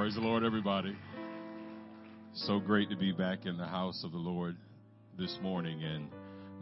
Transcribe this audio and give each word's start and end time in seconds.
Praise 0.00 0.14
the 0.14 0.22
Lord, 0.22 0.44
everybody. 0.44 0.96
So 2.32 2.58
great 2.58 2.88
to 2.88 2.96
be 2.96 3.12
back 3.12 3.44
in 3.44 3.58
the 3.58 3.66
house 3.66 4.02
of 4.02 4.12
the 4.12 4.16
Lord 4.16 4.56
this 5.18 5.38
morning, 5.42 5.84
and 5.84 6.08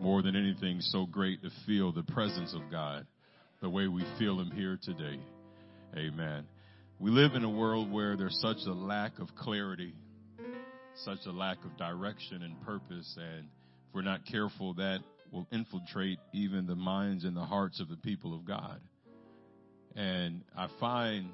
more 0.01 0.23
than 0.23 0.35
anything, 0.35 0.81
so 0.81 1.07
great 1.07 1.41
to 1.43 1.51
feel 1.65 1.93
the 1.93 2.03
presence 2.03 2.53
of 2.53 2.69
God 2.69 3.07
the 3.63 3.71
way 3.71 3.87
we 3.87 4.05
feel 4.19 4.41
Him 4.41 4.51
here 4.51 4.77
today. 4.83 5.21
Amen. 5.97 6.47
We 6.99 7.13
live 7.13 7.37
in 7.37 7.45
a 7.45 7.49
world 7.49 7.93
where 7.93 8.17
there's 8.17 8.37
such 8.41 8.67
a 8.67 8.73
lack 8.73 9.21
of 9.21 9.29
clarity, 9.37 9.95
such 11.05 11.21
a 11.29 11.31
lack 11.31 11.59
of 11.65 11.77
direction 11.77 12.43
and 12.43 12.61
purpose, 12.63 13.17
and 13.17 13.45
if 13.45 13.95
we're 13.95 14.03
not 14.03 14.27
careful, 14.27 14.75
that 14.75 14.99
will 15.31 15.47
infiltrate 15.53 16.19
even 16.33 16.67
the 16.67 16.75
minds 16.75 17.25
and 17.25 17.37
the 17.37 17.47
hearts 17.47 17.79
of 17.79 17.89
the 17.89 17.99
people 17.99 18.35
of 18.35 18.45
God. 18.45 18.81
And 19.95 20.43
I 20.57 20.67
find 20.81 21.29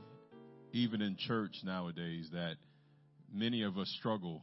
even 0.74 1.00
in 1.00 1.16
church 1.16 1.54
nowadays 1.62 2.28
that 2.32 2.56
many 3.32 3.62
of 3.62 3.78
us 3.78 3.88
struggle 3.98 4.42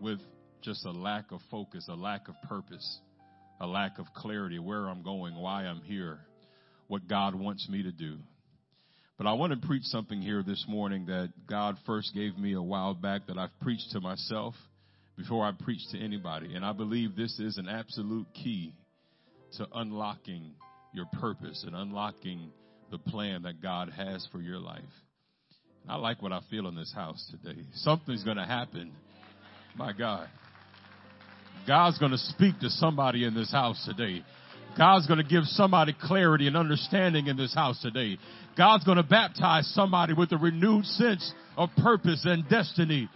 with 0.00 0.18
just 0.60 0.84
a 0.84 0.90
lack 0.90 1.30
of 1.30 1.40
focus, 1.52 1.86
a 1.88 1.94
lack 1.94 2.28
of 2.28 2.34
purpose, 2.48 2.98
a 3.60 3.66
lack 3.66 4.00
of 4.00 4.06
clarity, 4.12 4.58
where 4.58 4.88
I'm 4.88 5.02
going, 5.02 5.36
why 5.36 5.66
I'm 5.66 5.80
here, 5.82 6.18
what 6.88 7.06
God 7.06 7.36
wants 7.36 7.68
me 7.68 7.84
to 7.84 7.92
do. 7.92 8.18
But 9.16 9.28
I 9.28 9.34
want 9.34 9.52
to 9.52 9.66
preach 9.66 9.84
something 9.84 10.20
here 10.20 10.42
this 10.42 10.64
morning 10.68 11.06
that 11.06 11.32
God 11.48 11.76
first 11.86 12.12
gave 12.12 12.36
me 12.36 12.54
a 12.54 12.62
while 12.62 12.94
back 12.94 13.28
that 13.28 13.38
I've 13.38 13.56
preached 13.60 13.92
to 13.92 14.00
myself 14.00 14.54
before 15.16 15.46
I 15.46 15.52
preach 15.52 15.80
to 15.92 15.98
anybody. 15.98 16.56
And 16.56 16.64
I 16.64 16.72
believe 16.72 17.14
this 17.14 17.38
is 17.38 17.56
an 17.56 17.68
absolute 17.68 18.26
key 18.34 18.74
to 19.58 19.68
unlocking 19.74 20.54
your 20.92 21.06
purpose 21.20 21.62
and 21.64 21.76
unlocking 21.76 22.50
the 22.90 22.98
plan 22.98 23.42
that 23.42 23.62
God 23.62 23.90
has 23.90 24.26
for 24.32 24.40
your 24.40 24.58
life. 24.58 24.82
I 25.88 25.96
like 25.96 26.22
what 26.22 26.32
I 26.32 26.40
feel 26.50 26.68
in 26.68 26.74
this 26.74 26.92
house 26.94 27.30
today. 27.30 27.60
Something's 27.74 28.24
going 28.24 28.36
to 28.36 28.44
happen. 28.44 28.92
My 29.76 29.92
God. 29.92 30.28
God's 31.66 31.98
going 31.98 32.12
to 32.12 32.18
speak 32.18 32.58
to 32.60 32.68
somebody 32.68 33.24
in 33.24 33.34
this 33.34 33.50
house 33.50 33.84
today. 33.86 34.24
God's 34.76 35.06
going 35.06 35.22
to 35.22 35.28
give 35.28 35.44
somebody 35.44 35.94
clarity 36.00 36.46
and 36.46 36.56
understanding 36.56 37.26
in 37.26 37.36
this 37.36 37.54
house 37.54 37.80
today. 37.82 38.16
God's 38.56 38.84
going 38.84 38.96
to 38.96 39.02
baptize 39.02 39.66
somebody 39.74 40.14
with 40.14 40.32
a 40.32 40.38
renewed 40.38 40.84
sense 40.86 41.32
of 41.56 41.68
purpose 41.78 42.22
and 42.24 42.48
destiny. 42.48 43.08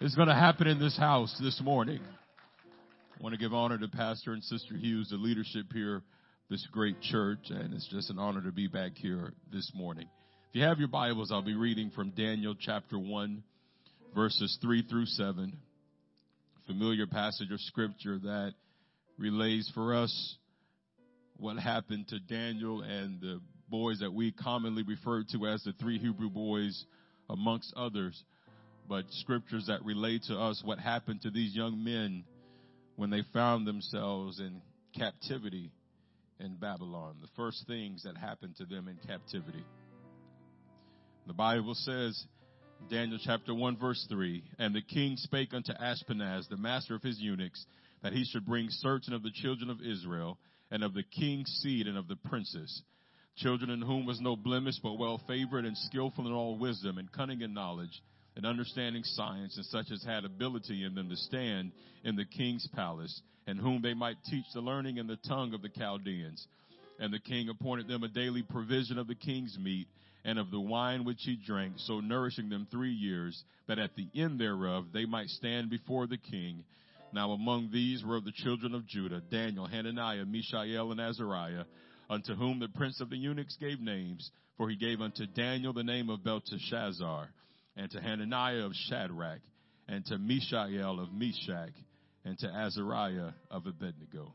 Is 0.00 0.14
going 0.14 0.28
to 0.28 0.34
happen 0.34 0.66
in 0.66 0.78
this 0.78 0.96
house 0.96 1.38
this 1.42 1.60
morning. 1.62 2.00
I 2.00 3.22
want 3.22 3.34
to 3.34 3.38
give 3.38 3.52
honor 3.52 3.76
to 3.76 3.88
Pastor 3.88 4.32
and 4.32 4.42
Sister 4.42 4.74
Hughes, 4.74 5.10
the 5.10 5.16
leadership 5.16 5.66
here, 5.74 6.00
this 6.48 6.66
great 6.72 7.02
church, 7.02 7.50
and 7.50 7.74
it's 7.74 7.86
just 7.88 8.08
an 8.08 8.18
honor 8.18 8.40
to 8.40 8.50
be 8.50 8.66
back 8.66 8.92
here 8.94 9.34
this 9.52 9.70
morning. 9.74 10.06
If 10.50 10.56
you 10.56 10.64
have 10.64 10.80
your 10.80 10.88
Bibles, 10.88 11.30
I'll 11.30 11.42
be 11.42 11.54
reading 11.54 11.92
from 11.94 12.10
Daniel 12.10 12.56
chapter 12.58 12.98
1, 12.98 13.44
verses 14.16 14.58
3 14.60 14.82
through 14.82 15.06
7. 15.06 15.56
Familiar 16.66 17.06
passage 17.06 17.52
of 17.52 17.60
scripture 17.60 18.18
that 18.18 18.54
relays 19.16 19.70
for 19.72 19.94
us 19.94 20.34
what 21.36 21.56
happened 21.56 22.08
to 22.08 22.18
Daniel 22.18 22.82
and 22.82 23.20
the 23.20 23.40
boys 23.68 24.00
that 24.00 24.12
we 24.12 24.32
commonly 24.32 24.82
refer 24.82 25.22
to 25.30 25.46
as 25.46 25.62
the 25.62 25.72
three 25.74 26.00
Hebrew 26.00 26.30
boys, 26.30 26.84
amongst 27.28 27.72
others. 27.76 28.20
But 28.88 29.04
scriptures 29.10 29.66
that 29.68 29.84
relate 29.84 30.24
to 30.26 30.36
us 30.36 30.60
what 30.64 30.80
happened 30.80 31.22
to 31.22 31.30
these 31.30 31.54
young 31.54 31.84
men 31.84 32.24
when 32.96 33.10
they 33.10 33.22
found 33.32 33.68
themselves 33.68 34.40
in 34.40 34.62
captivity 34.98 35.70
in 36.40 36.56
Babylon. 36.56 37.18
The 37.20 37.28
first 37.36 37.68
things 37.68 38.02
that 38.02 38.16
happened 38.16 38.56
to 38.56 38.64
them 38.64 38.88
in 38.88 38.96
captivity. 39.06 39.64
The 41.26 41.34
Bible 41.34 41.74
says, 41.74 42.24
Daniel 42.90 43.18
chapter 43.22 43.54
1 43.54 43.76
verse 43.76 44.04
3, 44.08 44.42
And 44.58 44.74
the 44.74 44.80
king 44.80 45.16
spake 45.16 45.52
unto 45.52 45.72
Ashpenaz, 45.72 46.48
the 46.48 46.56
master 46.56 46.94
of 46.94 47.02
his 47.02 47.20
eunuchs, 47.20 47.64
that 48.02 48.12
he 48.12 48.24
should 48.24 48.46
bring 48.46 48.68
certain 48.70 49.12
of 49.12 49.22
the 49.22 49.30
children 49.30 49.70
of 49.70 49.80
Israel, 49.80 50.38
and 50.70 50.82
of 50.82 50.94
the 50.94 51.02
king's 51.02 51.50
seed, 51.62 51.86
and 51.86 51.98
of 51.98 52.08
the 52.08 52.16
princes, 52.16 52.82
children 53.36 53.70
in 53.70 53.82
whom 53.82 54.06
was 54.06 54.20
no 54.20 54.34
blemish, 54.34 54.76
but 54.82 54.98
well 54.98 55.20
favored, 55.28 55.64
and 55.64 55.76
skillful 55.76 56.26
in 56.26 56.32
all 56.32 56.58
wisdom, 56.58 56.98
and 56.98 57.12
cunning 57.12 57.42
in 57.42 57.52
knowledge, 57.52 58.02
and 58.36 58.46
understanding 58.46 59.02
science, 59.04 59.56
and 59.56 59.66
such 59.66 59.90
as 59.92 60.02
had 60.02 60.24
ability 60.24 60.84
in 60.84 60.94
them 60.94 61.10
to 61.10 61.16
stand 61.16 61.72
in 62.04 62.16
the 62.16 62.24
king's 62.24 62.66
palace, 62.74 63.20
and 63.46 63.60
whom 63.60 63.82
they 63.82 63.94
might 63.94 64.16
teach 64.24 64.44
the 64.54 64.60
learning 64.60 64.98
and 64.98 65.08
the 65.08 65.18
tongue 65.28 65.52
of 65.54 65.62
the 65.62 65.68
Chaldeans. 65.68 66.46
And 66.98 67.12
the 67.12 67.18
king 67.18 67.48
appointed 67.48 67.88
them 67.88 68.02
a 68.02 68.08
daily 68.08 68.42
provision 68.42 68.98
of 68.98 69.06
the 69.06 69.14
king's 69.14 69.56
meat, 69.58 69.88
and 70.24 70.38
of 70.38 70.50
the 70.50 70.60
wine 70.60 71.04
which 71.04 71.22
he 71.22 71.36
drank, 71.36 71.74
so 71.78 72.00
nourishing 72.00 72.48
them 72.48 72.66
three 72.70 72.92
years, 72.92 73.42
that 73.68 73.78
at 73.78 73.94
the 73.96 74.08
end 74.14 74.40
thereof 74.40 74.86
they 74.92 75.06
might 75.06 75.28
stand 75.28 75.70
before 75.70 76.06
the 76.06 76.18
king. 76.18 76.64
Now 77.12 77.32
among 77.32 77.70
these 77.72 78.04
were 78.04 78.20
the 78.20 78.32
children 78.32 78.74
of 78.74 78.86
Judah, 78.86 79.22
Daniel, 79.30 79.66
Hananiah, 79.66 80.24
Mishael, 80.24 80.92
and 80.92 81.00
Azariah, 81.00 81.64
unto 82.08 82.34
whom 82.34 82.58
the 82.58 82.68
prince 82.68 83.00
of 83.00 83.10
the 83.10 83.16
eunuchs 83.16 83.56
gave 83.56 83.80
names, 83.80 84.30
for 84.56 84.68
he 84.68 84.76
gave 84.76 85.00
unto 85.00 85.26
Daniel 85.26 85.72
the 85.72 85.84
name 85.84 86.10
of 86.10 86.22
Belteshazzar, 86.22 87.28
and 87.76 87.90
to 87.90 88.00
Hananiah 88.00 88.66
of 88.66 88.72
Shadrach, 88.88 89.40
and 89.88 90.04
to 90.06 90.18
Mishael 90.18 91.00
of 91.00 91.12
Meshach, 91.12 91.72
and 92.24 92.38
to 92.38 92.46
Azariah 92.46 93.30
of 93.50 93.66
Abednego. 93.66 94.34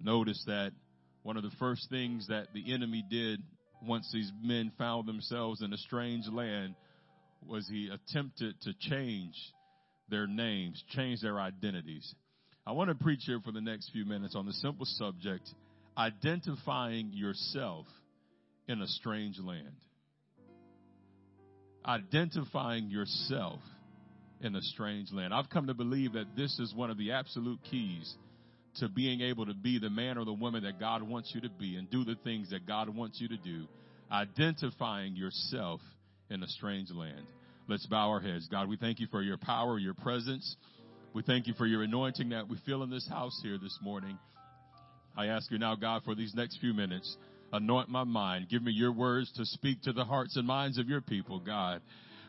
Notice 0.00 0.42
that 0.46 0.72
one 1.22 1.36
of 1.36 1.42
the 1.42 1.52
first 1.58 1.88
things 1.90 2.28
that 2.28 2.48
the 2.54 2.72
enemy 2.72 3.04
did 3.08 3.42
once 3.86 4.10
these 4.12 4.30
men 4.42 4.72
found 4.78 5.06
themselves 5.06 5.62
in 5.62 5.72
a 5.72 5.76
strange 5.78 6.26
land 6.28 6.74
was 7.46 7.68
he 7.68 7.88
attempted 7.88 8.60
to 8.62 8.72
change 8.80 9.34
their 10.08 10.26
names, 10.26 10.82
change 10.90 11.20
their 11.20 11.40
identities. 11.40 12.14
I 12.66 12.72
want 12.72 12.88
to 12.88 12.94
preach 12.94 13.22
here 13.26 13.40
for 13.44 13.52
the 13.52 13.60
next 13.60 13.90
few 13.90 14.04
minutes 14.04 14.34
on 14.34 14.46
the 14.46 14.52
simple 14.54 14.86
subject 14.86 15.48
identifying 15.96 17.10
yourself 17.12 17.86
in 18.66 18.80
a 18.80 18.86
strange 18.86 19.38
land. 19.38 19.76
Identifying 21.86 22.90
yourself 22.90 23.60
in 24.40 24.56
a 24.56 24.62
strange 24.62 25.12
land. 25.12 25.32
I've 25.32 25.50
come 25.50 25.66
to 25.66 25.74
believe 25.74 26.14
that 26.14 26.34
this 26.36 26.58
is 26.58 26.74
one 26.74 26.90
of 26.90 26.98
the 26.98 27.12
absolute 27.12 27.60
keys 27.70 28.14
to 28.76 28.88
being 28.88 29.20
able 29.20 29.46
to 29.46 29.54
be 29.54 29.78
the 29.78 29.90
man 29.90 30.18
or 30.18 30.24
the 30.24 30.32
woman 30.32 30.64
that 30.64 30.80
God 30.80 31.02
wants 31.02 31.32
you 31.34 31.40
to 31.42 31.48
be 31.48 31.76
and 31.76 31.90
do 31.90 32.04
the 32.04 32.16
things 32.24 32.50
that 32.50 32.66
God 32.66 32.88
wants 32.88 33.20
you 33.20 33.28
to 33.28 33.36
do, 33.36 33.66
identifying 34.10 35.16
yourself 35.16 35.80
in 36.30 36.42
a 36.42 36.48
strange 36.48 36.90
land. 36.90 37.26
Let's 37.68 37.86
bow 37.86 38.10
our 38.10 38.20
heads. 38.20 38.48
God, 38.50 38.68
we 38.68 38.76
thank 38.76 39.00
you 39.00 39.06
for 39.10 39.22
your 39.22 39.38
power, 39.38 39.78
your 39.78 39.94
presence. 39.94 40.56
We 41.14 41.22
thank 41.22 41.46
you 41.46 41.54
for 41.54 41.66
your 41.66 41.82
anointing 41.82 42.30
that 42.30 42.48
we 42.48 42.58
feel 42.66 42.82
in 42.82 42.90
this 42.90 43.08
house 43.08 43.38
here 43.42 43.58
this 43.62 43.78
morning. 43.82 44.18
I 45.16 45.26
ask 45.26 45.50
you 45.50 45.58
now, 45.58 45.76
God, 45.76 46.02
for 46.04 46.14
these 46.14 46.34
next 46.34 46.58
few 46.60 46.74
minutes, 46.74 47.16
anoint 47.52 47.88
my 47.88 48.04
mind. 48.04 48.48
Give 48.50 48.62
me 48.62 48.72
your 48.72 48.92
words 48.92 49.32
to 49.36 49.46
speak 49.46 49.82
to 49.82 49.92
the 49.92 50.04
hearts 50.04 50.36
and 50.36 50.46
minds 50.46 50.76
of 50.76 50.88
your 50.88 51.00
people, 51.00 51.38
God. 51.38 51.80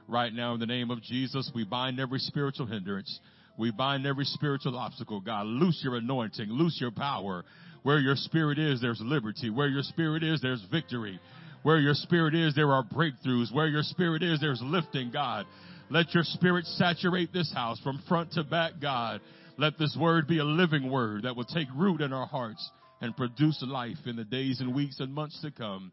Right 0.08 0.32
now, 0.32 0.54
in 0.54 0.60
the 0.60 0.68
name 0.68 0.92
of 0.92 1.02
Jesus, 1.02 1.52
we 1.56 1.64
bind 1.64 2.00
every 2.00 2.20
spiritual 2.20 2.68
hindrance. 2.68 3.20
We 3.58 3.72
bind 3.72 4.06
every 4.06 4.26
spiritual 4.26 4.78
obstacle, 4.78 5.22
God. 5.22 5.46
Loose 5.46 5.80
your 5.84 5.96
anointing, 5.96 6.50
loose 6.50 6.78
your 6.80 6.92
power. 6.92 7.44
Where 7.84 8.00
your 8.00 8.16
spirit 8.16 8.58
is, 8.58 8.82
there's 8.82 9.02
liberty. 9.02 9.50
Where 9.50 9.68
your 9.68 9.84
spirit 9.84 10.24
is, 10.24 10.42
there's 10.42 10.64
victory. 10.72 11.20
Where 11.64 11.78
your 11.78 11.94
spirit 11.94 12.36
is, 12.36 12.56
there 12.56 12.72
are 12.72 12.84
breakthroughs. 12.84 13.54
Where 13.54 13.68
your 13.68 13.84
spirit 13.84 14.24
is, 14.24 14.42
there's 14.42 14.62
lifting, 14.64 15.12
God. 15.12 15.46
Let 15.90 16.14
your 16.14 16.24
spirit 16.24 16.66
saturate 16.66 17.32
this 17.32 17.52
house 17.54 17.80
from 17.82 18.02
front 18.08 18.32
to 18.34 18.44
back, 18.44 18.74
God. 18.82 19.22
Let 19.58 19.78
this 19.78 19.96
word 20.00 20.28
be 20.28 20.40
a 20.40 20.44
living 20.44 20.92
word 20.92 21.24
that 21.24 21.36
will 21.36 21.46
take 21.46 21.68
root 21.76 22.02
in 22.02 22.12
our 22.12 22.26
hearts 22.26 22.70
and 23.02 23.16
produce 23.16 23.64
life 23.66 23.98
in 24.06 24.16
the 24.16 24.24
days 24.24 24.60
and 24.60 24.76
weeks 24.76 25.00
and 25.00 25.14
months 25.14 25.40
to 25.42 25.52
come. 25.52 25.92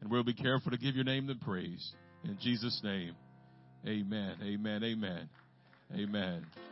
And 0.00 0.10
we'll 0.10 0.24
be 0.24 0.34
careful 0.34 0.70
to 0.70 0.78
give 0.78 0.94
your 0.94 1.04
name 1.04 1.26
the 1.26 1.34
praise. 1.34 1.92
In 2.24 2.38
Jesus' 2.40 2.80
name, 2.84 3.14
amen, 3.86 4.36
amen, 4.42 4.84
amen, 4.84 5.28
amen 5.94 6.69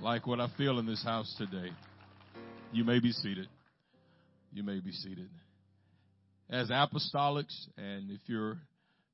like 0.00 0.26
what 0.26 0.40
I 0.40 0.48
feel 0.56 0.78
in 0.78 0.86
this 0.86 1.02
house 1.02 1.34
today. 1.38 1.70
You 2.72 2.84
may 2.84 3.00
be 3.00 3.12
seated. 3.12 3.48
You 4.52 4.62
may 4.62 4.80
be 4.80 4.92
seated. 4.92 5.28
As 6.50 6.68
apostolics, 6.68 7.54
and 7.76 8.10
if 8.10 8.20
you're 8.26 8.58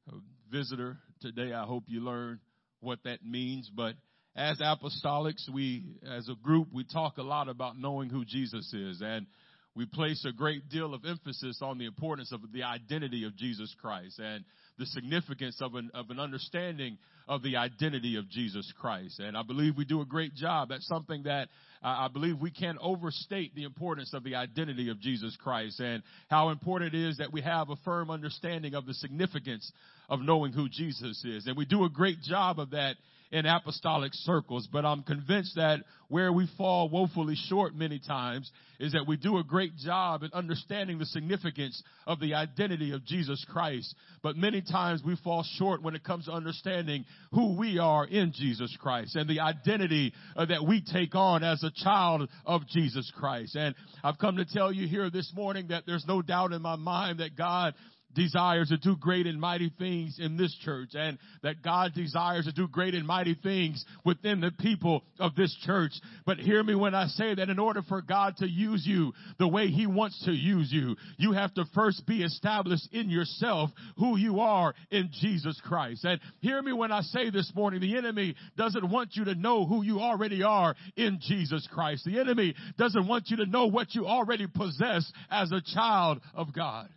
a 0.08 0.14
visitor 0.50 0.96
today, 1.20 1.52
I 1.52 1.64
hope 1.64 1.84
you 1.86 2.00
learn 2.00 2.40
what 2.80 2.98
that 3.04 3.24
means. 3.24 3.70
But 3.74 3.94
as 4.34 4.58
apostolics, 4.58 5.48
we, 5.52 5.84
as 6.08 6.28
a 6.28 6.34
group, 6.34 6.68
we 6.72 6.84
talk 6.84 7.18
a 7.18 7.22
lot 7.22 7.48
about 7.48 7.78
knowing 7.78 8.10
who 8.10 8.24
Jesus 8.24 8.72
is. 8.72 9.00
And 9.02 9.26
we 9.74 9.86
place 9.86 10.24
a 10.28 10.32
great 10.32 10.68
deal 10.68 10.94
of 10.94 11.04
emphasis 11.04 11.60
on 11.62 11.78
the 11.78 11.86
importance 11.86 12.32
of 12.32 12.40
the 12.52 12.64
identity 12.64 13.24
of 13.24 13.36
Jesus 13.36 13.74
Christ 13.80 14.18
and 14.18 14.44
the 14.80 14.86
significance 14.86 15.58
of 15.60 15.74
an, 15.76 15.90
of 15.94 16.10
an 16.10 16.18
understanding 16.18 16.98
of 17.28 17.42
the 17.42 17.56
identity 17.56 18.16
of 18.16 18.28
Jesus 18.28 18.72
Christ. 18.80 19.20
And 19.20 19.36
I 19.36 19.42
believe 19.42 19.76
we 19.76 19.84
do 19.84 20.00
a 20.00 20.06
great 20.06 20.34
job. 20.34 20.70
That's 20.70 20.86
something 20.88 21.24
that 21.24 21.48
I 21.82 22.08
believe 22.08 22.40
we 22.40 22.50
can't 22.50 22.78
overstate 22.80 23.54
the 23.54 23.64
importance 23.64 24.12
of 24.14 24.24
the 24.24 24.34
identity 24.34 24.90
of 24.90 24.98
Jesus 24.98 25.36
Christ 25.42 25.78
and 25.80 26.02
how 26.28 26.48
important 26.48 26.94
it 26.94 27.08
is 27.08 27.18
that 27.18 27.32
we 27.32 27.42
have 27.42 27.70
a 27.70 27.76
firm 27.84 28.10
understanding 28.10 28.74
of 28.74 28.86
the 28.86 28.94
significance 28.94 29.70
of 30.08 30.20
knowing 30.20 30.52
who 30.52 30.68
Jesus 30.68 31.24
is. 31.24 31.46
And 31.46 31.56
we 31.56 31.66
do 31.66 31.84
a 31.84 31.90
great 31.90 32.20
job 32.22 32.58
of 32.58 32.70
that 32.70 32.96
in 33.32 33.46
apostolic 33.46 34.12
circles, 34.14 34.68
but 34.72 34.84
I'm 34.84 35.02
convinced 35.02 35.54
that 35.56 35.80
where 36.08 36.32
we 36.32 36.48
fall 36.58 36.88
woefully 36.88 37.36
short 37.48 37.74
many 37.74 38.00
times 38.00 38.50
is 38.80 38.92
that 38.92 39.06
we 39.06 39.16
do 39.16 39.38
a 39.38 39.44
great 39.44 39.76
job 39.76 40.24
in 40.24 40.30
understanding 40.32 40.98
the 40.98 41.06
significance 41.06 41.80
of 42.06 42.18
the 42.18 42.34
identity 42.34 42.92
of 42.92 43.04
Jesus 43.04 43.44
Christ. 43.48 43.94
But 44.22 44.36
many 44.36 44.62
times 44.62 45.02
we 45.04 45.16
fall 45.22 45.44
short 45.58 45.82
when 45.82 45.94
it 45.94 46.02
comes 46.02 46.24
to 46.24 46.32
understanding 46.32 47.04
who 47.30 47.56
we 47.56 47.78
are 47.78 48.04
in 48.04 48.32
Jesus 48.34 48.76
Christ 48.80 49.14
and 49.14 49.30
the 49.30 49.40
identity 49.40 50.12
uh, 50.34 50.46
that 50.46 50.66
we 50.66 50.82
take 50.82 51.14
on 51.14 51.44
as 51.44 51.62
a 51.62 51.70
child 51.84 52.28
of 52.44 52.66
Jesus 52.66 53.12
Christ. 53.16 53.54
And 53.54 53.76
I've 54.02 54.18
come 54.18 54.38
to 54.38 54.44
tell 54.44 54.72
you 54.72 54.88
here 54.88 55.10
this 55.10 55.30
morning 55.36 55.68
that 55.68 55.84
there's 55.86 56.06
no 56.08 56.22
doubt 56.22 56.52
in 56.52 56.62
my 56.62 56.76
mind 56.76 57.20
that 57.20 57.36
God 57.36 57.74
desires 58.14 58.68
to 58.68 58.76
do 58.76 58.96
great 58.96 59.26
and 59.26 59.40
mighty 59.40 59.72
things 59.78 60.18
in 60.18 60.36
this 60.36 60.56
church 60.64 60.90
and 60.94 61.18
that 61.42 61.62
God 61.62 61.94
desires 61.94 62.46
to 62.46 62.52
do 62.52 62.68
great 62.68 62.94
and 62.94 63.06
mighty 63.06 63.34
things 63.34 63.84
within 64.04 64.40
the 64.40 64.50
people 64.58 65.02
of 65.18 65.34
this 65.34 65.56
church. 65.64 65.92
But 66.26 66.38
hear 66.38 66.62
me 66.62 66.74
when 66.74 66.94
I 66.94 67.06
say 67.06 67.34
that 67.34 67.48
in 67.48 67.58
order 67.58 67.82
for 67.82 68.02
God 68.02 68.36
to 68.38 68.48
use 68.48 68.84
you 68.86 69.12
the 69.38 69.48
way 69.48 69.68
He 69.68 69.86
wants 69.86 70.24
to 70.24 70.32
use 70.32 70.72
you, 70.72 70.96
you 71.16 71.32
have 71.32 71.54
to 71.54 71.64
first 71.74 72.06
be 72.06 72.22
established 72.22 72.88
in 72.92 73.10
yourself 73.10 73.70
who 73.96 74.16
you 74.16 74.40
are 74.40 74.74
in 74.90 75.10
Jesus 75.20 75.60
Christ. 75.64 76.04
And 76.04 76.20
hear 76.40 76.60
me 76.62 76.72
when 76.72 76.92
I 76.92 77.02
say 77.02 77.30
this 77.30 77.50
morning, 77.54 77.80
the 77.80 77.96
enemy 77.96 78.34
doesn't 78.56 78.90
want 78.90 79.10
you 79.14 79.24
to 79.26 79.34
know 79.34 79.66
who 79.66 79.82
you 79.82 80.00
already 80.00 80.42
are 80.42 80.74
in 80.96 81.18
Jesus 81.20 81.68
Christ. 81.72 82.04
The 82.04 82.20
enemy 82.20 82.54
doesn't 82.78 83.06
want 83.06 83.28
you 83.28 83.38
to 83.38 83.46
know 83.46 83.66
what 83.66 83.94
you 83.94 84.06
already 84.06 84.46
possess 84.46 85.10
as 85.30 85.52
a 85.52 85.62
child 85.74 86.20
of 86.34 86.52
God. 86.54 86.88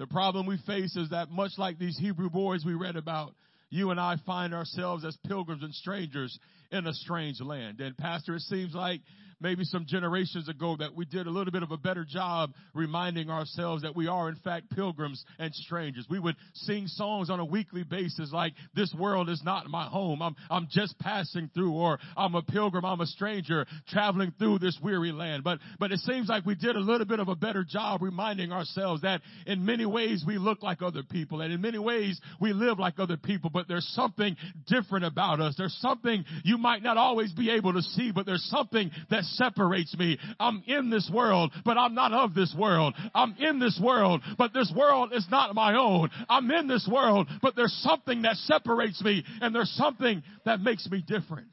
The 0.00 0.06
problem 0.06 0.46
we 0.46 0.56
face 0.66 0.96
is 0.96 1.10
that 1.10 1.30
much 1.30 1.52
like 1.58 1.78
these 1.78 1.98
Hebrew 1.98 2.30
boys 2.30 2.64
we 2.64 2.72
read 2.72 2.96
about, 2.96 3.34
you 3.68 3.90
and 3.90 4.00
I 4.00 4.16
find 4.24 4.54
ourselves 4.54 5.04
as 5.04 5.14
pilgrims 5.26 5.62
and 5.62 5.74
strangers 5.74 6.38
in 6.72 6.86
a 6.86 6.94
strange 6.94 7.38
land. 7.42 7.82
And 7.82 7.94
Pastor, 7.98 8.36
it 8.36 8.40
seems 8.40 8.74
like 8.74 9.02
maybe 9.40 9.64
some 9.64 9.86
generations 9.86 10.48
ago 10.48 10.76
that 10.78 10.94
we 10.94 11.04
did 11.04 11.26
a 11.26 11.30
little 11.30 11.52
bit 11.52 11.62
of 11.62 11.70
a 11.70 11.76
better 11.76 12.04
job 12.04 12.52
reminding 12.74 13.30
ourselves 13.30 13.82
that 13.82 13.96
we 13.96 14.06
are 14.06 14.28
in 14.28 14.36
fact 14.36 14.70
pilgrims 14.70 15.24
and 15.38 15.54
strangers. 15.54 16.06
We 16.08 16.18
would 16.18 16.36
sing 16.54 16.86
songs 16.86 17.30
on 17.30 17.40
a 17.40 17.44
weekly 17.44 17.82
basis 17.82 18.32
like, 18.32 18.52
this 18.74 18.94
world 18.98 19.28
is 19.28 19.42
not 19.44 19.66
my 19.68 19.86
home. 19.86 20.22
I'm, 20.22 20.36
I'm 20.50 20.68
just 20.70 20.98
passing 20.98 21.50
through 21.54 21.72
or 21.72 21.98
I'm 22.16 22.34
a 22.34 22.42
pilgrim. 22.42 22.84
I'm 22.84 23.00
a 23.00 23.06
stranger 23.06 23.66
traveling 23.88 24.32
through 24.38 24.58
this 24.58 24.78
weary 24.82 25.12
land. 25.12 25.44
But, 25.44 25.58
but 25.78 25.92
it 25.92 26.00
seems 26.00 26.28
like 26.28 26.44
we 26.44 26.54
did 26.54 26.76
a 26.76 26.80
little 26.80 27.06
bit 27.06 27.20
of 27.20 27.28
a 27.28 27.36
better 27.36 27.64
job 27.64 28.02
reminding 28.02 28.52
ourselves 28.52 29.02
that 29.02 29.22
in 29.46 29.64
many 29.64 29.86
ways 29.86 30.24
we 30.26 30.38
look 30.38 30.62
like 30.62 30.82
other 30.82 31.02
people 31.02 31.40
and 31.40 31.52
in 31.52 31.60
many 31.60 31.78
ways 31.78 32.20
we 32.40 32.52
live 32.52 32.78
like 32.78 32.98
other 32.98 33.16
people, 33.16 33.50
but 33.50 33.68
there's 33.68 33.88
something 33.94 34.36
different 34.66 35.04
about 35.04 35.40
us. 35.40 35.54
There's 35.56 35.76
something 35.80 36.24
you 36.44 36.58
might 36.58 36.82
not 36.82 36.96
always 36.96 37.32
be 37.32 37.50
able 37.50 37.72
to 37.72 37.82
see, 37.82 38.12
but 38.12 38.26
there's 38.26 38.44
something 38.50 38.90
that 39.10 39.24
separates 39.30 39.96
me. 39.96 40.18
I'm 40.38 40.62
in 40.66 40.90
this 40.90 41.10
world, 41.12 41.52
but 41.64 41.78
I'm 41.78 41.94
not 41.94 42.12
of 42.12 42.34
this 42.34 42.54
world. 42.56 42.94
I'm 43.14 43.34
in 43.38 43.58
this 43.58 43.78
world, 43.82 44.22
but 44.38 44.52
this 44.52 44.72
world 44.76 45.12
is 45.14 45.26
not 45.30 45.54
my 45.54 45.74
own. 45.76 46.10
I'm 46.28 46.50
in 46.50 46.68
this 46.68 46.88
world, 46.90 47.28
but 47.42 47.56
there's 47.56 47.76
something 47.82 48.22
that 48.22 48.36
separates 48.36 49.02
me 49.02 49.24
and 49.40 49.54
there's 49.54 49.70
something 49.70 50.22
that 50.44 50.60
makes 50.60 50.88
me 50.90 51.02
different. 51.06 51.48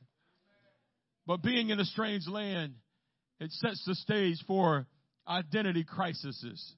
But 1.26 1.42
being 1.42 1.70
in 1.70 1.80
a 1.80 1.86
strange 1.86 2.28
land, 2.28 2.74
it 3.40 3.52
sets 3.52 3.84
the 3.86 3.96
stage 3.96 4.38
for 4.48 4.88
identity 5.28 5.84
crises. 5.84 6.76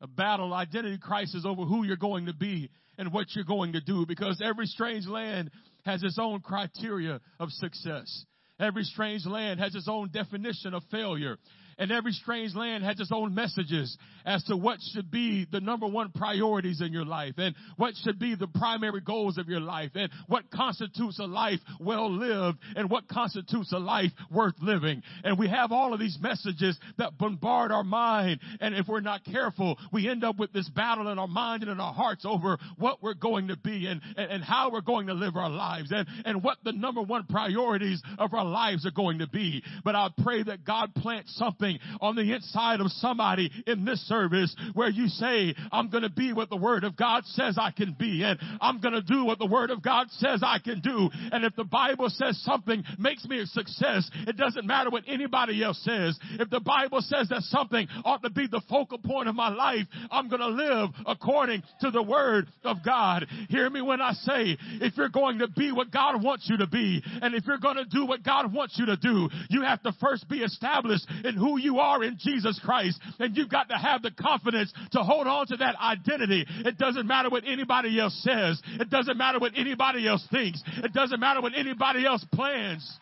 A 0.00 0.06
battle, 0.06 0.52
identity 0.52 0.98
crisis 0.98 1.44
over 1.46 1.62
who 1.64 1.84
you're 1.84 1.96
going 1.96 2.26
to 2.26 2.34
be 2.34 2.70
and 2.98 3.12
what 3.12 3.28
you're 3.34 3.44
going 3.44 3.72
to 3.72 3.80
do 3.80 4.04
because 4.06 4.42
every 4.44 4.66
strange 4.66 5.06
land 5.06 5.50
has 5.84 6.02
its 6.02 6.18
own 6.18 6.40
criteria 6.40 7.20
of 7.40 7.50
success. 7.50 8.24
Every 8.62 8.84
strange 8.84 9.26
land 9.26 9.58
has 9.58 9.74
its 9.74 9.88
own 9.88 10.10
definition 10.12 10.72
of 10.72 10.84
failure. 10.84 11.36
And 11.82 11.90
every 11.90 12.12
strange 12.12 12.54
land 12.54 12.84
has 12.84 13.00
its 13.00 13.10
own 13.12 13.34
messages 13.34 13.98
as 14.24 14.44
to 14.44 14.56
what 14.56 14.78
should 14.92 15.10
be 15.10 15.48
the 15.50 15.60
number 15.60 15.88
one 15.88 16.12
priorities 16.12 16.80
in 16.80 16.92
your 16.92 17.04
life 17.04 17.34
and 17.38 17.56
what 17.76 17.94
should 18.04 18.20
be 18.20 18.36
the 18.36 18.46
primary 18.46 19.00
goals 19.00 19.36
of 19.36 19.48
your 19.48 19.58
life 19.58 19.90
and 19.96 20.08
what 20.28 20.48
constitutes 20.52 21.18
a 21.18 21.24
life 21.24 21.58
well 21.80 22.08
lived 22.08 22.60
and 22.76 22.88
what 22.88 23.08
constitutes 23.08 23.72
a 23.72 23.80
life 23.80 24.12
worth 24.30 24.54
living. 24.62 25.02
And 25.24 25.36
we 25.36 25.48
have 25.48 25.72
all 25.72 25.92
of 25.92 25.98
these 25.98 26.16
messages 26.20 26.78
that 26.98 27.18
bombard 27.18 27.72
our 27.72 27.82
mind. 27.82 28.38
And 28.60 28.76
if 28.76 28.86
we're 28.86 29.00
not 29.00 29.24
careful, 29.24 29.76
we 29.92 30.08
end 30.08 30.22
up 30.22 30.38
with 30.38 30.52
this 30.52 30.70
battle 30.70 31.08
in 31.08 31.18
our 31.18 31.26
mind 31.26 31.64
and 31.64 31.72
in 31.72 31.80
our 31.80 31.92
hearts 31.92 32.24
over 32.24 32.58
what 32.78 33.02
we're 33.02 33.14
going 33.14 33.48
to 33.48 33.56
be 33.56 33.88
and, 33.88 34.00
and, 34.16 34.30
and 34.30 34.44
how 34.44 34.70
we're 34.70 34.82
going 34.82 35.08
to 35.08 35.14
live 35.14 35.34
our 35.34 35.50
lives 35.50 35.90
and, 35.90 36.06
and 36.24 36.44
what 36.44 36.58
the 36.62 36.70
number 36.70 37.02
one 37.02 37.26
priorities 37.26 38.00
of 38.20 38.34
our 38.34 38.44
lives 38.44 38.86
are 38.86 38.92
going 38.92 39.18
to 39.18 39.26
be. 39.26 39.64
But 39.84 39.96
I 39.96 40.10
pray 40.22 40.44
that 40.44 40.64
God 40.64 40.94
plants 40.94 41.34
something 41.36 41.71
something 41.72 41.98
on 42.00 42.16
the 42.16 42.34
inside 42.34 42.80
of 42.80 42.90
somebody 42.92 43.50
in 43.66 43.84
this 43.84 44.00
service 44.06 44.54
where 44.74 44.88
you 44.88 45.08
say, 45.08 45.54
I'm 45.70 45.90
going 45.90 46.02
to 46.02 46.10
be 46.10 46.32
what 46.32 46.50
the 46.50 46.56
Word 46.56 46.84
of 46.84 46.96
God 46.96 47.24
says 47.26 47.56
I 47.58 47.70
can 47.70 47.96
be, 47.98 48.22
and 48.24 48.38
I'm 48.60 48.80
going 48.80 48.94
to 48.94 49.02
do 49.02 49.24
what 49.24 49.38
the 49.38 49.46
Word 49.46 49.70
of 49.70 49.82
God 49.82 50.08
says 50.10 50.40
I 50.42 50.58
can 50.58 50.80
do. 50.80 51.10
And 51.30 51.44
if 51.44 51.54
the 51.56 51.64
Bible 51.64 52.08
says 52.08 52.40
something 52.42 52.82
makes 52.98 53.24
me 53.24 53.40
a 53.40 53.46
success, 53.46 54.10
it 54.26 54.36
doesn't 54.36 54.66
matter 54.66 54.90
what 54.90 55.04
anybody 55.06 55.62
else 55.62 55.80
says. 55.84 56.18
If 56.38 56.50
the 56.50 56.60
Bible 56.60 57.00
says 57.00 57.28
that 57.28 57.42
something 57.42 57.86
ought 58.04 58.22
to 58.22 58.30
be 58.30 58.46
the 58.46 58.62
focal 58.68 58.98
point 58.98 59.28
of 59.28 59.34
my 59.34 59.48
life, 59.48 59.86
I'm 60.10 60.28
going 60.28 60.40
to 60.40 60.48
live 60.48 60.90
according 61.06 61.62
to 61.80 61.90
the 61.90 62.02
Word 62.02 62.48
of 62.64 62.78
God. 62.84 63.26
Hear 63.48 63.68
me 63.70 63.82
when 63.82 64.00
I 64.00 64.12
say, 64.12 64.56
if 64.80 64.96
you're 64.96 65.08
going 65.08 65.38
to 65.38 65.48
be 65.48 65.72
what 65.72 65.90
God 65.90 66.22
wants 66.22 66.48
you 66.48 66.58
to 66.58 66.66
be, 66.66 67.02
and 67.20 67.34
if 67.34 67.46
you're 67.46 67.58
going 67.58 67.76
to 67.76 67.84
do 67.84 68.06
what 68.06 68.22
God 68.22 68.52
wants 68.52 68.78
you 68.78 68.86
to 68.86 68.96
do, 68.96 69.28
you 69.48 69.62
have 69.62 69.82
to 69.82 69.92
first 70.00 70.28
be 70.28 70.38
established 70.38 71.06
in 71.24 71.34
who 71.34 71.58
you 71.62 71.78
are 71.78 72.02
in 72.02 72.18
Jesus 72.18 72.60
Christ. 72.64 73.00
And 73.18 73.36
you've 73.36 73.48
got 73.48 73.68
to 73.68 73.76
have 73.76 74.02
the 74.02 74.10
confidence 74.10 74.72
to 74.92 75.00
hold 75.00 75.26
on 75.26 75.46
to 75.48 75.56
that 75.58 75.76
identity. 75.76 76.44
It 76.64 76.78
doesn't 76.78 77.06
matter 77.06 77.30
what 77.30 77.44
anybody 77.46 77.98
else 77.98 78.18
says. 78.22 78.60
It 78.80 78.90
doesn't 78.90 79.16
matter 79.16 79.38
what 79.38 79.52
anybody 79.56 80.06
else 80.06 80.26
thinks. 80.30 80.62
It 80.82 80.92
doesn't 80.92 81.20
matter 81.20 81.40
what 81.40 81.52
anybody 81.56 82.04
else 82.04 82.24
plans. 82.32 82.98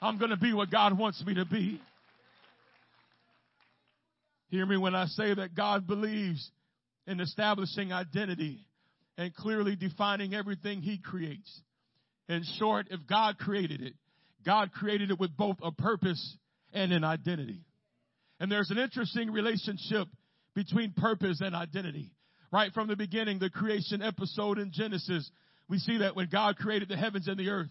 I'm 0.00 0.18
going 0.18 0.30
to 0.30 0.36
be 0.36 0.52
what 0.52 0.70
God 0.70 0.98
wants 0.98 1.22
me 1.24 1.34
to 1.34 1.44
be. 1.44 1.80
Hear 4.50 4.64
me 4.64 4.76
when 4.76 4.94
I 4.94 5.06
say 5.06 5.34
that 5.34 5.54
God 5.54 5.86
believes 5.86 6.50
in 7.06 7.20
establishing 7.20 7.92
identity 7.92 8.64
and 9.16 9.34
clearly 9.34 9.76
defining 9.76 10.34
everything 10.34 10.80
He 10.80 10.98
creates. 10.98 11.60
In 12.28 12.44
short, 12.58 12.86
if 12.90 13.00
God 13.06 13.38
created 13.38 13.82
it, 13.82 13.94
God 14.46 14.72
created 14.72 15.10
it 15.10 15.18
with 15.18 15.36
both 15.36 15.56
a 15.62 15.72
purpose 15.72 16.36
and 16.72 16.92
an 16.92 17.04
identity. 17.04 17.60
And 18.40 18.50
there's 18.50 18.70
an 18.70 18.78
interesting 18.78 19.30
relationship 19.30 20.08
between 20.54 20.92
purpose 20.92 21.40
and 21.40 21.54
identity. 21.54 22.12
Right 22.52 22.72
from 22.72 22.88
the 22.88 22.96
beginning, 22.96 23.38
the 23.38 23.50
creation 23.50 24.00
episode 24.00 24.58
in 24.58 24.72
Genesis, 24.72 25.30
we 25.68 25.78
see 25.78 25.98
that 25.98 26.16
when 26.16 26.28
God 26.30 26.56
created 26.56 26.88
the 26.88 26.96
heavens 26.96 27.28
and 27.28 27.38
the 27.38 27.50
earth, 27.50 27.68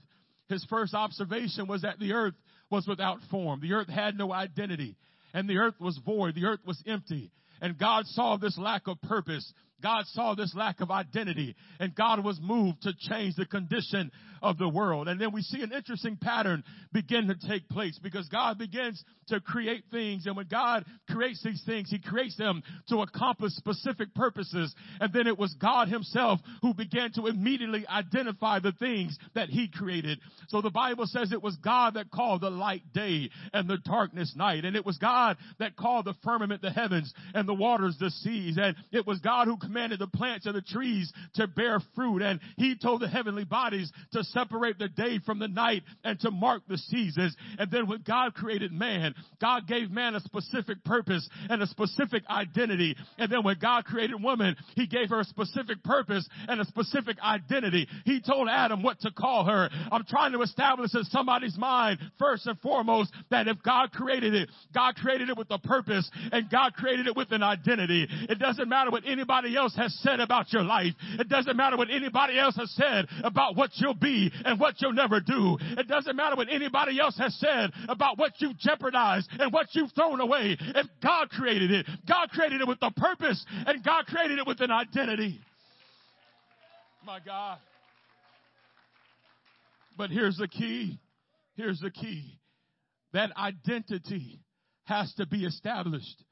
his 0.50 0.66
first 0.70 0.94
observation 0.94 1.68
was 1.68 1.82
that 1.82 2.00
the 2.00 2.14
earth 2.14 2.36
was 2.70 2.86
without 2.88 3.20
form. 3.32 3.60
The 3.62 3.74
earth 3.74 3.90
had 3.90 4.18
no 4.18 4.32
identity 4.32 4.96
and 5.34 5.50
the 5.50 5.58
earth 5.58 5.76
was 5.80 6.00
void. 6.06 6.36
The 6.36 6.46
earth 6.46 6.62
was 6.66 6.82
empty. 6.88 7.32
And 7.62 7.78
God 7.78 8.06
saw 8.08 8.38
this 8.38 8.58
lack 8.58 8.88
of 8.88 9.02
purpose. 9.02 9.52
God 9.82 10.06
saw 10.08 10.36
this 10.36 10.54
lack 10.56 10.82
of 10.82 10.92
identity 10.92 11.56
and 11.80 11.94
God 11.94 12.24
was 12.24 12.40
moved 12.42 12.84
to 12.84 12.94
change 12.98 13.36
the 13.36 13.46
condition 13.46 14.12
of 14.42 14.58
the 14.58 14.70
world. 14.70 15.08
And 15.08 15.20
then 15.20 15.32
we 15.32 15.42
see 15.42 15.62
an 15.62 15.72
interesting 15.72 16.18
pattern 16.18 16.64
begin 16.92 17.28
to 17.28 17.48
take 17.48 17.68
place 17.70 18.00
because 18.02 18.28
God 18.30 18.58
begins 18.58 19.04
to 19.28 19.40
create 19.40 19.84
things. 19.92 20.26
And 20.26 20.36
when 20.36 20.48
God 20.48 20.86
creates 21.10 21.44
these 21.44 21.62
things, 21.66 21.90
He 21.90 22.00
creates 22.00 22.38
them 22.38 22.64
to 22.90 23.02
accomplish 23.02 23.54
specific 23.54 24.14
purposes. 24.14 24.74
And 25.00 25.12
then 25.14 25.28
it 25.28 25.38
was 25.38 25.54
God 25.60 25.90
Himself 25.90 26.40
who 26.62 26.74
began 26.74 27.12
to 27.14 27.28
immediately 27.28 27.86
identify 27.88 28.60
the 28.60 28.72
things 28.74 29.18
that 29.36 29.50
He 29.50 29.70
created. 29.70 30.20
So 30.50 30.62
the 30.62 30.70
Bible 30.70 31.06
says 31.08 31.32
it 31.32 31.44
was 31.44 31.56
God 31.58 31.96
that 31.96 32.12
called 32.12 32.42
the 32.42 32.50
light 32.50 32.84
day 32.94 33.30
and 33.54 33.68
the 33.68 33.78
darkness 33.78 34.34
night. 34.36 34.66
And 34.66 34.76
it 34.76 34.86
was 34.86 34.98
God 34.98 35.38
that 35.60 35.76
called 35.76 36.06
the 36.06 36.16
firmament 36.24 36.62
the 36.62 36.72
heavens 36.72 37.14
and 37.34 37.48
the 37.48 37.54
waters 37.54 37.98
the 38.00 38.12
seas. 38.12 38.58
And 38.62 38.76
it 38.92 39.06
was 39.06 39.20
God 39.20 39.48
who 39.48 39.58
commanded 39.68 40.00
the 40.00 40.08
plants 40.08 40.46
and 40.46 40.56
the 40.56 40.62
trees 40.62 41.12
to 41.36 41.48
bear 41.48 41.80
fruit. 41.94 42.22
And 42.22 42.40
he 42.56 42.76
told 42.78 43.02
the 43.02 43.08
heavenly 43.08 43.44
bodies 43.44 43.92
to 44.14 44.24
separate 44.24 44.80
the 44.80 44.88
day 44.88 45.20
from 45.26 45.40
the 45.40 45.48
night 45.48 45.84
and 46.04 46.20
to 46.22 46.32
mark 46.32 46.64
the 46.68 46.78
seasons. 46.78 47.36
And 47.60 47.70
then 47.70 47.88
when 47.88 48.04
God 48.08 48.34
created 48.34 48.72
man, 48.72 49.14
God 49.42 49.68
gave 49.68 49.92
man 49.92 50.16
a 50.16 50.22
specific 50.22 50.84
purpose 50.86 51.28
and 51.50 51.62
a 51.62 51.68
specific 51.68 52.24
identity. 52.30 52.96
And 53.18 53.32
then 53.32 53.44
when 53.44 53.58
God 53.62 53.86
created 53.86 54.22
woman, 54.24 54.56
he 54.76 54.88
gave 54.88 55.10
her 55.10 55.20
a 55.20 55.26
specific 55.26 55.84
purpose 55.84 56.28
and 56.48 56.62
a 56.62 56.66
specific 56.66 57.18
identity. 57.22 57.88
He 58.06 58.22
told 58.22 58.48
Adam 58.50 58.84
what 58.84 59.02
to 59.02 59.12
call 59.12 59.46
her. 59.46 59.70
I'm 59.92 60.06
trying 60.06 60.32
to 60.32 60.42
establish 60.42 60.94
in 60.94 61.04
somebody's 61.06 61.58
mind, 61.58 62.00
first 62.18 62.48
and 62.48 62.58
foremost, 62.60 63.12
that 63.32 63.48
if 63.48 63.62
God 63.64 63.92
created 63.92 64.34
it, 64.34 64.50
God 64.74 64.96
created 64.96 65.30
it 65.30 65.38
with 65.38 65.48
a 65.52 65.60
purpose 65.60 66.10
and 66.32 66.50
God 66.50 66.74
created 66.74 67.08
it 67.08 67.16
with 67.18 67.32
an 67.32 67.44
identity. 67.44 68.08
It 68.30 68.40
doesn't 68.40 68.70
matter 68.70 68.92
what 68.92 69.04
anybody 69.06 69.57
else 69.58 69.76
has 69.76 69.94
said 70.02 70.20
about 70.20 70.54
your 70.54 70.64
life. 70.64 70.94
It 71.20 71.28
doesn't 71.28 71.58
matter 71.58 71.76
what 71.76 71.90
anybody 71.90 72.40
else 72.40 72.56
has 72.56 72.72
said 72.72 73.08
about 73.24 73.58
what 73.58 73.72
you'll 73.76 73.94
be 73.94 74.32
and 74.46 74.60
what 74.60 74.76
you'll 74.82 74.94
never 74.94 75.20
do. 75.20 75.58
It 75.60 75.88
doesn't 75.88 76.16
matter 76.16 76.36
what 76.36 76.48
anybody 76.50 77.00
else 77.00 77.18
has 77.18 77.36
said 77.40 77.72
about 77.90 78.18
what 78.18 78.34
you've 78.40 78.58
jeopardized 78.58 79.28
and 79.40 79.52
what 79.52 79.68
you've 79.74 79.92
thrown 79.92 80.22
away. 80.22 80.56
If 80.60 80.88
God 81.04 81.30
created 81.30 81.72
it, 81.72 81.86
God 82.08 82.30
created 82.30 82.62
it 82.62 82.68
with 82.68 82.80
a 82.82 82.92
purpose 82.92 83.44
and 83.66 83.84
God 83.84 84.06
created 84.06 84.40
it 84.40 84.48
with 84.48 84.62
an 84.62 84.72
identity. 84.72 85.42
My 87.06 87.20
God. 87.20 87.58
But 89.98 90.12
here's 90.12 90.38
the 90.38 90.48
key. 90.48 91.00
Here's 91.56 91.80
the 91.80 91.90
key. 91.90 92.38
That 93.14 93.32
identity 93.36 94.40
has 94.84 95.12
to 95.16 95.26
be 95.26 95.46
established 95.46 96.24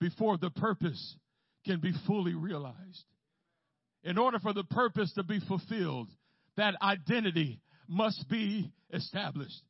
before 0.00 0.38
the 0.38 0.50
purpose 0.50 1.16
can 1.64 1.80
be 1.80 1.92
fully 2.06 2.34
realized. 2.34 3.04
In 4.02 4.18
order 4.18 4.38
for 4.38 4.52
the 4.52 4.64
purpose 4.64 5.12
to 5.14 5.22
be 5.22 5.40
fulfilled, 5.46 6.08
that 6.56 6.74
identity 6.82 7.60
must 7.88 8.28
be 8.28 8.72
established. 8.92 9.62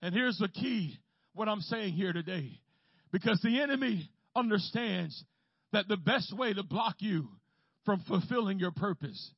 And 0.00 0.14
here's 0.14 0.38
the 0.38 0.48
key, 0.48 0.96
what 1.34 1.48
I'm 1.48 1.60
saying 1.60 1.94
here 1.94 2.12
today. 2.12 2.60
Because 3.10 3.40
the 3.42 3.60
enemy 3.60 4.08
understands 4.36 5.24
that 5.72 5.88
the 5.88 5.96
best 5.96 6.36
way 6.36 6.52
to 6.52 6.62
block 6.62 6.96
you 6.98 7.28
from 7.84 8.02
fulfilling 8.06 8.58
your 8.58 8.70
purpose 8.70 9.32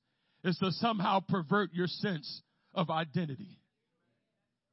is 0.44 0.56
to 0.58 0.70
somehow 0.72 1.20
pervert 1.26 1.70
your 1.72 1.86
sense 1.86 2.42
of 2.74 2.90
identity. 2.90 3.58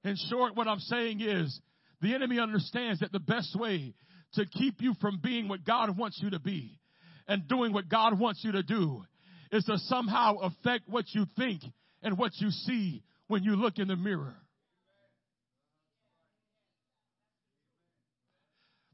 In 0.03 0.15
short, 0.29 0.55
what 0.55 0.67
I'm 0.67 0.79
saying 0.79 1.21
is 1.21 1.59
the 2.01 2.13
enemy 2.13 2.39
understands 2.39 2.99
that 2.99 3.11
the 3.11 3.19
best 3.19 3.57
way 3.57 3.93
to 4.33 4.45
keep 4.45 4.81
you 4.81 4.93
from 4.99 5.19
being 5.23 5.47
what 5.47 5.63
God 5.63 5.97
wants 5.97 6.19
you 6.21 6.31
to 6.31 6.39
be 6.39 6.79
and 7.27 7.47
doing 7.47 7.73
what 7.73 7.89
God 7.89 8.19
wants 8.19 8.43
you 8.43 8.53
to 8.53 8.63
do 8.63 9.03
is 9.51 9.63
to 9.65 9.77
somehow 9.77 10.37
affect 10.37 10.87
what 10.87 11.05
you 11.13 11.25
think 11.37 11.61
and 12.01 12.17
what 12.17 12.31
you 12.37 12.49
see 12.49 13.03
when 13.27 13.43
you 13.43 13.55
look 13.55 13.77
in 13.77 13.87
the 13.87 13.95
mirror. 13.95 14.35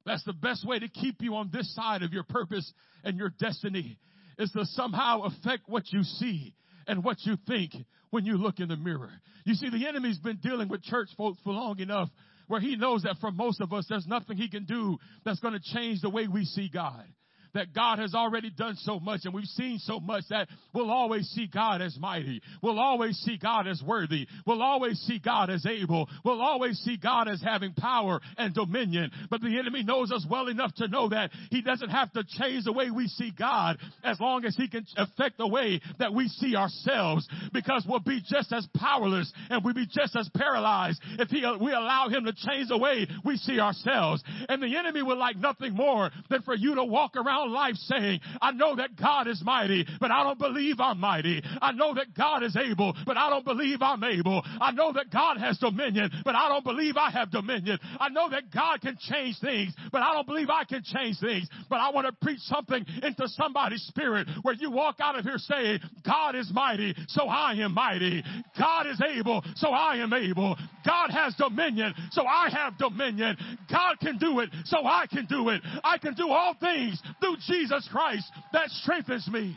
That's 0.06 0.24
the 0.24 0.34
best 0.34 0.68
way 0.68 0.80
to 0.80 0.88
keep 0.88 1.22
you 1.22 1.36
on 1.36 1.50
this 1.54 1.74
side 1.76 2.04
of 2.04 2.14
your 2.14 2.24
purpose 2.24 2.72
and 3.04 3.18
your 3.18 3.30
destiny 3.40 3.98
is 4.38 4.52
to 4.52 4.66
somehow 4.66 5.22
affect 5.22 5.64
what 5.68 5.84
you 5.92 6.04
see 6.04 6.56
and 6.88 7.04
what 7.04 7.18
you 7.24 7.36
think 7.48 7.72
when 8.10 8.26
you 8.26 8.38
look 8.38 8.60
in 8.60 8.70
the 8.70 8.78
mirror. 8.78 9.12
You 9.46 9.54
see, 9.54 9.70
the 9.70 9.88
enemy's 9.88 10.18
been 10.18 10.38
dealing 10.38 10.68
with 10.68 10.82
church 10.82 11.10
folks 11.16 11.40
for 11.44 11.54
long 11.54 11.80
enough 11.80 12.10
where 12.48 12.60
he 12.60 12.76
knows 12.76 13.04
that 13.04 13.18
for 13.22 13.32
most 13.32 13.62
of 13.62 13.72
us, 13.72 13.86
there's 13.88 14.08
nothing 14.08 14.36
he 14.36 14.50
can 14.50 14.66
do 14.66 14.98
that's 15.24 15.40
going 15.40 15.54
to 15.54 15.74
change 15.74 16.02
the 16.02 16.10
way 16.10 16.28
we 16.28 16.46
see 16.46 16.70
God 16.74 17.06
that 17.54 17.74
God 17.74 18.00
has 18.00 18.14
already 18.14 18.50
done 18.50 18.76
so 18.78 19.00
much 19.00 19.22
and 19.26 19.34
we've 19.34 19.46
seen 19.46 19.80
so 19.80 20.00
much 20.00 20.24
that 20.30 20.48
we'll 20.74 20.92
always 20.92 21.28
see 21.30 21.48
God 21.52 21.82
as 21.82 21.98
mighty. 22.00 22.42
We'll 22.62 22.80
always 22.80 23.18
see 23.18 23.38
God 23.38 23.68
as 23.68 23.82
worthy. 23.86 24.28
We'll 24.46 24.62
always 24.62 24.98
see 25.00 25.20
God 25.20 25.50
as 25.50 25.66
able. 25.66 26.08
We'll 26.24 26.42
always 26.42 26.78
see 26.80 26.98
God 26.98 27.28
as 27.28 27.42
having 27.42 27.74
power 27.74 28.20
and 28.38 28.54
dominion. 28.54 29.12
But 29.30 29.42
the 29.42 29.58
enemy 29.58 29.84
knows 29.84 30.12
us 30.12 30.26
well 30.30 30.48
enough 30.48 30.74
to 30.76 30.88
know 30.88 31.10
that 31.10 31.32
he 31.50 31.62
doesn't 31.62 31.90
have 31.90 32.12
to 32.14 32.24
change 32.24 32.66
the 32.66 32.74
way 32.74 32.92
we 32.92 33.08
see 33.08 33.32
God 33.38 33.78
as 34.04 34.20
long 34.20 34.46
as 34.46 34.56
he 34.56 34.68
can 34.68 34.86
affect 34.98 35.38
the 35.38 35.48
way 35.48 35.82
that 36.00 36.14
we 36.14 36.28
see 36.28 36.56
ourselves 36.56 37.28
because 37.54 37.86
we'll 37.88 38.00
be 38.00 38.22
just 38.26 38.54
as 38.54 38.68
powerless 38.76 39.32
and 39.50 39.64
we'll 39.64 39.74
be 39.74 39.88
just 39.88 40.16
as 40.16 40.30
paralyzed 40.36 41.02
if 41.18 41.30
he, 41.30 41.46
we 41.60 41.72
allow 41.72 42.10
him 42.10 42.26
to 42.26 42.34
change 42.34 42.70
the 42.70 42.78
way 42.78 43.08
we 43.26 43.38
see 43.38 43.60
ourselves. 43.60 44.24
And 44.48 44.62
the 44.62 44.78
enemy 44.78 45.02
would 45.02 45.18
like 45.18 45.38
nothing 45.38 45.74
more 45.74 46.12
than 46.30 46.42
for 46.44 46.56
you 46.56 46.76
to 46.76 46.84
walk 46.84 47.16
around 47.16 47.39
life 47.48 47.76
saying, 47.76 48.20
I 48.42 48.52
know 48.52 48.76
that 48.76 48.96
God 48.96 49.28
is 49.28 49.42
mighty, 49.44 49.86
but 50.00 50.12
I 50.12 50.24
don't 50.24 50.40
believe 50.40 50.80
I'm 50.80 51.00
mighty. 51.00 51.42
I 51.62 51.72
know 51.72 51.94
that 51.96 52.16
God 52.16 52.44
is 52.44 52.56
able, 52.56 52.96
but 53.06 53.18
I 53.18 53.30
don't 53.30 53.46
believe 53.46 53.82
I'm 53.82 54.04
able. 54.04 54.42
I 54.60 54.72
know 54.72 54.94
that 54.94 55.12
God 55.12 55.38
has 55.38 55.58
dominion, 55.58 56.12
but 56.24 56.36
I 56.36 56.50
don't 56.50 56.64
believe 56.64 56.98
I 56.98 57.10
have 57.12 57.32
dominion. 57.32 57.80
I 58.00 58.10
know 58.10 58.30
that 58.30 58.52
God 58.54 58.82
can 58.82 58.98
change 59.00 59.40
things, 59.40 59.74
but 59.92 60.02
I 60.02 60.14
don't 60.14 60.28
believe 60.28 60.50
I 60.50 60.64
can 60.64 60.84
change 60.84 61.20
things. 61.20 61.48
But 61.70 61.78
I 61.78 61.92
want 61.92 62.08
to 62.08 62.14
preach 62.22 62.40
something 62.42 62.86
into 63.04 63.28
somebody's 63.28 63.84
spirit 63.84 64.28
where 64.42 64.56
you 64.56 64.72
walk 64.72 64.98
out 65.00 65.18
of 65.18 65.26
here 65.26 65.38
saying, 65.38 65.80
God 66.06 66.36
is 66.36 66.50
mighty, 66.54 66.96
so 67.08 67.28
I 67.28 67.54
am 67.54 67.74
mighty. 67.74 68.24
God 68.58 68.88
is 68.88 69.02
able, 69.02 69.44
so 69.56 69.70
I 69.70 69.98
am 69.98 70.14
able. 70.14 70.56
God 70.86 71.10
has 71.12 71.36
dominion, 71.36 71.94
so 72.12 72.26
I 72.26 72.50
have 72.50 72.78
dominion. 72.78 73.38
God 73.72 74.00
can 74.00 74.18
do 74.18 74.40
it, 74.40 74.50
so 74.66 74.78
I 74.86 75.06
can 75.08 75.26
do 75.26 75.50
it. 75.50 75.62
I 75.84 75.98
can 75.98 76.14
do 76.14 76.30
all 76.30 76.56
things 76.60 77.02
through 77.22 77.29
through 77.30 77.56
Jesus 77.56 77.88
Christ 77.92 78.32
that 78.54 78.70
strengthens 78.70 79.28
me. 79.28 79.56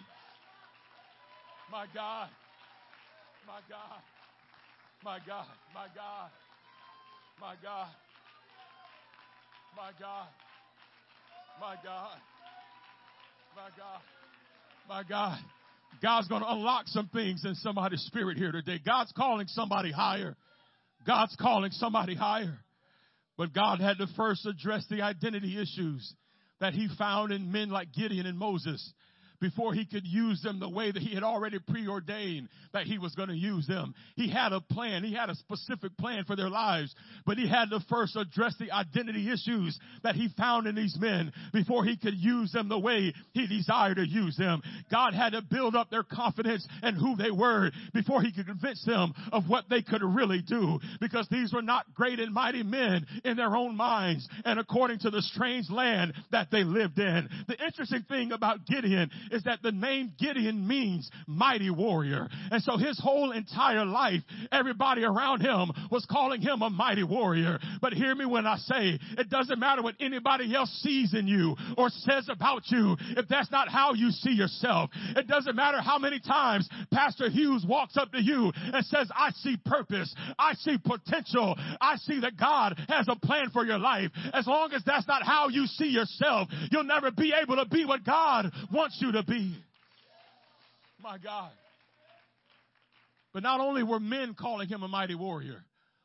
My 1.71 1.87
God. 1.95 2.29
My 3.47 3.61
God. 3.69 4.01
My 5.05 5.19
God. 5.27 5.47
My 5.75 5.87
God. 5.95 6.31
My 7.41 7.55
God. 7.63 7.89
My 9.77 9.91
God. 9.99 10.29
My 11.61 11.75
God. 11.85 12.19
My 13.57 13.69
God. 13.77 14.01
My 14.89 15.03
God. 15.09 15.39
God's 16.03 16.29
going 16.29 16.43
to 16.43 16.51
unlock 16.51 16.89
some 16.89 17.09
things 17.09 17.45
in 17.45 17.55
somebody's 17.57 18.01
spirit 18.03 18.37
here 18.37 18.51
today. 18.51 18.81
God's 18.85 19.13
calling 19.17 19.47
somebody 19.49 19.93
higher. 19.93 20.37
God's 21.07 21.37
calling 21.41 21.71
somebody 21.73 22.15
higher. 22.15 22.59
But 23.39 23.55
God 23.55 23.81
had 23.81 23.99
to 23.99 24.07
first 24.17 24.47
address 24.47 24.85
the 24.91 25.03
identity 25.03 25.61
issues 25.61 26.15
that 26.63 26.75
he 26.75 26.89
found 26.97 27.33
in 27.33 27.51
men 27.51 27.71
like 27.71 27.93
Gideon 27.93 28.25
and 28.25 28.39
Moses 28.39 28.95
before 29.43 29.75
he 29.75 29.85
could 29.85 30.07
use 30.07 30.41
them 30.41 30.61
the 30.61 30.69
way 30.69 30.91
that 30.91 31.03
he 31.03 31.13
had 31.15 31.25
already 31.25 31.59
preordained 31.59 32.49
that 32.73 32.87
he 32.87 32.97
was 32.97 33.15
going 33.15 33.29
to 33.29 33.35
use 33.35 33.67
them. 33.67 33.93
He 34.15 34.31
had 34.31 34.53
a 34.53 34.61
plan. 34.61 35.03
He 35.05 35.13
had 35.13 35.29
a 35.29 35.35
specific 35.35 35.95
plan 35.99 36.25
for 36.25 36.37
their 36.37 36.49
lives, 36.49 36.95
but 37.27 37.37
he 37.37 37.49
had 37.49 37.69
to 37.71 37.81
first 37.91 38.17
address 38.17 38.55
the 38.59 38.71
identity 38.71 39.31
issues 39.31 39.79
that 40.05 40.15
he 40.15 40.29
found 40.39 40.67
in 40.67 40.77
these 40.77 40.97
men 40.99 41.33
before 41.53 41.85
he 41.85 41.97
could 41.97 42.15
use 42.15 42.53
them 42.53 42.69
the 42.69 42.79
way 42.79 43.13
he 43.33 43.47
desired 43.49 43.97
to 43.97 44.07
use 44.07 44.37
them. 44.37 44.63
God 44.91 45.13
had 45.13 45.33
to 45.33 45.43
build 45.43 45.75
up 45.75 45.91
their 45.91 46.05
confidence 46.05 46.67
in 46.83 46.95
who 46.95 47.17
they 47.17 47.33
were 47.33 47.73
before 47.93 48.23
he 48.23 48.33
could 48.33 48.47
convince 48.47 48.85
them 48.85 49.13
of 49.33 49.49
what 49.49 49.65
they 49.69 49.83
could 49.83 50.03
really 50.03 50.41
do 50.41 50.79
because 51.01 51.27
these 51.31 51.53
were 51.53 51.63
not 51.63 51.93
great 51.95 52.21
and 52.21 52.33
mighty 52.33 52.63
men 52.63 53.05
in 53.25 53.37
their 53.37 53.57
own 53.57 53.77
minds 53.77 54.29
and 54.45 54.61
according 54.61 55.01
to 55.01 55.11
the 55.11 55.21
strange 55.21 55.69
land 55.69 56.15
that 56.31 56.51
they 56.53 56.63
lived 56.63 56.99
in. 56.99 57.29
The 57.49 57.61
interesting 57.65 58.05
thing 58.09 58.31
about 58.31 58.67
Gideon 58.67 59.11
is 59.33 59.45
that 59.45 59.63
the 59.63 59.73
name 59.73 60.13
Gideon 60.19 60.67
means 60.67 61.11
mighty 61.27 61.71
warrior. 61.71 62.29
And 62.51 62.63
so 62.63 62.77
his 62.77 62.99
whole 63.01 63.33
entire 63.33 63.85
life, 63.85 64.21
everybody 64.51 65.05
around 65.05 65.41
him 65.41 65.73
was 65.91 66.07
calling 66.11 66.41
him 66.41 66.63
a 66.63 66.71
mighty 66.71 67.03
warrior. 67.03 67.59
But 67.81 67.93
hear 67.93 68.15
me 68.15 68.27
when 68.27 68.47
I 68.47 68.57
say 68.59 68.99
it 69.19 69.31
doesn't 69.31 69.59
matter 69.59 69.83
what 69.83 69.95
anybody 70.01 70.55
else 70.55 70.71
sees 70.83 71.15
in 71.15 71.27
you 71.27 71.57
or 71.77 71.89
says 71.91 72.29
about 72.29 72.63
you 72.67 72.97
if 73.17 73.29
that's 73.29 73.51
not 73.51 73.69
how 73.69 73.95
you 73.95 74.11
see 74.11 74.33
yourself. 74.33 74.91
It 75.17 75.27
doesn't 75.27 75.57
matter 75.57 75.81
how 75.81 75.99
many 75.99 76.21
times 76.21 76.69
Pastor 76.93 77.29
Hughes 77.29 77.65
walks 77.67 77.97
up 77.97 78.13
to 78.13 78.23
you 78.23 78.53
and 78.55 78.85
says, 78.87 79.09
I 79.15 79.31
see 79.31 79.57
purpose. 79.65 80.15
I 80.39 80.55
see 80.55 80.77
potential. 80.79 81.57
I 81.81 81.97
see 81.97 82.21
that 82.21 82.37
God 82.37 82.79
has 82.89 83.09
a 83.09 83.17
plan 83.17 83.51
for 83.53 83.65
your 83.65 83.79
life. 83.79 84.11
As 84.33 84.47
long 84.47 84.73
as 84.73 84.83
that's 84.85 85.07
not 85.09 85.23
how 85.23 85.49
you 85.49 85.67
see 85.67 85.89
yourself, 85.89 86.49
you'll 86.71 86.85
never 86.85 87.11
be 87.11 87.33
able 87.41 87.57
to 87.57 87.67
be 87.67 87.85
what 87.85 88.05
God 88.05 88.53
wants 88.73 88.99
you 89.01 89.13
to 89.13 89.22
be. 89.27 89.57
My 91.01 91.19
God. 91.19 91.51
But 93.33 93.43
not 93.43 93.61
only 93.61 93.83
were 93.83 94.01
men 94.01 94.35
calling 94.39 94.69
him 94.69 94.83
a 94.83 94.89
mighty 94.89 95.15
warrior, 95.15 95.65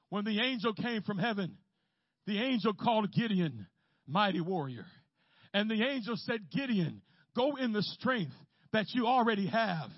when 0.09 0.23
the 0.23 0.39
angel 0.39 0.73
came 0.73 1.01
from 1.01 1.17
heaven, 1.17 1.57
the 2.25 2.41
angel 2.41 2.73
called 2.73 3.11
Gideon 3.11 3.67
mighty 4.07 4.41
warrior. 4.41 4.85
And 5.53 5.69
the 5.69 5.83
angel 5.83 6.15
said, 6.17 6.49
Gideon, 6.51 7.01
go 7.35 7.55
in 7.55 7.73
the 7.73 7.83
strength 7.83 8.33
that 8.71 8.85
you 8.93 9.07
already 9.07 9.47
have 9.47 9.89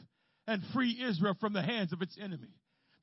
and 0.48 0.64
free 0.74 1.00
Israel 1.08 1.36
from 1.40 1.54
the 1.54 1.62
hands 1.62 1.94
of 1.94 2.02
its 2.02 2.18
enemy. 2.22 2.50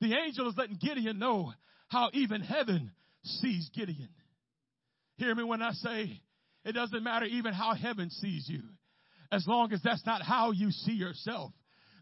The 0.01 0.13
angel 0.13 0.49
is 0.49 0.55
letting 0.57 0.77
Gideon 0.77 1.19
know 1.19 1.53
how 1.87 2.09
even 2.13 2.41
heaven 2.41 2.91
sees 3.23 3.69
Gideon. 3.73 4.09
Hear 5.17 5.33
me 5.33 5.43
when 5.43 5.61
I 5.61 5.71
say 5.71 6.21
it 6.65 6.73
doesn't 6.73 7.03
matter 7.03 7.25
even 7.25 7.53
how 7.53 7.73
heaven 7.73 8.09
sees 8.09 8.47
you. 8.49 8.61
As 9.31 9.47
long 9.47 9.73
as 9.73 9.81
that's 9.81 10.05
not 10.05 10.21
how 10.21 10.51
you 10.51 10.71
see 10.71 10.93
yourself. 10.93 11.51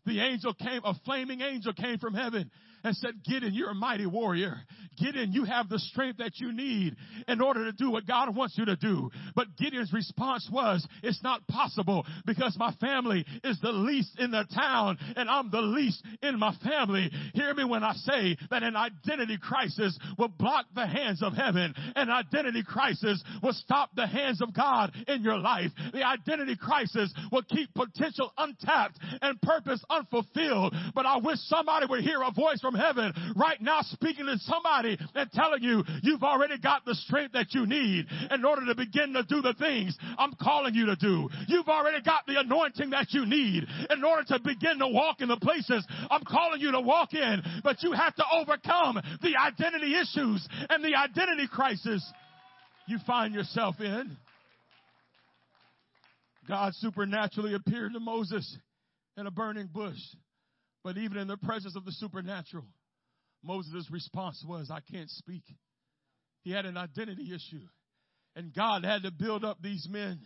The 0.05 0.20
angel 0.20 0.53
came, 0.53 0.82
a 0.84 0.94
flaming 1.05 1.41
angel 1.41 1.74
came 1.74 1.98
from 1.98 2.13
heaven 2.13 2.51
and 2.86 2.96
said, 2.96 3.24
Gideon, 3.24 3.54
you're 3.56 3.72
a 3.72 3.75
mighty 3.75 4.06
warrior. 4.06 4.58
Gideon, 4.96 5.34
you 5.34 5.44
have 5.44 5.70
the 5.70 5.80
strength 5.80 6.20
that 6.20 6.39
you 6.39 6.54
need 6.54 6.96
in 7.27 7.42
order 7.42 7.65
to 7.65 7.72
do 7.72 7.89
what 7.89 8.06
God 8.06 8.34
wants 8.36 8.58
you 8.58 8.65
to 8.65 8.75
do. 8.75 9.10
But 9.36 9.58
Gideon's 9.58 9.92
response 9.92 10.48
was, 10.51 10.88
it's 11.01 11.22
not 11.24 11.46
possible 11.48 12.06
because 12.25 12.56
my 12.58 12.72
family 12.80 13.25
is 13.44 13.60
the 13.60 13.72
least 13.72 14.20
in 14.20 14.32
the 14.32 14.46
town 14.54 14.98
and 15.18 15.30
I'm 15.30 15.50
the 15.50 15.62
least 15.62 16.04
in 16.22 16.39
my 16.39 16.56
family. 16.63 17.10
Hear 17.34 17.54
me 17.56 17.65
when 17.65 17.84
I 17.84 17.94
say 17.94 18.38
that 18.51 18.62
an 18.62 18.75
identity 18.75 19.39
crisis 19.42 19.98
will 20.20 20.30
block 20.30 20.68
the 20.75 20.86
hands 20.86 21.24
of 21.24 21.34
heaven. 21.34 21.74
An 21.96 22.10
identity 22.12 22.63
crisis 22.63 23.22
will 23.42 23.54
stop 23.54 23.89
the 23.96 24.08
hands 24.08 24.42
of 24.44 24.54
God 24.54 24.94
in 25.08 25.24
your 25.24 25.39
life. 25.39 25.72
The 25.92 26.04
identity 26.04 26.56
crisis 26.56 27.12
will 27.32 27.44
keep 27.44 27.74
potential 27.74 28.32
untapped 28.38 29.00
and 29.24 29.42
purpose 29.42 29.84
unfulfilled. 29.89 30.75
But 30.94 31.08
I 31.08 31.18
wish 31.18 31.39
somebody 31.48 31.88
would 31.88 32.01
hear 32.01 32.22
a 32.22 32.32
voice 32.32 32.62
from 32.62 32.75
heaven 32.75 33.13
right 33.36 33.62
now 33.62 33.82
speaking 33.82 34.25
to 34.25 34.38
somebody 34.39 34.98
and 35.13 35.32
telling 35.32 35.63
you 35.63 35.84
you've 36.03 36.24
already 36.24 36.58
got 36.58 36.86
the 36.86 36.96
strength 36.96 37.34
that 37.34 37.53
you 37.53 37.65
need 37.65 38.05
in 38.32 38.46
order 38.46 38.65
to 38.65 38.75
begin 38.75 39.13
to 39.13 39.24
do 39.24 39.41
the 39.41 39.53
things 39.53 39.98
I'm 40.17 40.34
calling 40.41 40.74
you 40.74 40.88
to 40.88 40.96
do. 40.96 41.29
You've 41.48 41.67
already 41.67 42.01
got 42.01 42.25
the 42.27 42.39
anointing 42.39 42.91
that 42.91 43.08
you 43.12 43.25
need 43.25 43.65
in 43.89 44.03
order 44.03 44.24
to 44.29 44.39
begin 44.39 44.79
to 44.79 44.88
walk 44.88 45.22
in 45.22 45.29
the 45.29 45.38
places 45.38 45.86
I'm 46.10 46.24
calling 46.24 46.62
you 46.62 46.72
to 46.72 46.82
walk 46.82 47.13
in. 47.13 47.41
But 47.63 47.84
you 47.84 47.94
have 47.94 48.15
to 48.15 48.24
overcome 48.34 49.01
the 49.22 49.36
identity 49.38 49.96
issues 49.96 50.48
and 50.70 50.84
the 50.84 50.96
identity 50.96 51.48
crisis 51.48 52.05
you 52.88 52.98
find 53.05 53.34
yourself 53.34 53.75
in. 53.79 54.17
God 56.48 56.74
supernaturally 56.75 57.55
appeared 57.55 57.94
to 57.94 58.00
Moses 58.00 58.58
in 59.17 59.25
a 59.25 59.32
burning 59.32 59.70
bush. 59.74 59.98
But 60.86 60.98
even 60.98 61.18
in 61.18 61.27
the 61.27 61.36
presence 61.36 61.75
of 61.75 61.84
the 61.84 61.92
supernatural, 61.94 62.68
Moses' 63.44 63.89
response 63.89 64.46
was, 64.48 64.70
I 64.70 64.82
can't 64.82 65.10
speak. 65.10 65.42
He 66.44 66.51
had 66.51 66.68
an 66.68 66.77
identity 66.77 67.34
issue. 67.34 67.65
And 68.36 68.54
God 68.54 68.86
had 68.86 69.01
to 69.01 69.10
build 69.10 69.44
up 69.44 69.58
these 69.63 69.88
men. 69.89 70.20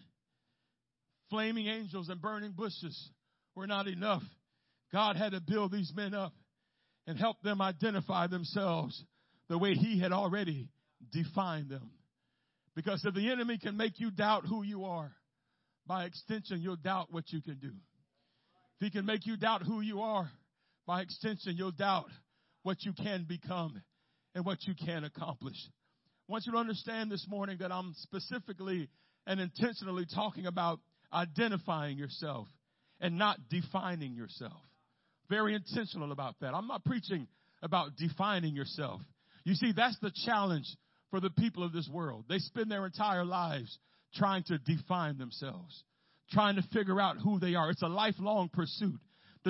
Flaming 1.29 1.67
angels 1.67 2.09
and 2.09 2.21
burning 2.21 2.51
bushes 2.51 3.09
were 3.55 3.67
not 3.67 3.87
enough. 3.87 4.21
God 4.91 5.15
had 5.15 5.31
to 5.31 5.39
build 5.39 5.71
these 5.71 5.93
men 5.95 6.13
up 6.13 6.33
and 7.07 7.17
help 7.17 7.41
them 7.41 7.61
identify 7.61 8.27
themselves 8.27 9.01
the 9.47 9.57
way 9.57 9.75
He 9.75 9.97
had 9.97 10.11
already 10.11 10.67
defined 11.13 11.69
them. 11.69 11.89
Because 12.75 13.05
if 13.05 13.13
the 13.13 13.31
enemy 13.31 13.59
can 13.59 13.77
make 13.77 13.97
you 14.01 14.11
doubt 14.11 14.45
who 14.45 14.63
you 14.63 14.83
are, 14.83 15.13
by 15.87 16.03
extension, 16.03 16.61
you'll 16.61 16.75
doubt 16.75 17.07
what 17.11 17.31
you 17.31 17.41
can 17.41 17.59
do. 17.59 17.71
If 18.81 18.85
he 18.85 18.89
can 18.89 19.05
make 19.05 19.25
you 19.25 19.37
doubt 19.37 19.63
who 19.63 19.79
you 19.79 20.01
are, 20.01 20.29
by 20.89 21.01
extension, 21.01 21.53
you'll 21.55 21.69
doubt 21.69 22.09
what 22.63 22.77
you 22.83 22.93
can 22.93 23.23
become 23.29 23.79
and 24.33 24.43
what 24.43 24.57
you 24.63 24.73
can 24.73 25.03
accomplish. 25.03 25.53
I 26.27 26.31
want 26.31 26.47
you 26.47 26.53
to 26.53 26.57
understand 26.57 27.11
this 27.11 27.27
morning 27.29 27.57
that 27.59 27.71
I'm 27.71 27.93
specifically 27.97 28.89
and 29.27 29.39
intentionally 29.39 30.07
talking 30.15 30.47
about 30.47 30.79
identifying 31.13 31.99
yourself 31.99 32.47
and 32.99 33.19
not 33.19 33.37
defining 33.51 34.15
yourself. 34.15 34.59
Very 35.29 35.53
intentional 35.53 36.11
about 36.11 36.33
that. 36.41 36.55
I'm 36.55 36.65
not 36.65 36.83
preaching 36.83 37.27
about 37.61 37.95
defining 37.95 38.55
yourself. 38.55 38.99
You 39.43 39.53
see, 39.53 39.73
that's 39.75 39.99
the 40.01 40.11
challenge 40.25 40.65
for 41.11 41.19
the 41.19 41.29
people 41.29 41.63
of 41.63 41.71
this 41.71 41.87
world. 41.93 42.25
They 42.27 42.39
spend 42.39 42.71
their 42.71 42.87
entire 42.87 43.25
lives 43.25 43.77
trying 44.15 44.41
to 44.47 44.57
define 44.57 45.19
themselves, 45.19 45.83
trying 46.31 46.55
to 46.55 46.63
figure 46.73 46.99
out 46.99 47.17
who 47.23 47.37
they 47.37 47.53
are. 47.53 47.69
It's 47.69 47.83
a 47.83 47.87
lifelong 47.87 48.49
pursuit 48.51 48.99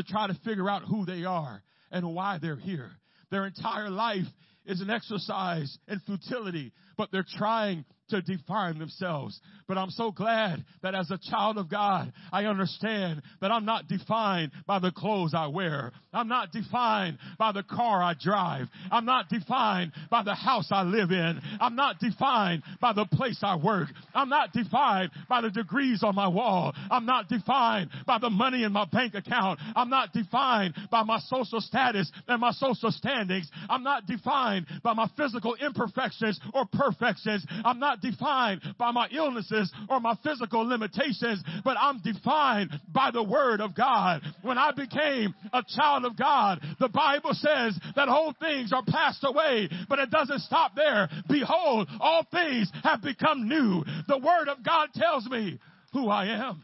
to 0.01 0.11
try 0.11 0.27
to 0.27 0.33
figure 0.45 0.69
out 0.69 0.83
who 0.83 1.05
they 1.05 1.25
are 1.25 1.61
and 1.91 2.13
why 2.13 2.39
they're 2.41 2.55
here. 2.55 2.91
Their 3.31 3.45
entire 3.45 3.89
life 3.89 4.25
is 4.65 4.81
an 4.81 4.89
exercise 4.89 5.77
in 5.87 5.99
futility, 6.01 6.71
but 6.97 7.09
they're 7.11 7.25
trying 7.37 7.85
to 8.09 8.21
define 8.21 8.79
themselves. 8.79 9.39
But 9.67 9.77
I'm 9.77 9.91
so 9.91 10.11
glad 10.11 10.65
that 10.81 10.95
as 10.95 11.11
a 11.11 11.19
child 11.29 11.57
of 11.57 11.69
God, 11.69 12.11
I 12.31 12.45
understand 12.45 13.21
that 13.41 13.51
I'm 13.51 13.65
not 13.65 13.87
defined 13.87 14.51
by 14.65 14.79
the 14.79 14.91
clothes 14.91 15.33
I 15.35 15.47
wear. 15.47 15.91
I'm 16.11 16.27
not 16.27 16.51
defined 16.51 17.19
by 17.37 17.51
the 17.51 17.63
car 17.63 18.01
I 18.01 18.15
drive. 18.19 18.67
I'm 18.91 19.05
not 19.05 19.29
defined 19.29 19.91
by 20.09 20.23
the 20.23 20.33
house 20.33 20.69
I 20.71 20.81
live 20.83 21.11
in. 21.11 21.39
I'm 21.61 21.75
not 21.75 21.99
defined 21.99 22.63
by 22.81 22.93
the 22.93 23.05
place 23.05 23.39
I 23.43 23.57
work. 23.57 23.89
I'm 24.15 24.29
not 24.29 24.53
defined 24.53 25.11
by 25.27 25.41
the 25.41 25.51
degrees 25.51 26.03
on 26.03 26.15
my 26.15 26.27
wall. 26.27 26.73
I'm 26.89 27.05
not 27.05 27.29
defined 27.29 27.91
by 28.07 28.17
the 28.17 28.31
money 28.31 28.63
in 28.63 28.71
my 28.71 28.85
bank 28.85 29.13
account. 29.13 29.59
I'm 29.75 29.89
not 29.89 30.13
defined 30.13 30.73
by 30.89 31.03
my 31.03 31.19
social 31.19 31.61
status 31.61 32.11
and 32.27 32.41
my 32.41 32.51
social 32.51 32.91
standings. 32.91 33.49
I'm 33.69 33.83
not 33.83 34.07
defined 34.07 34.65
by 34.83 34.93
my 34.93 35.07
physical 35.15 35.55
imperfections 35.55 36.39
or 36.53 36.65
perfections. 36.65 37.45
I'm 37.63 37.79
not 37.79 37.98
defined 38.01 38.61
by 38.77 38.91
my 38.91 39.07
illnesses 39.11 39.71
or 39.89 39.99
my 39.99 40.15
physical 40.23 40.67
limitations, 40.67 41.43
but 41.63 41.77
I'm 41.79 42.01
defined 42.01 42.71
by 42.93 43.11
the 43.11 43.23
Word 43.23 43.61
of 43.61 43.75
God. 43.75 44.21
When 44.41 44.57
I 44.57 44.71
became 44.71 45.33
a 45.53 45.63
child 45.75 46.05
of 46.05 46.17
God, 46.17 46.59
the 46.79 46.89
Bible 46.89 47.33
says 47.33 47.79
that 47.95 48.09
old 48.09 48.37
things 48.39 48.71
are 48.73 48.83
passed 48.87 49.23
away, 49.23 49.69
but 49.87 49.99
it 49.99 50.11
doesn't 50.11 50.41
stop 50.41 50.75
there. 50.75 51.09
Behold, 51.27 51.87
all 51.99 52.25
things 52.31 52.71
have 52.83 53.01
become 53.01 53.47
new. 53.47 53.83
The 54.07 54.17
Word 54.17 54.49
of 54.49 54.63
God 54.63 54.89
tells 54.93 55.25
me 55.27 55.59
who 55.93 56.09
I 56.09 56.27
am. 56.27 56.63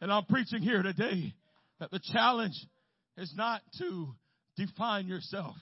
And 0.00 0.12
I'm 0.12 0.24
preaching 0.26 0.62
here 0.62 0.82
today 0.82 1.34
that 1.80 1.90
the 1.90 2.00
challenge 2.12 2.54
is 3.16 3.32
not 3.36 3.62
to 3.78 4.08
define 4.56 5.06
yourself, 5.06 5.56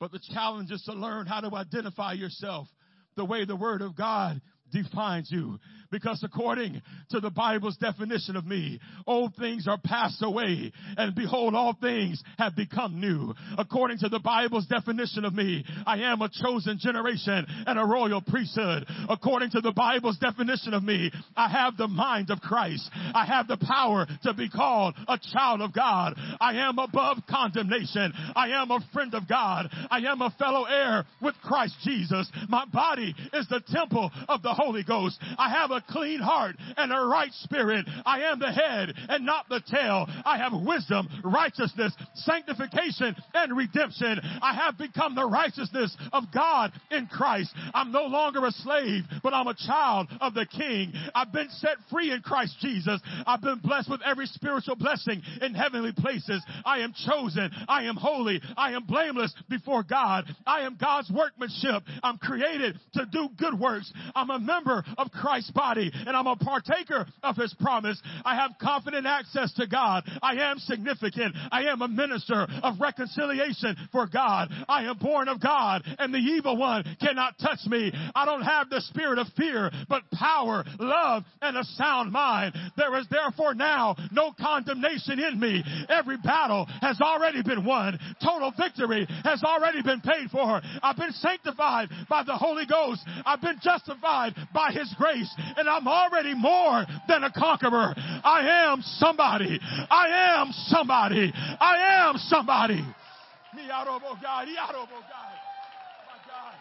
but 0.00 0.12
the 0.12 0.20
challenge 0.32 0.70
is 0.70 0.82
to 0.84 0.92
learn 0.92 1.26
how 1.26 1.40
to 1.40 1.54
identify 1.54 2.12
yourself 2.12 2.68
the 3.16 3.24
way 3.24 3.44
the 3.44 3.56
Word 3.56 3.82
of 3.82 3.96
God 3.96 4.40
defines 4.72 5.30
you. 5.30 5.58
Because 5.90 6.22
according 6.24 6.82
to 7.10 7.20
the 7.20 7.30
Bible's 7.30 7.76
definition 7.76 8.36
of 8.36 8.44
me, 8.44 8.80
old 9.06 9.34
things 9.36 9.68
are 9.68 9.78
passed 9.82 10.22
away 10.22 10.72
and 10.96 11.14
behold, 11.14 11.54
all 11.54 11.76
things 11.80 12.22
have 12.38 12.56
become 12.56 13.00
new. 13.00 13.32
According 13.56 13.98
to 13.98 14.08
the 14.08 14.18
Bible's 14.18 14.66
definition 14.66 15.24
of 15.24 15.34
me, 15.34 15.64
I 15.86 15.98
am 15.98 16.22
a 16.22 16.30
chosen 16.42 16.78
generation 16.80 17.46
and 17.66 17.78
a 17.78 17.84
royal 17.84 18.20
priesthood. 18.20 18.86
According 19.08 19.50
to 19.50 19.60
the 19.60 19.72
Bible's 19.72 20.18
definition 20.18 20.74
of 20.74 20.82
me, 20.82 21.10
I 21.36 21.48
have 21.48 21.76
the 21.76 21.88
mind 21.88 22.30
of 22.30 22.40
Christ. 22.40 22.90
I 23.14 23.24
have 23.24 23.46
the 23.46 23.56
power 23.56 24.06
to 24.24 24.34
be 24.34 24.48
called 24.48 24.94
a 25.08 25.18
child 25.32 25.60
of 25.60 25.72
God. 25.72 26.14
I 26.40 26.54
am 26.54 26.78
above 26.78 27.18
condemnation. 27.28 28.12
I 28.34 28.48
am 28.48 28.70
a 28.70 28.80
friend 28.92 29.14
of 29.14 29.28
God. 29.28 29.68
I 29.90 29.98
am 29.98 30.20
a 30.20 30.34
fellow 30.38 30.64
heir 30.64 31.04
with 31.22 31.34
Christ 31.42 31.76
Jesus. 31.84 32.30
My 32.48 32.64
body 32.64 33.14
is 33.32 33.46
the 33.48 33.62
temple 33.72 34.10
of 34.28 34.42
the 34.42 34.55
Holy 34.56 34.82
Ghost. 34.82 35.18
I 35.38 35.50
have 35.50 35.70
a 35.70 35.84
clean 35.88 36.20
heart 36.20 36.56
and 36.76 36.92
a 36.92 37.06
right 37.06 37.32
spirit. 37.42 37.86
I 38.04 38.22
am 38.22 38.38
the 38.38 38.50
head 38.50 38.94
and 39.08 39.24
not 39.26 39.48
the 39.48 39.60
tail. 39.70 40.06
I 40.24 40.38
have 40.38 40.52
wisdom, 40.52 41.08
righteousness, 41.22 41.92
sanctification, 42.14 43.14
and 43.34 43.56
redemption. 43.56 44.20
I 44.42 44.54
have 44.54 44.78
become 44.78 45.14
the 45.14 45.26
righteousness 45.26 45.96
of 46.12 46.24
God 46.32 46.72
in 46.90 47.06
Christ. 47.06 47.52
I'm 47.74 47.92
no 47.92 48.04
longer 48.04 48.44
a 48.46 48.50
slave, 48.50 49.04
but 49.22 49.34
I'm 49.34 49.46
a 49.46 49.54
child 49.54 50.08
of 50.20 50.34
the 50.34 50.46
King. 50.46 50.92
I've 51.14 51.32
been 51.32 51.50
set 51.50 51.76
free 51.90 52.12
in 52.12 52.22
Christ 52.22 52.56
Jesus. 52.60 53.00
I've 53.26 53.42
been 53.42 53.58
blessed 53.58 53.90
with 53.90 54.00
every 54.04 54.26
spiritual 54.26 54.76
blessing 54.76 55.22
in 55.42 55.54
heavenly 55.54 55.92
places. 55.92 56.42
I 56.64 56.78
am 56.78 56.94
chosen. 57.06 57.50
I 57.68 57.84
am 57.84 57.96
holy. 57.96 58.40
I 58.56 58.72
am 58.72 58.84
blameless 58.84 59.34
before 59.48 59.82
God. 59.82 60.24
I 60.46 60.60
am 60.60 60.76
God's 60.80 61.10
workmanship. 61.10 61.82
I'm 62.02 62.18
created 62.18 62.78
to 62.94 63.06
do 63.06 63.28
good 63.36 63.58
works. 63.58 63.92
I'm 64.14 64.30
a 64.30 64.38
member 64.46 64.84
of 64.96 65.10
Christ's 65.10 65.50
body 65.50 65.90
and 65.92 66.16
I'm 66.16 66.26
a 66.26 66.36
partaker 66.36 67.06
of 67.22 67.36
his 67.36 67.54
promise. 67.60 68.00
I 68.24 68.36
have 68.36 68.52
confident 68.60 69.06
access 69.06 69.52
to 69.54 69.66
God. 69.66 70.04
I 70.22 70.34
am 70.36 70.58
significant. 70.58 71.34
I 71.50 71.64
am 71.64 71.82
a 71.82 71.88
minister 71.88 72.46
of 72.62 72.80
reconciliation 72.80 73.76
for 73.92 74.06
God. 74.06 74.48
I 74.68 74.84
am 74.84 74.98
born 74.98 75.28
of 75.28 75.40
God 75.40 75.82
and 75.98 76.14
the 76.14 76.18
evil 76.18 76.56
one 76.56 76.84
cannot 77.00 77.38
touch 77.38 77.60
me. 77.66 77.92
I 78.14 78.24
don't 78.24 78.42
have 78.42 78.70
the 78.70 78.80
spirit 78.80 79.18
of 79.18 79.26
fear, 79.36 79.70
but 79.88 80.02
power, 80.12 80.64
love, 80.78 81.24
and 81.42 81.56
a 81.56 81.64
sound 81.64 82.12
mind. 82.12 82.54
There 82.76 82.96
is 82.98 83.06
therefore 83.10 83.54
now 83.54 83.96
no 84.12 84.32
condemnation 84.38 85.18
in 85.18 85.40
me. 85.40 85.64
Every 85.88 86.16
battle 86.18 86.66
has 86.80 87.00
already 87.00 87.42
been 87.42 87.64
won. 87.64 87.98
Total 88.22 88.52
victory 88.56 89.06
has 89.24 89.42
already 89.42 89.82
been 89.82 90.00
paid 90.00 90.30
for. 90.30 90.60
I've 90.82 90.96
been 90.96 91.12
sanctified 91.12 91.88
by 92.08 92.22
the 92.22 92.36
Holy 92.36 92.66
Ghost. 92.66 93.02
I've 93.24 93.40
been 93.40 93.58
justified 93.62 94.34
by 94.52 94.72
His 94.72 94.92
grace 94.96 95.34
and 95.56 95.68
I'm 95.68 95.86
already 95.86 96.34
more 96.34 96.84
than 97.08 97.24
a 97.24 97.32
conqueror. 97.32 97.94
I 97.96 98.68
am 98.70 98.82
somebody. 98.82 99.58
I 99.62 100.38
am 100.38 100.52
somebody. 100.52 101.32
I 101.34 102.08
am 102.08 102.16
somebody. 102.18 102.84
My 103.54 103.68
God. 106.26 106.54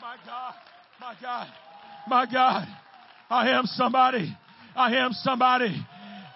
My 0.00 0.16
God. 0.24 0.54
My 1.00 1.14
God. 1.20 1.48
My 2.08 2.26
God. 2.26 2.68
I 3.30 3.50
am 3.50 3.66
somebody. 3.66 4.36
I 4.74 4.96
am 4.96 5.12
somebody. 5.12 5.86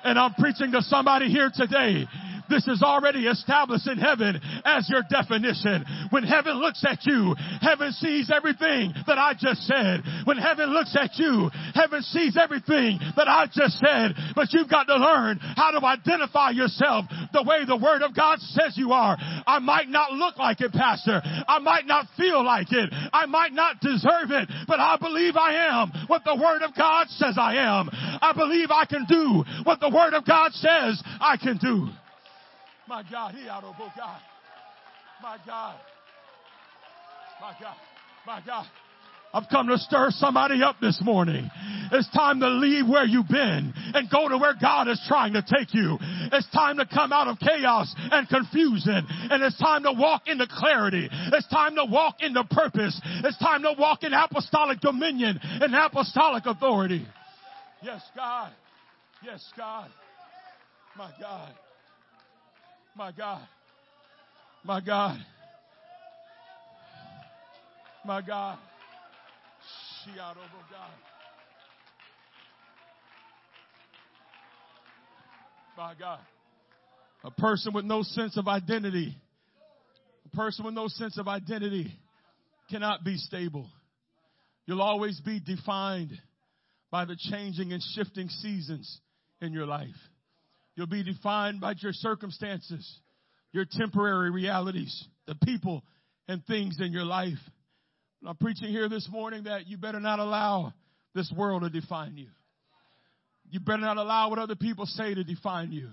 And 0.03 0.19
I'm 0.19 0.35
preaching 0.35 0.73
to 0.73 0.83
somebody 0.83 1.29
here 1.29 1.51
today 1.55 2.07
this 2.51 2.67
is 2.67 2.83
already 2.83 3.27
established 3.27 3.87
in 3.87 3.97
heaven 3.97 4.41
as 4.65 4.91
your 4.91 5.03
definition. 5.09 5.87
When 6.11 6.25
heaven 6.25 6.61
looks 6.61 6.85
at 6.85 7.07
you, 7.07 7.35
heaven 7.63 7.93
sees 7.93 8.31
everything 8.35 8.93
that 9.07 9.19
I 9.19 9.33
just 9.39 9.63
said. 9.67 10.03
When 10.25 10.37
heaven 10.37 10.71
looks 10.71 10.97
at 10.99 11.17
you, 11.17 11.51
heaven 11.75 12.03
sees 12.03 12.37
everything 12.37 12.99
that 13.17 13.29
I 13.29 13.47
just 13.47 13.79
said. 13.79 14.13
But 14.35 14.53
you've 14.53 14.69
got 14.69 14.85
to 14.85 14.97
learn 14.97 15.39
how 15.41 15.71
to 15.71 15.85
identify 15.87 16.51
yourself 16.51 17.07
the 17.33 17.45
way 17.45 17.65
the 17.65 17.77
word 17.77 18.03
of 18.03 18.15
God 18.15 18.41
says 18.41 18.75
you 18.77 18.93
are. 18.93 19.17
I 19.47 19.59
might 19.61 19.89
not 19.89 20.13
look 20.13 20.37
like 20.37 20.61
it, 20.61 20.73
pastor. 20.73 21.23
I 21.25 21.59
might 21.61 21.87
not 21.87 22.07
feel 22.17 22.45
like 22.45 22.73
it. 22.73 22.91
I 23.13 23.27
might 23.27 23.53
not 23.53 23.81
deserve 23.81 24.31
it, 24.31 24.49
but 24.67 24.81
I 24.81 24.97
believe 25.01 25.37
I 25.37 25.69
am 25.71 25.93
what 26.09 26.25
the 26.25 26.37
word 26.37 26.63
of 26.63 26.75
God 26.77 27.09
says 27.09 27.37
I 27.39 27.57
am. 27.57 27.89
I 27.93 28.33
believe 28.35 28.71
I 28.71 28.85
can 28.85 29.07
do 29.09 29.45
what 29.65 29.81
the 29.81 29.91
word 29.91 30.15
of 30.15 30.27
God 30.27 30.53
says 30.53 31.01
I 31.21 31.37
can 31.37 31.59
do. 31.59 31.89
My 32.91 33.05
God, 33.09 33.37
he 33.37 33.49
out 33.49 33.63
of 33.63 33.77
God. 33.79 34.21
My 35.23 35.37
God. 35.47 35.77
My 37.41 37.55
God. 37.61 37.77
My 38.27 38.43
God. 38.45 38.67
I've 39.33 39.49
come 39.49 39.69
to 39.69 39.79
stir 39.79 40.11
somebody 40.11 40.61
up 40.65 40.75
this 40.81 41.01
morning. 41.01 41.49
It's 41.93 42.11
time 42.11 42.41
to 42.41 42.49
leave 42.49 42.89
where 42.89 43.05
you've 43.05 43.29
been 43.29 43.73
and 43.95 44.11
go 44.11 44.29
to 44.29 44.37
where 44.39 44.55
God 44.61 44.89
is 44.89 45.01
trying 45.07 45.35
to 45.35 45.43
take 45.43 45.73
you. 45.73 45.99
It's 46.33 46.51
time 46.51 46.79
to 46.79 46.85
come 46.85 47.13
out 47.13 47.29
of 47.29 47.39
chaos 47.39 47.95
and 47.97 48.29
confusion. 48.29 49.07
And 49.09 49.41
it's 49.41 49.57
time 49.59 49.85
to 49.85 49.93
walk 49.93 50.23
into 50.27 50.49
clarity. 50.51 51.09
It's 51.13 51.47
time 51.47 51.77
to 51.77 51.85
walk 51.85 52.17
into 52.23 52.43
purpose. 52.43 53.01
It's 53.23 53.39
time 53.39 53.63
to 53.63 53.73
walk 53.79 54.03
in 54.03 54.13
apostolic 54.13 54.81
dominion 54.81 55.39
and 55.41 55.73
apostolic 55.77 56.45
authority. 56.45 57.07
Yes, 57.85 58.03
God. 58.17 58.51
Yes, 59.25 59.49
God. 59.57 59.91
My 60.97 61.13
God. 61.21 61.53
My 62.97 63.13
God. 63.13 63.47
My 64.65 64.81
God. 64.81 65.19
My 68.05 68.21
God. 68.21 68.59
God. 70.71 70.91
My 75.77 75.95
God. 75.99 76.21
A 77.25 77.31
person 77.31 77.73
with 77.73 77.85
no 77.85 78.03
sense 78.03 78.37
of 78.37 78.49
identity. 78.49 79.17
A 80.33 80.37
person 80.37 80.65
with 80.65 80.75
no 80.75 80.89
sense 80.89 81.19
of 81.19 81.29
identity 81.29 81.93
cannot 82.71 83.05
be 83.05 83.17
stable. 83.17 83.67
You'll 84.67 84.83
always 84.83 85.21
be 85.21 85.41
defined 85.41 86.13
by 86.91 87.05
the 87.05 87.17
changing 87.31 87.73
and 87.73 87.83
shifting 87.95 88.29
seasons 88.29 89.01
in 89.41 89.53
your 89.53 89.67
life. 89.67 89.89
You'll 90.81 90.87
be 90.87 91.03
defined 91.03 91.61
by 91.61 91.75
your 91.77 91.93
circumstances, 91.93 92.91
your 93.53 93.67
temporary 93.71 94.31
realities, 94.31 95.07
the 95.27 95.35
people 95.35 95.83
and 96.27 96.43
things 96.47 96.79
in 96.81 96.91
your 96.91 97.05
life. 97.05 97.37
I'm 98.27 98.35
preaching 98.37 98.71
here 98.71 98.89
this 98.89 99.07
morning 99.13 99.45
that 99.45 99.67
you 99.67 99.77
better 99.77 100.01
not 100.01 100.21
allow 100.21 100.73
this 101.15 101.31
world 101.37 101.65
to 101.65 101.69
define 101.69 102.17
you. 102.17 102.29
You 103.51 103.61
better 103.61 103.83
not 103.83 103.99
allow 103.99 104.31
what 104.31 104.39
other 104.39 104.57
people 104.57 104.87
say 104.87 105.13
to 105.13 105.23
define 105.23 105.71
you. 105.71 105.91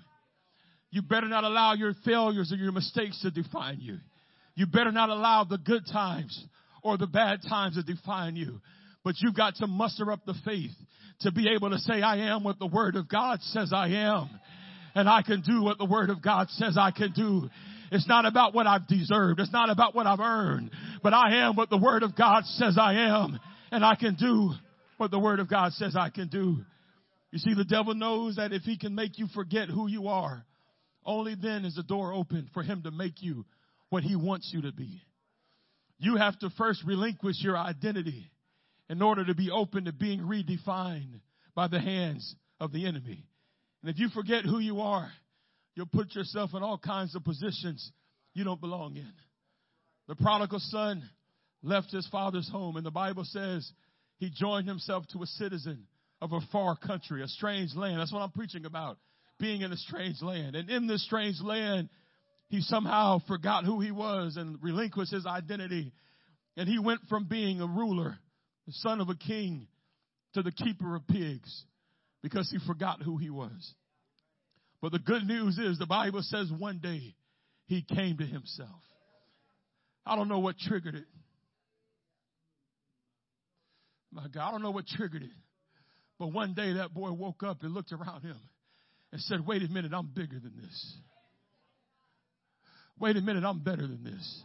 You 0.90 1.02
better 1.02 1.28
not 1.28 1.44
allow 1.44 1.74
your 1.74 1.94
failures 2.06 2.54
or 2.54 2.56
your 2.56 2.72
mistakes 2.72 3.22
to 3.24 3.30
define 3.30 3.80
you. 3.82 3.98
You 4.56 4.68
better 4.68 4.94
not 4.94 5.10
allow 5.10 5.44
the 5.44 5.58
good 5.58 5.86
times 5.92 6.46
or 6.82 6.98
the 6.98 7.08
bad 7.08 7.42
times 7.42 7.76
to 7.76 7.84
define 7.84 8.38
you. 8.38 8.62
But 9.04 9.16
you've 9.18 9.36
got 9.36 9.56
to 9.56 9.68
muster 9.68 10.14
up 10.14 10.26
the 10.26 10.36
faith 10.46 10.72
to 11.22 11.34
be 11.34 11.50
able 11.54 11.72
to 11.72 11.78
say, 11.80 12.02
I 12.02 12.30
am 12.34 12.46
what 12.46 12.58
the 12.58 12.68
Word 12.68 12.96
of 12.96 13.10
God 13.10 13.42
says 13.42 13.74
I 13.76 13.90
am 13.90 14.30
and 14.98 15.08
I 15.08 15.22
can 15.22 15.42
do 15.42 15.62
what 15.62 15.78
the 15.78 15.86
Word 15.86 16.10
of 16.10 16.24
God 16.24 16.50
says 16.50 16.76
I 16.76 16.90
can 16.90 17.12
do. 17.12 17.48
It's 17.92 18.08
not 18.08 18.26
about 18.26 18.56
what 18.56 18.66
I've 18.66 18.88
deserved. 18.88 19.40
It's 19.40 19.54
not 19.54 19.70
about 19.70 19.94
what 19.94 20.08
I've 20.08 20.20
earned, 20.20 20.72
but 21.04 21.14
I 21.14 21.46
am 21.46 21.56
what 21.56 21.70
the 21.70 21.78
Word 21.78 22.02
of 22.02 22.16
God 22.16 22.46
says 22.46 22.78
I 22.82 22.94
am, 22.96 23.40
and 23.72 23.86
I 23.86 23.94
can 23.94 24.16
do 24.16 24.54
what 24.98 25.12
the 25.12 25.20
Word 25.20 25.40
of 25.40 25.48
God 25.48 25.74
says 25.74 25.96
I 25.96 26.10
can 26.10 26.30
do. 26.30 26.58
You 27.32 27.38
see, 27.38 27.54
the 27.54 27.64
devil 27.64 27.94
knows 27.94 28.38
that 28.38 28.54
if 28.54 28.64
he 28.64 28.76
can 28.76 28.96
make 28.96 29.20
you 29.20 29.28
forget 29.36 29.70
who 29.70 29.88
you 29.88 30.08
are, 30.08 30.44
only 31.06 31.36
then 31.40 31.64
is 31.64 31.76
the 31.76 31.84
door 31.84 32.12
open 32.12 32.50
for 32.52 32.64
him 32.64 32.82
to 32.82 32.90
make 32.90 33.22
you 33.22 33.46
what 33.90 34.02
he 34.02 34.16
wants 34.16 34.50
you 34.52 34.64
to 34.64 34.72
be. 34.72 35.04
You 36.00 36.16
have 36.16 36.40
to 36.40 36.50
first 36.58 36.84
relinquish 36.86 37.36
your 37.42 37.56
identity 37.56 38.32
in 38.90 39.04
order 39.04 39.24
to 39.26 39.36
be 39.36 39.52
open 39.52 39.86
to 39.86 39.94
being 39.94 40.22
redefined 40.22 41.20
by 41.54 41.68
the 41.68 41.80
hands 41.80 42.36
of 42.60 42.72
the 42.72 42.88
enemy. 42.88 43.28
And 43.88 43.96
if 43.96 44.02
you 44.02 44.10
forget 44.10 44.44
who 44.44 44.60
you 44.60 44.82
are, 44.82 45.10
you'll 45.74 45.86
put 45.86 46.14
yourself 46.14 46.50
in 46.54 46.62
all 46.62 46.78
kinds 46.78 47.16
of 47.16 47.24
positions 47.24 47.90
you 48.34 48.44
don't 48.44 48.60
belong 48.60 48.98
in. 48.98 49.14
The 50.10 50.16
prodigal 50.16 50.60
son 50.60 51.10
left 51.64 51.94
his 51.94 52.06
father's 52.10 52.50
home, 52.50 52.76
and 52.76 52.86
the 52.86 52.92
Bible 52.92 53.24
says 53.24 53.72
he 54.18 54.30
joined 54.30 54.68
himself 54.68 55.06
to 55.14 55.24
a 55.24 55.26
citizen 55.26 55.88
of 56.22 56.34
a 56.34 56.42
far 56.52 56.76
country, 56.76 57.24
a 57.24 57.30
strange 57.30 57.76
land. 57.78 58.02
That's 58.02 58.12
what 58.12 58.20
I'm 58.20 58.32
preaching 58.32 58.66
about, 58.66 58.98
being 59.40 59.62
in 59.62 59.72
a 59.72 59.78
strange 59.78 60.22
land. 60.22 60.58
And 60.58 60.70
in 60.70 60.88
this 60.88 61.06
strange 61.06 61.40
land, 61.42 61.88
he 62.50 62.60
somehow 62.60 63.20
forgot 63.26 63.64
who 63.64 63.80
he 63.80 63.92
was 63.92 64.36
and 64.36 64.62
relinquished 64.62 65.14
his 65.14 65.26
identity. 65.26 65.94
And 66.58 66.68
he 66.68 66.78
went 66.78 67.00
from 67.08 67.30
being 67.30 67.62
a 67.62 67.66
ruler, 67.66 68.18
the 68.66 68.74
son 68.74 69.00
of 69.00 69.08
a 69.08 69.16
king, 69.16 69.70
to 70.34 70.44
the 70.44 70.52
keeper 70.52 70.94
of 70.98 71.08
pigs 71.08 71.64
because 72.22 72.50
he 72.52 72.60
forgot 72.66 73.02
who 73.02 73.18
he 73.18 73.30
was. 73.30 73.74
But 74.82 74.92
the 74.92 75.00
good 75.00 75.24
news 75.24 75.58
is 75.58 75.80
the 75.80 75.86
Bible 75.86 76.22
says 76.22 76.52
one 76.58 76.80
day 76.80 77.16
he 77.66 77.84
came 77.84 78.18
to 78.18 78.26
himself. 78.26 78.82
I 80.06 80.16
don't 80.16 80.28
know 80.28 80.40
what 80.40 80.58
triggered 80.58 80.96
it. 80.96 81.06
My 84.12 84.28
God, 84.34 84.48
I 84.48 84.52
don't 84.52 84.62
know 84.62 84.72
what 84.72 84.88
triggered 84.88 85.24
it. 85.24 85.30
But 86.18 86.28
one 86.28 86.54
day 86.54 86.74
that 86.74 86.94
boy 86.94 87.12
woke 87.12 87.44
up 87.44 87.64
and 87.64 87.74
looked 87.74 87.92
around 87.92 88.22
him 88.22 88.38
and 89.12 89.22
said, 89.22 89.46
wait 89.46 89.64
a 89.64 89.68
minute, 89.68 89.92
I'm 89.94 90.10
bigger 90.14 90.40
than 90.40 90.54
this. 90.62 90.96
Wait 93.00 93.16
a 93.16 93.22
minute, 93.22 93.44
I'm 93.44 93.60
better 93.60 93.84
than 93.84 94.04
this. 94.04 94.42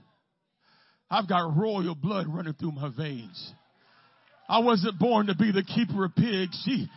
I've 1.10 1.28
got 1.28 1.56
royal 1.56 1.94
blood 1.94 2.26
running 2.28 2.54
through 2.54 2.72
my 2.72 2.90
veins. 2.94 3.52
I 4.48 4.58
wasn't 4.58 4.98
born 4.98 5.28
to 5.28 5.34
be 5.34 5.52
the 5.52 5.62
keeper 5.62 6.04
of 6.04 6.14
pigs. 6.14 6.60
She, 6.64 6.88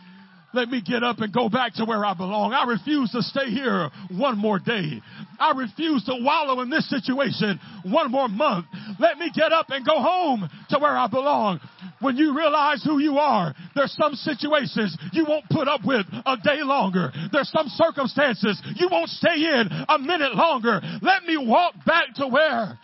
let 0.56 0.70
me 0.70 0.80
get 0.80 1.04
up 1.04 1.18
and 1.18 1.32
go 1.32 1.50
back 1.50 1.74
to 1.74 1.84
where 1.84 2.02
I 2.04 2.14
belong. 2.14 2.54
I 2.54 2.64
refuse 2.64 3.10
to 3.12 3.20
stay 3.20 3.50
here 3.50 3.90
one 4.16 4.38
more 4.38 4.58
day. 4.58 5.02
I 5.38 5.52
refuse 5.52 6.02
to 6.06 6.16
wallow 6.18 6.62
in 6.62 6.70
this 6.70 6.88
situation 6.88 7.60
one 7.84 8.10
more 8.10 8.26
month. 8.26 8.64
Let 8.98 9.18
me 9.18 9.30
get 9.34 9.52
up 9.52 9.66
and 9.68 9.84
go 9.84 10.00
home 10.00 10.48
to 10.70 10.78
where 10.78 10.96
I 10.96 11.08
belong. 11.08 11.60
When 12.00 12.16
you 12.16 12.34
realize 12.34 12.82
who 12.82 12.98
you 12.98 13.18
are, 13.18 13.54
there's 13.74 13.94
some 14.00 14.14
situations 14.14 14.96
you 15.12 15.26
won't 15.28 15.44
put 15.50 15.68
up 15.68 15.82
with 15.84 16.06
a 16.24 16.36
day 16.42 16.62
longer. 16.62 17.12
There's 17.32 17.50
some 17.50 17.68
circumstances 17.68 18.60
you 18.76 18.88
won't 18.90 19.10
stay 19.10 19.36
in 19.36 19.68
a 19.88 19.98
minute 19.98 20.34
longer. 20.34 20.80
Let 21.02 21.24
me 21.24 21.36
walk 21.36 21.74
back 21.84 22.14
to 22.16 22.28
where 22.28 22.78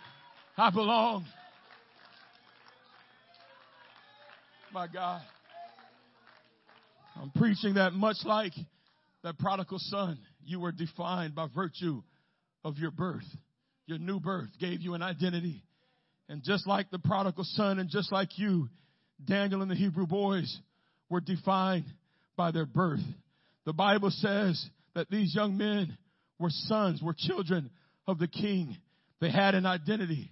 I 0.57 0.69
belong. 0.69 1.25
My 4.71 4.87
God. 4.87 5.21
I'm 7.15 7.31
preaching 7.31 7.75
that 7.75 7.93
much 7.93 8.17
like 8.25 8.53
that 9.23 9.37
prodigal 9.37 9.79
son, 9.79 10.17
you 10.43 10.59
were 10.59 10.71
defined 10.71 11.35
by 11.35 11.47
virtue 11.53 12.01
of 12.63 12.77
your 12.77 12.91
birth. 12.91 13.25
Your 13.85 13.99
new 13.99 14.19
birth 14.19 14.49
gave 14.59 14.81
you 14.81 14.93
an 14.93 15.01
identity. 15.01 15.63
And 16.29 16.43
just 16.43 16.65
like 16.67 16.89
the 16.89 16.99
prodigal 16.99 17.43
son 17.43 17.79
and 17.79 17.89
just 17.89 18.11
like 18.11 18.37
you, 18.37 18.69
Daniel 19.23 19.61
and 19.61 19.69
the 19.69 19.75
Hebrew 19.75 20.07
boys 20.07 20.59
were 21.09 21.21
defined 21.21 21.85
by 22.35 22.51
their 22.51 22.65
birth. 22.65 23.03
The 23.65 23.73
Bible 23.73 24.09
says 24.09 24.63
that 24.95 25.09
these 25.09 25.35
young 25.35 25.57
men 25.57 25.97
were 26.39 26.49
sons, 26.49 27.01
were 27.01 27.15
children 27.17 27.69
of 28.07 28.19
the 28.19 28.27
king. 28.27 28.77
They 29.21 29.29
had 29.29 29.55
an 29.55 29.65
identity. 29.65 30.31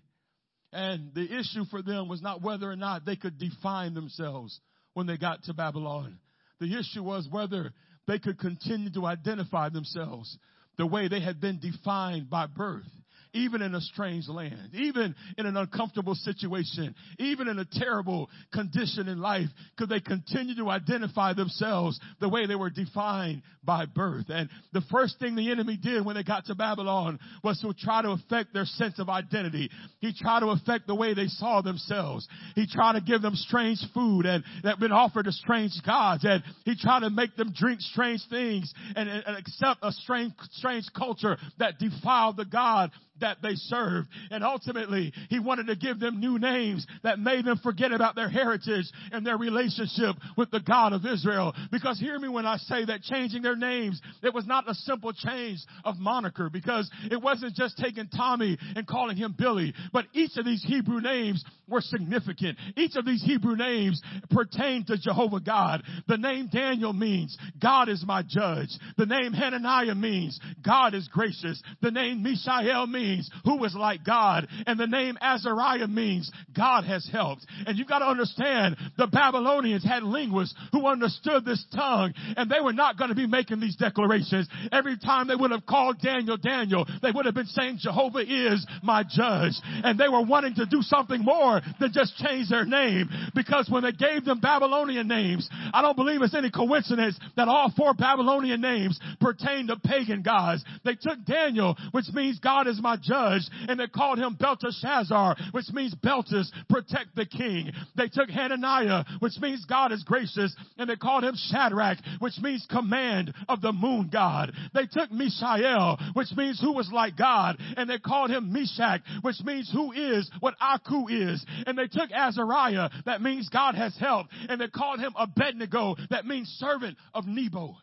And 0.73 1.13
the 1.13 1.23
issue 1.23 1.65
for 1.69 1.81
them 1.81 2.07
was 2.07 2.21
not 2.21 2.41
whether 2.41 2.69
or 2.69 2.75
not 2.75 3.05
they 3.05 3.15
could 3.15 3.37
define 3.37 3.93
themselves 3.93 4.59
when 4.93 5.07
they 5.07 5.17
got 5.17 5.43
to 5.43 5.53
Babylon. 5.53 6.17
The 6.61 6.77
issue 6.77 7.01
was 7.01 7.27
whether 7.27 7.73
they 8.07 8.19
could 8.19 8.37
continue 8.37 8.91
to 8.91 9.07
identify 9.07 9.69
themselves 9.69 10.37
the 10.77 10.85
way 10.85 11.07
they 11.07 11.19
had 11.19 11.41
been 11.41 11.59
defined 11.59 12.29
by 12.29 12.45
birth. 12.45 12.85
Even 13.33 13.61
in 13.61 13.75
a 13.75 13.81
strange 13.81 14.27
land, 14.27 14.73
even 14.73 15.15
in 15.37 15.45
an 15.45 15.57
uncomfortable 15.57 16.15
situation, 16.15 16.93
even 17.19 17.47
in 17.47 17.59
a 17.59 17.65
terrible 17.65 18.29
condition 18.53 19.07
in 19.07 19.19
life, 19.19 19.47
could 19.77 19.89
they 19.89 19.99
continue 19.99 20.55
to 20.55 20.69
identify 20.69 21.33
themselves 21.33 21.99
the 22.19 22.29
way 22.29 22.45
they 22.45 22.55
were 22.55 22.69
defined 22.69 23.41
by 23.63 23.85
birth. 23.85 24.25
And 24.29 24.49
the 24.73 24.81
first 24.91 25.19
thing 25.19 25.35
the 25.35 25.51
enemy 25.51 25.77
did 25.81 26.03
when 26.03 26.15
they 26.15 26.23
got 26.23 26.45
to 26.45 26.55
Babylon 26.55 27.19
was 27.43 27.59
to 27.61 27.73
try 27.73 28.01
to 28.01 28.09
affect 28.09 28.53
their 28.53 28.65
sense 28.65 28.99
of 28.99 29.09
identity. 29.09 29.69
He 29.99 30.13
tried 30.13 30.41
to 30.41 30.47
affect 30.47 30.87
the 30.87 30.95
way 30.95 31.13
they 31.13 31.27
saw 31.27 31.61
themselves. 31.61 32.27
He 32.55 32.65
tried 32.67 32.93
to 32.93 33.01
give 33.01 33.21
them 33.21 33.35
strange 33.35 33.79
food 33.93 34.25
and 34.25 34.43
that 34.63 34.79
been 34.79 34.91
offered 34.91 35.25
to 35.25 35.31
strange 35.31 35.73
gods. 35.85 36.25
And 36.25 36.43
he 36.65 36.75
tried 36.75 37.01
to 37.01 37.09
make 37.09 37.35
them 37.35 37.53
drink 37.55 37.81
strange 37.81 38.21
things 38.29 38.73
and, 38.95 39.07
and, 39.07 39.23
and 39.25 39.37
accept 39.37 39.79
a 39.83 39.91
strange, 39.91 40.33
strange 40.53 40.85
culture 40.97 41.37
that 41.59 41.77
defiled 41.77 42.37
the 42.37 42.45
God 42.45 42.91
that 43.21 43.37
they 43.41 43.55
served. 43.55 44.09
And 44.29 44.43
ultimately, 44.43 45.13
he 45.29 45.39
wanted 45.39 45.67
to 45.67 45.75
give 45.75 45.99
them 45.99 46.19
new 46.19 46.37
names 46.37 46.85
that 47.03 47.19
made 47.19 47.45
them 47.45 47.59
forget 47.63 47.91
about 47.91 48.15
their 48.15 48.29
heritage 48.29 48.85
and 49.11 49.25
their 49.25 49.37
relationship 49.37 50.15
with 50.37 50.51
the 50.51 50.59
God 50.59 50.93
of 50.93 51.05
Israel. 51.05 51.53
Because 51.71 51.99
hear 51.99 52.19
me 52.19 52.27
when 52.27 52.45
I 52.45 52.57
say 52.57 52.85
that 52.85 53.01
changing 53.01 53.41
their 53.41 53.55
names, 53.55 54.01
it 54.21 54.33
was 54.33 54.45
not 54.45 54.69
a 54.69 54.75
simple 54.75 55.13
change 55.13 55.59
of 55.85 55.97
moniker 55.97 56.49
because 56.49 56.89
it 57.09 57.21
wasn't 57.21 57.55
just 57.55 57.77
taking 57.77 58.07
Tommy 58.07 58.57
and 58.75 58.87
calling 58.87 59.17
him 59.17 59.35
Billy, 59.37 59.73
but 59.93 60.05
each 60.13 60.37
of 60.37 60.45
these 60.45 60.63
Hebrew 60.63 60.99
names 60.99 61.43
were 61.67 61.81
significant. 61.81 62.57
Each 62.75 62.95
of 62.95 63.05
these 63.05 63.23
Hebrew 63.23 63.55
names 63.55 64.01
pertain 64.29 64.85
to 64.85 64.97
Jehovah 64.97 65.39
God. 65.39 65.83
The 66.07 66.17
name 66.17 66.49
Daniel 66.51 66.93
means 66.93 67.37
God 67.61 67.89
is 67.89 68.03
my 68.05 68.23
judge. 68.27 68.69
The 68.97 69.05
name 69.05 69.33
Hananiah 69.33 69.95
means 69.95 70.39
God 70.63 70.93
is 70.93 71.07
gracious. 71.07 71.61
The 71.81 71.91
name 71.91 72.23
Mishael 72.23 72.87
means 72.87 73.10
means 73.11 73.29
who 73.43 73.63
is 73.63 73.75
like 73.75 74.03
God. 74.03 74.47
And 74.65 74.79
the 74.79 74.87
name 74.87 75.17
Azariah 75.21 75.87
means 75.87 76.31
God 76.55 76.85
has 76.85 77.07
helped. 77.11 77.45
And 77.65 77.77
you've 77.77 77.87
got 77.87 77.99
to 77.99 78.05
understand 78.05 78.77
the 78.97 79.07
Babylonians 79.07 79.83
had 79.83 80.03
linguists 80.03 80.55
who 80.71 80.87
understood 80.87 81.45
this 81.45 81.63
tongue 81.73 82.13
and 82.37 82.49
they 82.49 82.59
were 82.61 82.73
not 82.73 82.97
going 82.97 83.09
to 83.09 83.15
be 83.15 83.27
making 83.27 83.59
these 83.59 83.75
declarations. 83.75 84.47
Every 84.71 84.97
time 84.97 85.27
they 85.27 85.35
would 85.35 85.51
have 85.51 85.65
called 85.65 85.99
Daniel 86.01 86.37
Daniel, 86.37 86.85
they 87.01 87.11
would 87.11 87.25
have 87.25 87.35
been 87.35 87.45
saying 87.47 87.79
Jehovah 87.81 88.19
is 88.19 88.65
my 88.83 89.03
judge. 89.03 89.53
And 89.83 89.99
they 89.99 90.09
were 90.09 90.23
wanting 90.23 90.55
to 90.55 90.65
do 90.65 90.81
something 90.81 91.21
more 91.21 91.61
than 91.79 91.91
just 91.93 92.17
change 92.17 92.49
their 92.49 92.65
name 92.65 93.09
because 93.35 93.69
when 93.69 93.83
they 93.83 93.91
gave 93.91 94.25
them 94.25 94.39
Babylonian 94.39 95.07
names, 95.07 95.49
I 95.73 95.81
don't 95.81 95.95
believe 95.95 96.21
it's 96.21 96.35
any 96.35 96.51
coincidence 96.51 97.17
that 97.35 97.47
all 97.47 97.71
four 97.75 97.93
Babylonian 97.93 98.61
names 98.61 98.99
pertain 99.19 99.67
to 99.67 99.75
pagan 99.77 100.21
gods. 100.21 100.63
They 100.83 100.95
took 100.95 101.23
Daniel, 101.25 101.75
which 101.91 102.05
means 102.13 102.39
God 102.39 102.67
is 102.67 102.81
my 102.81 102.97
judge, 103.01 103.43
and 103.67 103.79
they 103.79 103.87
called 103.87 104.17
him 104.17 104.35
Belteshazzar, 104.39 105.35
which 105.51 105.69
means 105.73 105.95
Beltus, 105.95 106.49
protect 106.69 107.15
the 107.15 107.25
king. 107.25 107.71
They 107.95 108.07
took 108.07 108.29
Hananiah, 108.29 109.03
which 109.19 109.37
means 109.41 109.65
God 109.65 109.91
is 109.91 110.03
gracious, 110.03 110.55
and 110.77 110.89
they 110.89 110.95
called 110.95 111.23
him 111.23 111.35
Shadrach, 111.35 111.97
which 112.19 112.37
means 112.41 112.65
command 112.69 113.33
of 113.47 113.61
the 113.61 113.71
moon 113.71 114.09
god. 114.11 114.51
They 114.73 114.85
took 114.85 115.11
Mishael, 115.11 115.97
which 116.13 116.31
means 116.35 116.59
who 116.59 116.73
was 116.73 116.89
like 116.91 117.17
God, 117.17 117.57
and 117.77 117.89
they 117.89 117.99
called 117.99 118.31
him 118.31 118.51
Meshach, 118.51 119.01
which 119.21 119.41
means 119.43 119.69
who 119.71 119.91
is 119.91 120.29
what 120.39 120.55
Aku 120.61 121.07
is. 121.07 121.45
And 121.65 121.77
they 121.77 121.87
took 121.87 122.11
Azariah, 122.11 122.89
that 123.05 123.21
means 123.21 123.49
God 123.49 123.75
has 123.75 123.95
helped, 123.97 124.31
and 124.49 124.59
they 124.59 124.67
called 124.67 124.99
him 124.99 125.13
Abednego, 125.17 125.95
that 126.09 126.25
means 126.25 126.47
servant 126.59 126.97
of 127.13 127.25
Nebo. 127.25 127.75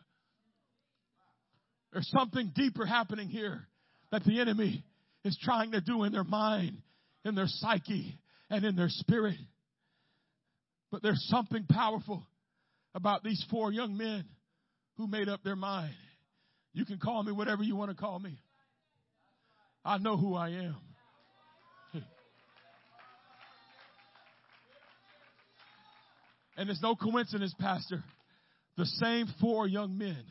There's 1.91 2.09
something 2.09 2.51
deeper 2.53 2.85
happening 2.85 3.29
here 3.29 3.67
that 4.11 4.23
the 4.23 4.39
enemy 4.39 4.83
is 5.23 5.37
trying 5.41 5.71
to 5.71 5.81
do 5.81 6.03
in 6.03 6.11
their 6.11 6.23
mind, 6.23 6.77
in 7.25 7.35
their 7.35 7.47
psyche, 7.47 8.17
and 8.49 8.63
in 8.63 8.75
their 8.75 8.89
spirit. 8.89 9.37
But 10.91 11.03
there's 11.03 11.23
something 11.29 11.65
powerful 11.69 12.25
about 12.95 13.23
these 13.23 13.43
four 13.51 13.71
young 13.71 13.97
men 13.97 14.25
who 14.97 15.07
made 15.07 15.29
up 15.29 15.43
their 15.43 15.55
mind. 15.55 15.93
You 16.73 16.85
can 16.85 16.97
call 16.97 17.23
me 17.23 17.31
whatever 17.31 17.63
you 17.63 17.75
want 17.75 17.91
to 17.91 17.97
call 17.97 18.19
me. 18.19 18.37
I 19.83 19.97
know 19.97 20.17
who 20.17 20.35
I 20.35 20.49
am. 20.49 20.75
And 26.57 26.69
it's 26.69 26.81
no 26.81 26.93
coincidence, 26.93 27.55
Pastor. 27.57 28.03
The 28.75 28.85
same 28.85 29.27
four 29.39 29.65
young 29.65 29.97
men 29.97 30.21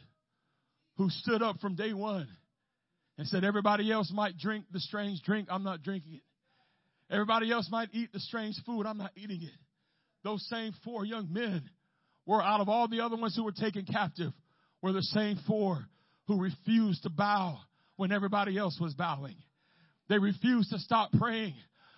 who 0.99 1.09
stood 1.09 1.41
up 1.41 1.59
from 1.59 1.75
day 1.75 1.95
one 1.95 2.29
and 3.19 3.27
said 3.27 3.45
everybody 3.45 3.91
else 3.91 4.11
might 4.15 4.39
drink 4.39 4.65
the 4.73 4.81
strange 4.81 5.21
drink. 5.23 5.49
I'm 5.51 5.65
not 5.65 5.83
drinking 5.83 6.15
it. 6.15 6.23
Everybody 7.13 7.51
else 7.51 7.69
might 7.71 7.89
eat 7.93 8.13
the 8.13 8.21
strange 8.21 8.57
food. 8.65 8.87
I'm 8.87 8.99
not 8.99 9.11
eating 9.17 9.43
it. 9.43 9.59
Those 10.25 10.47
same 10.49 10.73
four 10.85 11.05
young 11.05 11.33
men 11.33 11.69
were 12.27 12.43
out 12.43 12.61
of 12.61 12.69
all 12.69 12.87
the 12.89 13.01
other 13.01 13.17
ones 13.17 13.35
who 13.35 13.45
were 13.45 13.53
taken 13.53 13.85
captive 13.85 14.33
were 14.83 14.93
the 14.93 15.03
same 15.03 15.39
four 15.47 15.85
who 16.27 16.41
refused 16.41 17.03
to 17.03 17.11
bow 17.11 17.59
when 17.97 18.13
everybody 18.13 18.57
else 18.57 18.79
was 18.81 18.95
bowing. 18.95 19.37
They 20.09 20.19
refused 20.19 20.71
to 20.71 20.79
stop 20.79 21.11
praying 21.13 21.55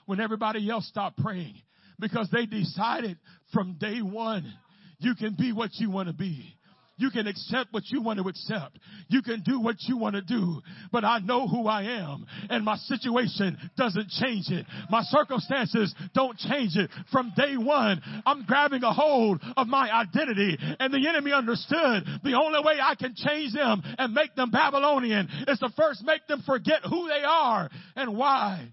when 0.06 0.20
everybody 0.20 0.68
else 0.70 0.87
stopped 0.88 1.18
praying 1.18 1.54
because 1.98 2.28
they 2.33 2.46
decided 2.46 3.18
from 3.52 3.76
day 3.78 4.00
one, 4.00 4.50
you 4.98 5.14
can 5.14 5.35
be 5.38 5.52
what 5.52 5.70
you 5.74 5.90
want 5.90 6.09
to 6.09 6.14
be. 6.14 6.54
You 7.00 7.10
can 7.10 7.26
accept 7.26 7.72
what 7.72 7.84
you 7.86 8.02
want 8.02 8.20
to 8.20 8.28
accept. 8.28 8.78
You 9.08 9.22
can 9.22 9.42
do 9.42 9.58
what 9.58 9.76
you 9.88 9.96
want 9.96 10.16
to 10.16 10.22
do. 10.22 10.60
But 10.92 11.02
I 11.02 11.18
know 11.20 11.48
who 11.48 11.66
I 11.66 11.82
am 11.82 12.26
and 12.50 12.62
my 12.62 12.76
situation 12.76 13.56
doesn't 13.76 14.10
change 14.10 14.50
it. 14.50 14.66
My 14.90 15.00
circumstances 15.04 15.94
don't 16.14 16.36
change 16.36 16.76
it. 16.76 16.90
From 17.10 17.32
day 17.34 17.56
one, 17.56 18.02
I'm 18.26 18.44
grabbing 18.44 18.82
a 18.84 18.92
hold 18.92 19.40
of 19.56 19.66
my 19.66 19.90
identity 19.90 20.58
and 20.78 20.92
the 20.92 21.08
enemy 21.08 21.32
understood 21.32 22.04
the 22.22 22.34
only 22.34 22.60
way 22.62 22.74
I 22.82 22.94
can 22.96 23.14
change 23.16 23.54
them 23.54 23.82
and 23.98 24.12
make 24.12 24.34
them 24.34 24.50
Babylonian 24.50 25.26
is 25.48 25.58
to 25.60 25.70
first 25.76 26.04
make 26.04 26.26
them 26.26 26.42
forget 26.44 26.82
who 26.84 27.08
they 27.08 27.24
are 27.24 27.70
and 27.96 28.14
why 28.14 28.68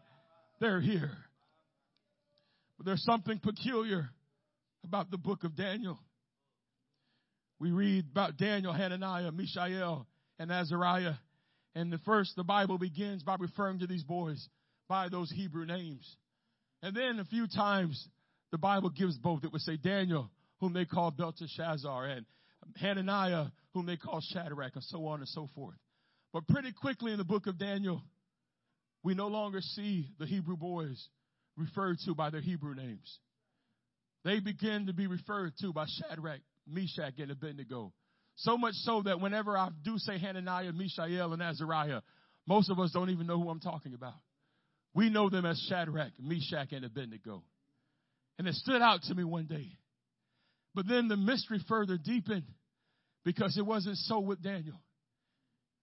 they're 0.60 0.82
here. 0.82 1.12
But 2.78 2.88
there's 2.88 3.04
something 3.04 3.40
peculiar 3.40 4.10
about 4.84 5.12
the 5.12 5.18
book 5.18 5.46
of 5.46 5.56
Daniel. 5.56 5.98
We 7.60 7.72
read 7.72 8.06
about 8.12 8.38
Daniel, 8.38 8.74
Hananiah, 8.74 9.32
Mishael, 9.32 10.08
and 10.40 10.52
Azariah. 10.52 11.16
And 11.76 11.92
the 11.92 11.98
first, 12.00 12.36
the 12.36 12.44
Bible 12.44 12.78
begins 12.78 13.24
by 13.24 13.36
referring 13.40 13.80
to 13.80 13.88
these 13.88 14.04
boys 14.04 14.48
by 14.88 15.10
those 15.10 15.32
Hebrew 15.32 15.66
names. 15.66 16.16
And 16.82 16.96
then 16.96 17.20
a 17.20 17.26
few 17.26 17.48
times, 17.48 18.08
the 18.52 18.58
Bible 18.58 18.90
gives 18.90 19.18
both. 19.18 19.44
It 19.44 19.52
would 19.52 19.62
say 19.62 19.78
Daniel, 19.78 20.30
whom 20.60 20.74
they 20.74 20.86
call 20.86 21.12
Belteshazzar, 21.12 22.06
and 22.06 22.26
Hananiah, 22.80 23.48
whom 23.74 23.86
they 23.86 23.98
call 23.98 24.22
Shadrach, 24.22 24.76
and 24.76 24.84
so 24.84 25.06
on 25.08 25.20
and 25.20 25.28
so 25.28 25.48
forth. 25.56 25.78
But 26.34 26.48
pretty 26.48 26.74
quickly 26.74 27.12
in 27.12 27.18
the 27.18 27.24
book 27.24 27.48
of 27.48 27.58
Daniel, 27.58 28.02
we 29.04 29.16
no 29.16 29.28
longer 29.28 29.62
see 29.62 30.08
the 30.20 30.26
Hebrew 30.26 30.58
boys 30.58 31.08
referred 31.56 31.98
to 32.06 32.14
by 32.14 32.30
their 32.30 32.42
Hebrew 32.42 32.76
names. 32.76 33.20
They 34.24 34.40
begin 34.40 34.88
to 34.88 34.94
be 34.94 35.08
referred 35.08 35.54
to 35.62 35.74
by 35.74 35.86
Shadrach, 35.88 36.42
Meshach, 36.68 37.20
and 37.20 37.32
Abednego. 37.32 37.94
So 38.36 38.58
much 38.58 38.76
so 38.76 39.02
that 39.04 39.20
whenever 39.20 39.58
I 39.58 39.70
do 39.84 39.98
say 39.98 40.18
Hananiah, 40.20 40.72
Mishael, 40.72 41.34
and 41.34 41.42
Azariah, 41.42 42.02
most 42.46 42.70
of 42.70 42.80
us 42.80 42.92
don't 42.92 43.10
even 43.10 43.28
know 43.28 43.42
who 43.42 43.50
I'm 43.50 43.60
talking 43.60 43.94
about. 43.94 44.14
We 44.94 45.10
know 45.10 45.30
them 45.30 45.46
as 45.46 45.60
Shadrach, 45.70 46.14
Meshach, 46.20 46.72
and 46.72 46.86
Abednego. 46.86 47.44
And 48.40 48.48
it 48.48 48.56
stood 48.56 48.82
out 48.82 49.02
to 49.04 49.16
me 49.16 49.24
one 49.24 49.46
day. 49.46 49.68
But 50.76 50.88
then 50.88 51.08
the 51.08 51.18
mystery 51.18 51.60
further 51.68 51.98
deepened 51.98 52.46
because 53.26 53.58
it 53.58 53.66
wasn't 53.66 53.98
so 53.98 54.20
with 54.20 54.42
Daniel. 54.42 54.80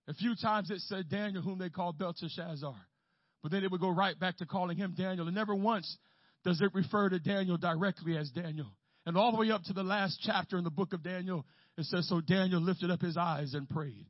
A 0.06 0.14
few 0.14 0.34
times 0.40 0.70
it 0.70 0.80
said 0.80 1.08
Daniel, 1.08 1.42
whom 1.42 1.58
they 1.58 1.70
called 1.70 1.98
Belteshazzar. 1.98 2.76
But 3.42 3.52
then 3.52 3.64
it 3.64 3.70
would 3.70 3.80
go 3.80 3.90
right 3.90 4.18
back 4.18 4.38
to 4.38 4.46
calling 4.46 4.76
him 4.76 4.94
Daniel. 4.96 5.26
And 5.26 5.34
never 5.34 5.54
once 5.54 5.98
does 6.44 6.60
it 6.60 6.74
refer 6.74 7.08
to 7.08 7.18
Daniel 7.18 7.56
directly 7.56 8.16
as 8.16 8.30
Daniel. 8.30 8.68
And 9.06 9.16
all 9.16 9.32
the 9.32 9.38
way 9.38 9.50
up 9.50 9.62
to 9.64 9.72
the 9.72 9.82
last 9.82 10.20
chapter 10.22 10.56
in 10.56 10.64
the 10.64 10.70
book 10.70 10.92
of 10.92 11.02
Daniel, 11.02 11.44
it 11.76 11.84
says, 11.86 12.08
So 12.08 12.20
Daniel 12.20 12.60
lifted 12.60 12.90
up 12.90 13.00
his 13.00 13.16
eyes 13.16 13.54
and 13.54 13.68
prayed. 13.68 14.06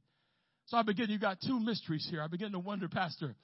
So 0.67 0.77
I 0.77 0.83
begin, 0.83 1.11
you 1.11 1.19
got 1.19 1.39
two 1.45 1.59
mysteries 1.59 2.07
here. 2.11 2.23
I 2.23 2.29
begin 2.29 2.53
to 2.53 2.59
wonder, 2.59 2.89
Pastor, 2.89 3.35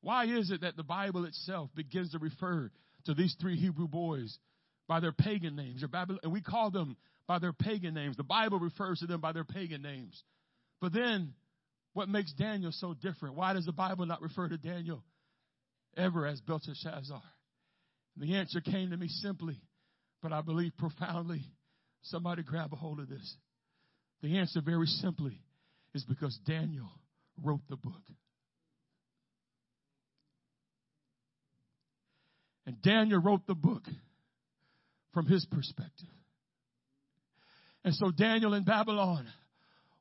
why 0.00 0.26
is 0.26 0.50
it 0.50 0.60
that 0.60 0.76
the 0.76 0.84
Bible 0.84 1.24
itself 1.24 1.70
begins 1.74 2.12
to 2.12 2.18
refer 2.18 2.70
to 3.06 3.14
these 3.14 3.34
three 3.40 3.56
Hebrew 3.56 3.88
boys 3.88 4.38
by 4.86 5.00
their 5.00 5.12
pagan 5.12 5.56
names? 5.56 5.82
Babylon, 5.90 6.20
and 6.22 6.32
we 6.32 6.40
call 6.40 6.70
them 6.70 6.96
by 7.26 7.38
their 7.38 7.52
pagan 7.52 7.94
names. 7.94 8.16
The 8.16 8.22
Bible 8.22 8.58
refers 8.58 9.00
to 9.00 9.06
them 9.06 9.20
by 9.20 9.32
their 9.32 9.44
pagan 9.44 9.82
names. 9.82 10.22
But 10.80 10.92
then, 10.92 11.34
what 11.94 12.08
makes 12.08 12.32
Daniel 12.34 12.70
so 12.72 12.94
different? 12.94 13.34
Why 13.34 13.54
does 13.54 13.66
the 13.66 13.72
Bible 13.72 14.06
not 14.06 14.22
refer 14.22 14.48
to 14.48 14.56
Daniel 14.56 15.02
ever 15.96 16.26
as 16.26 16.40
Belteshazzar? 16.42 17.22
And 18.14 18.28
the 18.28 18.36
answer 18.36 18.60
came 18.60 18.90
to 18.90 18.96
me 18.96 19.08
simply 19.08 19.60
but 20.22 20.32
I 20.32 20.40
believe 20.40 20.72
profoundly. 20.78 21.42
Somebody 22.02 22.42
grab 22.42 22.72
a 22.72 22.76
hold 22.76 23.00
of 23.00 23.08
this. 23.08 23.36
The 24.22 24.38
answer, 24.38 24.60
very 24.60 24.86
simply, 24.86 25.40
is 25.94 26.04
because 26.04 26.38
Daniel 26.46 26.88
wrote 27.42 27.60
the 27.68 27.76
book. 27.76 27.94
And 32.66 32.80
Daniel 32.82 33.20
wrote 33.20 33.46
the 33.46 33.54
book 33.54 33.82
from 35.14 35.26
his 35.26 35.46
perspective. 35.46 36.08
And 37.84 37.94
so 37.94 38.10
Daniel 38.10 38.54
in 38.54 38.64
Babylon 38.64 39.26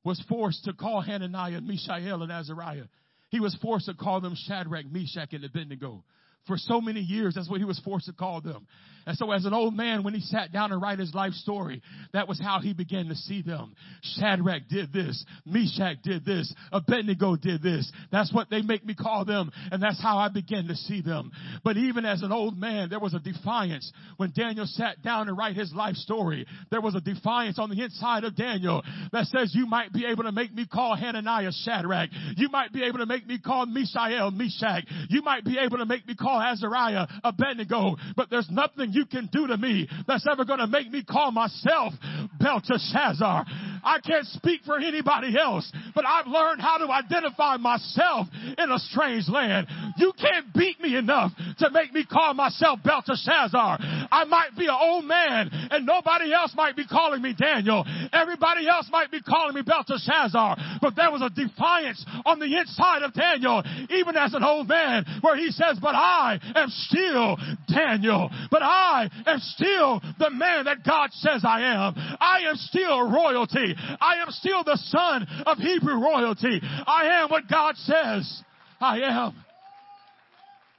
was 0.03 0.21
forced 0.27 0.65
to 0.65 0.73
call 0.73 1.01
Hananiah, 1.01 1.62
Mishael, 1.62 2.23
and 2.23 2.32
Azariah. 2.32 2.86
He 3.30 3.39
was 3.39 3.56
forced 3.62 3.86
to 3.86 3.93
call 3.93 4.21
them 4.21 4.36
Shadrach, 4.47 4.86
Meshach, 4.91 5.34
and 5.34 5.43
Abednego 5.43 6.03
for 6.45 6.58
so 6.58 6.82
many 6.82 7.01
years. 7.01 7.36
That's 7.36 7.49
what 7.49 7.60
he 7.60 7.65
was 7.65 7.80
forced 7.80 8.08
to 8.08 8.13
call 8.13 8.41
them. 8.41 8.67
And 9.08 9.17
so 9.17 9.32
as 9.32 9.46
an 9.46 9.54
old 9.54 9.74
man, 9.74 10.04
when 10.04 10.13
he 10.13 10.20
sat 10.20 10.52
down 10.52 10.72
to 10.72 10.78
write 10.78 11.00
his 11.00 11.15
life 11.15 11.32
story, 11.32 11.82
that 12.12 12.28
was 12.28 12.41
how 12.41 12.60
he 12.60 12.74
began 12.74 13.08
to 13.08 13.15
see 13.15 13.41
them. 13.41 13.74
Shadrach 14.04 14.63
did 14.70 14.91
this. 14.91 15.26
Meshach 15.46 16.02
did 16.04 16.26
this. 16.26 16.54
Abednego 16.74 17.38
did 17.38 17.63
this. 17.63 17.89
That's 18.12 18.34
what 18.34 18.50
they 18.50 18.62
make 18.62 18.86
me 18.86 18.96
call 18.96 19.24
them. 19.24 19.50
And 19.72 19.82
that's 19.82 20.02
how 20.04 20.17
I 20.17 20.28
began 20.28 20.67
to 20.67 20.76
see 20.76 21.02
them. 21.02 21.32
But 21.63 21.78
even 21.78 22.04
as 22.04 22.22
an 22.22 22.34
old 22.34 22.58
man, 22.58 22.89
there 22.89 23.00
was 23.00 23.13
a 23.13 23.20
defiance 23.20 23.93
when 24.17 24.34
Daniel 24.36 24.65
sat 24.67 25.02
down 25.02 25.28
to 25.28 25.34
write 25.34 25.56
his 25.56 25.74
life 25.74 25.96
story. 25.96 26.46
There 26.70 26.82
was 26.82 26.93
a 26.93 27.00
defiance 27.00 27.58
on 27.60 27.70
the 27.70 27.82
inside 27.82 28.26
of 28.26 28.36
Daniel 28.36 28.84
that 29.13 29.28
says 29.28 29.56
you 29.56 29.67
might 29.67 29.93
be 29.93 30.06
able 30.06 30.24
to 30.24 30.34
make 30.34 30.54
me 30.54 30.67
call 30.67 30.98
Hananiah 30.98 31.52
Shadrach. 31.63 32.10
You 32.36 32.50
might 32.50 32.74
be 32.74 32.84
able 32.84 33.00
to 33.00 33.06
make 33.06 33.26
me 33.26 33.39
call 33.39 33.67
Mishael 33.67 34.32
Meshach. 34.32 34.84
You 35.10 35.22
might 35.22 35.46
be 35.46 35.58
able 35.58 35.78
to 35.78 35.86
make 35.86 36.06
me 36.06 36.13
call 36.13 36.41
Azariah 36.41 37.08
Abednego. 37.24 37.96
But 38.17 38.30
there's 38.30 38.50
nothing 38.52 38.91
you 38.97 39.05
can 39.05 39.29
do 39.31 39.47
to 39.47 39.57
me 39.57 39.88
that's 40.07 40.25
ever 40.29 40.43
going 40.43 40.60
to 40.60 40.67
make 40.67 40.91
me 40.91 41.03
call 41.03 41.31
myself 41.31 41.93
Belteshazzar. 42.39 43.45
I 43.83 43.99
can't 44.05 44.25
speak 44.25 44.62
for 44.65 44.79
anybody 44.79 45.38
else, 45.39 45.71
but 45.95 46.03
I've 46.05 46.27
learned 46.27 46.62
how 46.62 46.77
to 46.79 46.91
identify 46.91 47.57
myself 47.57 48.27
in 48.57 48.71
a 48.71 48.79
strange 48.79 49.29
land. 49.29 49.67
You 49.97 50.12
can't 50.19 50.51
beat 50.53 50.81
me 50.81 50.97
enough 50.97 51.31
to 51.60 51.69
make 51.69 51.93
me 51.93 52.05
call 52.05 52.33
myself 52.33 52.79
Belteshazzar. 52.83 53.77
I 54.12 54.26
might 54.26 54.56
be 54.58 54.65
an 54.65 54.78
old 54.80 55.06
man 55.06 55.50
and 55.72 55.86
nobody 55.86 56.34
else 56.34 56.54
might 56.56 56.76
be 56.76 56.86
calling 56.86 57.22
me 57.22 57.34
Daniel. 57.38 57.86
Everybody 58.13 58.67
else 58.67 58.88
might 58.91 59.12
be 59.12 59.22
calling 59.22 59.56
me 59.56 59.62
Belteshazzar, 59.62 60.80
but 60.82 60.96
there 60.96 61.12
was 61.12 61.22
a 61.22 61.30
defiance 61.30 62.06
on 62.26 62.39
the 62.39 62.58
inside 62.58 63.04
of 63.04 63.13
Daniel, 63.13 63.63
even 63.89 64.15
as 64.15 64.34
an 64.34 64.43
old 64.43 64.67
man, 64.67 65.06
where 65.22 65.36
he 65.36 65.52
says, 65.52 65.78
but 65.82 65.96
I 65.96 66.39
am 66.56 66.70
still 66.70 67.38
Daniel, 67.67 68.30
but 68.52 68.62
I 68.63 69.10
am 69.26 69.39
still 69.39 70.02
the 70.20 70.30
man 70.30 70.65
that 70.65 70.84
God 70.86 71.10
says 71.13 71.43
I 71.46 71.62
am. 71.62 71.93
I 72.20 72.41
am 72.50 72.56
still 72.56 73.10
royalty. 73.10 73.76
I 74.02 74.22
am 74.22 74.32
still 74.32 74.63
the 74.63 74.78
son 74.78 75.28
of 75.46 75.58
Hebrew 75.58 76.02
royalty. 76.02 76.62
I 76.62 77.22
am 77.22 77.30
what 77.30 77.48
God 77.50 77.76
says 77.78 78.43
I 78.80 79.00
am. 79.00 79.43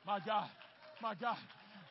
My 0.06 0.20
God, 0.24 0.48
my 1.02 1.14
God, 1.20 1.36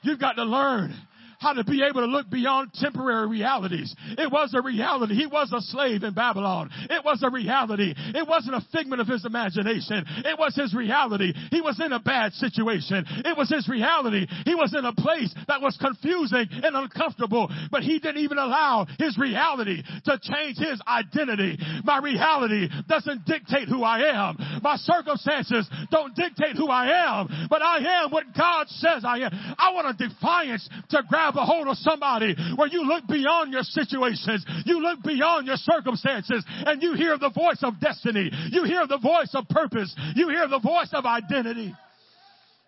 you've 0.01 0.19
got 0.19 0.33
to 0.33 0.43
learn 0.43 0.95
how 1.39 1.53
to 1.53 1.63
be 1.63 1.83
able 1.83 2.01
to 2.01 2.07
look 2.07 2.29
beyond 2.29 2.73
temporary 2.73 3.27
realities. 3.27 3.95
It 4.17 4.31
was 4.31 4.53
a 4.53 4.61
reality. 4.61 5.15
He 5.15 5.27
was 5.27 5.51
a 5.53 5.61
slave 5.61 6.03
in 6.03 6.13
Babylon. 6.13 6.69
It 6.89 7.03
was 7.03 7.21
a 7.23 7.29
reality. 7.29 7.93
It 7.97 8.27
wasn't 8.27 8.55
a 8.55 8.65
figment 8.71 9.01
of 9.01 9.07
his 9.07 9.25
imagination. 9.25 10.05
It 10.25 10.37
was 10.37 10.55
his 10.55 10.73
reality. 10.73 11.33
He 11.51 11.61
was 11.61 11.79
in 11.79 11.91
a 11.91 11.99
bad 11.99 12.33
situation. 12.33 13.05
It 13.25 13.37
was 13.37 13.49
his 13.49 13.67
reality. 13.69 14.27
He 14.45 14.55
was 14.55 14.73
in 14.73 14.85
a 14.85 14.93
place 14.93 15.33
that 15.47 15.61
was 15.61 15.77
confusing 15.77 16.47
and 16.51 16.75
uncomfortable, 16.75 17.49
but 17.71 17.83
he 17.83 17.99
didn't 17.99 18.21
even 18.23 18.37
allow 18.37 18.87
his 18.97 19.17
reality 19.17 19.83
to 20.05 20.19
change 20.21 20.57
his 20.57 20.81
identity. 20.87 21.57
My 21.83 21.99
reality 21.99 22.69
doesn't 22.87 23.25
dictate 23.25 23.67
who 23.67 23.83
I 23.83 23.99
am. 24.09 24.61
My 24.63 24.75
circumstances 24.77 25.69
don't 25.91 26.15
dictate 26.15 26.55
who 26.55 26.69
I 26.69 27.19
am, 27.19 27.47
but 27.49 27.61
I 27.61 28.03
am 28.03 28.11
what 28.11 28.25
God 28.35 28.67
says 28.69 29.03
I 29.05 29.19
am. 29.19 29.31
I 29.57 29.71
want 29.73 29.87
a 29.87 30.07
defiance 30.07 30.67
to 30.89 31.03
grab 31.07 31.26
grab 31.31 31.41
a 31.41 31.45
hold 31.45 31.67
of 31.67 31.77
somebody 31.77 32.35
where 32.55 32.67
you 32.67 32.85
look 32.85 33.07
beyond 33.07 33.53
your 33.53 33.63
situations, 33.63 34.45
you 34.65 34.81
look 34.81 35.01
beyond 35.03 35.47
your 35.47 35.57
circumstances, 35.57 36.43
and 36.47 36.81
you 36.81 36.93
hear 36.93 37.17
the 37.17 37.29
voice 37.29 37.59
of 37.63 37.79
destiny. 37.79 38.29
You 38.51 38.63
hear 38.63 38.87
the 38.87 38.97
voice 38.97 39.31
of 39.33 39.47
purpose. 39.49 39.93
You 40.15 40.29
hear 40.29 40.47
the 40.47 40.59
voice 40.59 40.89
of 40.93 41.05
identity. 41.05 41.73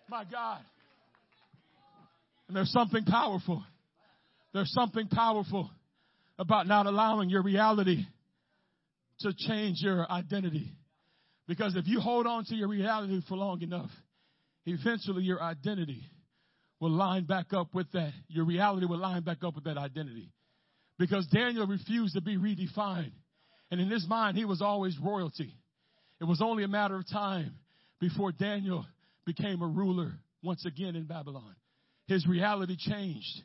My 0.08 0.24
God. 0.30 0.60
And 2.48 2.56
there's 2.56 2.72
something 2.72 3.04
powerful. 3.04 3.62
There's 4.52 4.72
something 4.72 5.06
powerful 5.08 5.70
about 6.38 6.66
not 6.66 6.86
allowing 6.86 7.30
your 7.30 7.42
reality 7.42 8.04
to 9.20 9.32
change 9.36 9.78
your 9.80 10.10
identity. 10.10 10.72
Because 11.46 11.76
if 11.76 11.86
you 11.86 12.00
hold 12.00 12.26
on 12.26 12.44
to 12.46 12.54
your 12.54 12.68
reality 12.68 13.20
for 13.28 13.36
long 13.36 13.62
enough, 13.62 13.90
eventually 14.66 15.22
your 15.22 15.40
identity 15.42 16.02
will 16.80 16.90
line 16.90 17.24
back 17.24 17.52
up 17.52 17.74
with 17.74 17.90
that. 17.92 18.12
Your 18.28 18.44
reality 18.44 18.86
will 18.86 18.98
line 18.98 19.22
back 19.22 19.44
up 19.44 19.54
with 19.54 19.64
that 19.64 19.76
identity. 19.76 20.32
Because 20.98 21.26
Daniel 21.26 21.66
refused 21.66 22.14
to 22.14 22.20
be 22.20 22.36
redefined. 22.36 23.12
And 23.70 23.80
in 23.80 23.88
his 23.90 24.06
mind, 24.08 24.36
he 24.36 24.44
was 24.44 24.60
always 24.60 24.98
royalty. 24.98 25.54
It 26.20 26.24
was 26.24 26.42
only 26.42 26.64
a 26.64 26.68
matter 26.68 26.96
of 26.96 27.08
time 27.08 27.52
before 28.00 28.32
Daniel 28.32 28.84
became 29.24 29.62
a 29.62 29.66
ruler 29.66 30.12
once 30.42 30.64
again 30.64 30.96
in 30.96 31.04
Babylon. 31.04 31.54
His 32.06 32.26
reality 32.26 32.76
changed 32.78 33.42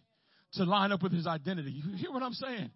to 0.54 0.64
line 0.64 0.92
up 0.92 1.04
with 1.04 1.14
his 1.14 1.28
identity. 1.28 1.72
You 1.72 1.96
hear 1.98 2.12
what 2.12 2.24
I'm 2.24 2.34
saying? 2.34 2.72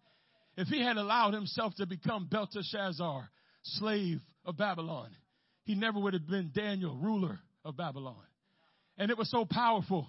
If 0.58 0.68
he 0.68 0.84
had 0.84 0.98
allowed 0.98 1.34
himself 1.34 1.74
to 1.78 1.86
become 1.86 2.28
Belteshazzar, 2.30 3.30
slave 3.64 4.20
of 4.46 4.58
Babylon, 4.58 5.10
he 5.64 5.76
never 5.76 6.00
would 6.00 6.14
have 6.14 6.28
been 6.28 6.52
Daniel, 6.54 6.96
ruler 6.96 7.40
of 7.64 7.78
Babylon. 7.78 8.16
And 8.98 9.10
it 9.10 9.18
was 9.18 9.32
so 9.32 9.46
powerful 9.46 10.08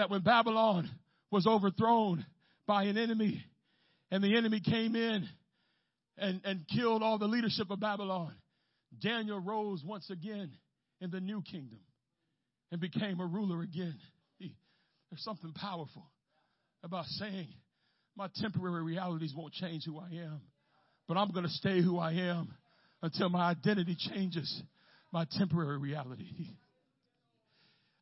that 0.00 0.08
when 0.08 0.22
Babylon 0.22 0.88
was 1.30 1.46
overthrown 1.46 2.24
by 2.66 2.84
an 2.84 2.96
enemy 2.96 3.44
and 4.10 4.24
the 4.24 4.34
enemy 4.34 4.58
came 4.58 4.96
in 4.96 5.28
and, 6.16 6.40
and 6.42 6.64
killed 6.74 7.02
all 7.02 7.18
the 7.18 7.26
leadership 7.26 7.70
of 7.70 7.80
Babylon, 7.80 8.32
Daniel 8.98 9.38
rose 9.38 9.82
once 9.84 10.08
again 10.08 10.52
in 11.02 11.10
the 11.10 11.20
new 11.20 11.42
kingdom 11.42 11.80
and 12.72 12.80
became 12.80 13.20
a 13.20 13.26
ruler 13.26 13.60
again. 13.60 13.94
There's 14.38 15.22
something 15.22 15.52
powerful 15.52 16.10
about 16.82 17.04
saying 17.04 17.48
my 18.16 18.28
temporary 18.36 18.82
realities 18.82 19.34
won't 19.36 19.52
change 19.52 19.84
who 19.84 19.98
I 19.98 20.08
am, 20.14 20.40
but 21.08 21.18
I'm 21.18 21.30
going 21.30 21.44
to 21.44 21.52
stay 21.52 21.82
who 21.82 21.98
I 21.98 22.12
am 22.12 22.54
until 23.02 23.28
my 23.28 23.50
identity 23.50 23.98
changes 23.98 24.62
my 25.12 25.26
temporary 25.30 25.76
reality. 25.76 26.24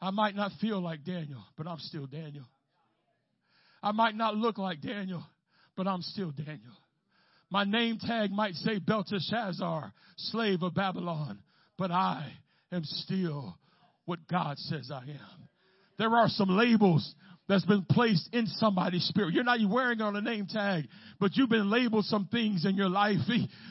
I 0.01 0.11
might 0.11 0.37
not 0.37 0.53
feel 0.61 0.81
like 0.81 1.05
Daniel, 1.05 1.45
but 1.57 1.67
I'm 1.67 1.79
still 1.79 2.07
Daniel. 2.07 2.47
I 3.83 3.93
might 3.93 4.15
not 4.15 4.37
look 4.37 4.59
like 4.59 4.81
Daniel, 4.81 5.25
but 5.77 5.87
I'm 5.87 6.03
still 6.03 6.31
Daniel. 6.31 6.77
My 7.51 7.65
name 7.65 7.99
tag 7.99 8.31
might 8.31 8.55
say 8.55 8.79
Belteshazzar, 8.79 9.93
slave 10.17 10.63
of 10.63 10.75
Babylon, 10.75 11.39
but 11.77 11.91
I 11.91 12.33
am 12.71 12.85
still 12.85 13.57
what 14.05 14.27
God 14.29 14.59
says 14.59 14.91
I 14.93 15.03
am. 15.03 15.49
There 15.99 16.15
are 16.15 16.29
some 16.29 16.51
labels 16.51 17.15
that's 17.49 17.65
been 17.65 17.85
placed 17.85 18.29
in 18.33 18.47
somebody's 18.47 19.05
spirit. 19.05 19.33
You're 19.35 19.45
not 19.45 19.59
wearing 19.69 20.01
on 20.01 20.17
a 20.17 20.21
name 20.21 20.47
tag, 20.47 20.85
but 21.19 21.35
you've 21.35 21.49
been 21.49 21.71
labeled 21.71 22.05
some 22.05 22.29
things 22.31 22.65
in 22.65 22.77
your 22.77 22.89
life. 22.89 23.19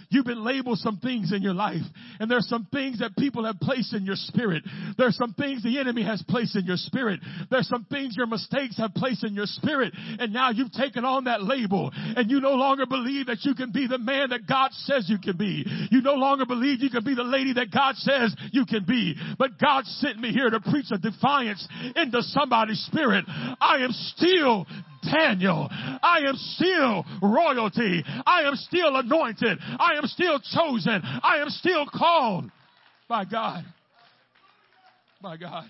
You've 0.10 0.26
been 0.26 0.44
labeled 0.44 0.78
some 0.78 1.00
things 1.00 1.34
in 1.34 1.42
your 1.42 1.54
life. 1.54 1.82
And 2.22 2.32
there's 2.32 2.48
some 2.48 2.66
things 2.72 3.00
that 3.00 3.18
people 3.18 3.44
have 3.44 3.60
placed 3.60 3.94
in 3.94 4.06
your 4.06 4.16
spirit. 4.16 4.64
There's 4.98 5.18
some 5.18 5.34
things 5.34 5.64
the 5.64 5.80
enemy 5.80 6.04
has 6.04 6.24
placed 6.30 6.56
in 6.56 6.66
your 6.66 6.78
spirit. 6.78 7.20
There's 7.52 7.68
some 7.68 7.86
things 7.86 8.16
your 8.16 8.28
mistakes 8.28 8.78
have 8.78 8.94
placed 8.94 9.26
in 9.26 9.34
your 9.34 9.48
spirit. 9.48 9.94
And 10.20 10.32
now 10.32 10.52
you've 10.52 10.72
taken 10.72 11.04
on 11.04 11.26
that 11.26 11.44
label 11.44 11.92
and 11.94 12.32
you 12.32 12.40
no 12.40 12.54
longer 12.54 12.86
believe 12.86 13.28
that 13.28 13.40
you 13.44 13.54
can 13.54 13.74
be 13.74 13.86
the 13.86 13.98
man 13.98 14.30
that 14.30 14.48
God 14.48 14.72
says 14.72 15.10
you 15.10 15.18
can 15.18 15.36
be. 15.36 15.66
You 15.92 16.02
no 16.02 16.14
longer 16.14 16.46
believe 16.46 16.82
you 16.82 16.90
can 16.90 17.04
be 17.04 17.16
the 17.16 17.24
lady 17.24 17.54
that 17.54 17.72
God 17.72 17.96
says 17.98 18.34
you 18.54 18.66
can 18.66 18.86
be. 18.86 19.16
But 19.38 19.60
God 19.60 19.86
sent 19.86 20.20
me 20.20 20.32
here 20.32 20.50
to 20.50 20.62
preach 20.62 20.88
a 20.92 20.98
defiance 20.98 21.68
into 21.98 22.22
somebody's 22.22 22.80
spirit. 22.86 23.26
Am 23.76 23.92
still 23.92 24.66
Daniel. 25.04 25.68
I 25.72 26.20
am 26.28 26.36
still 26.36 27.06
royalty. 27.22 28.04
I 28.26 28.44
am 28.44 28.56
still 28.56 28.96
anointed. 28.96 29.60
I 29.62 29.96
am 29.98 30.06
still 30.06 30.40
chosen. 30.40 31.02
I 31.04 31.38
am 31.42 31.50
still 31.50 31.86
called 31.86 32.50
by 33.08 33.26
God. 33.26 33.64
By 35.22 35.38
God. 35.38 35.66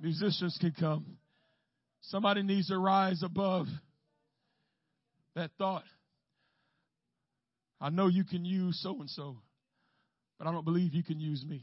Musicians 0.00 0.56
can 0.60 0.72
come. 0.78 1.18
Somebody 2.02 2.42
needs 2.42 2.68
to 2.68 2.78
rise 2.78 3.22
above 3.22 3.66
that 5.34 5.50
thought. 5.58 5.84
I 7.80 7.90
know 7.90 8.08
you 8.08 8.24
can 8.24 8.44
use 8.44 8.80
so 8.82 9.00
and 9.00 9.08
so, 9.10 9.36
but 10.38 10.46
I 10.46 10.52
don't 10.52 10.64
believe 10.64 10.94
you 10.94 11.02
can 11.02 11.20
use 11.20 11.44
me. 11.44 11.62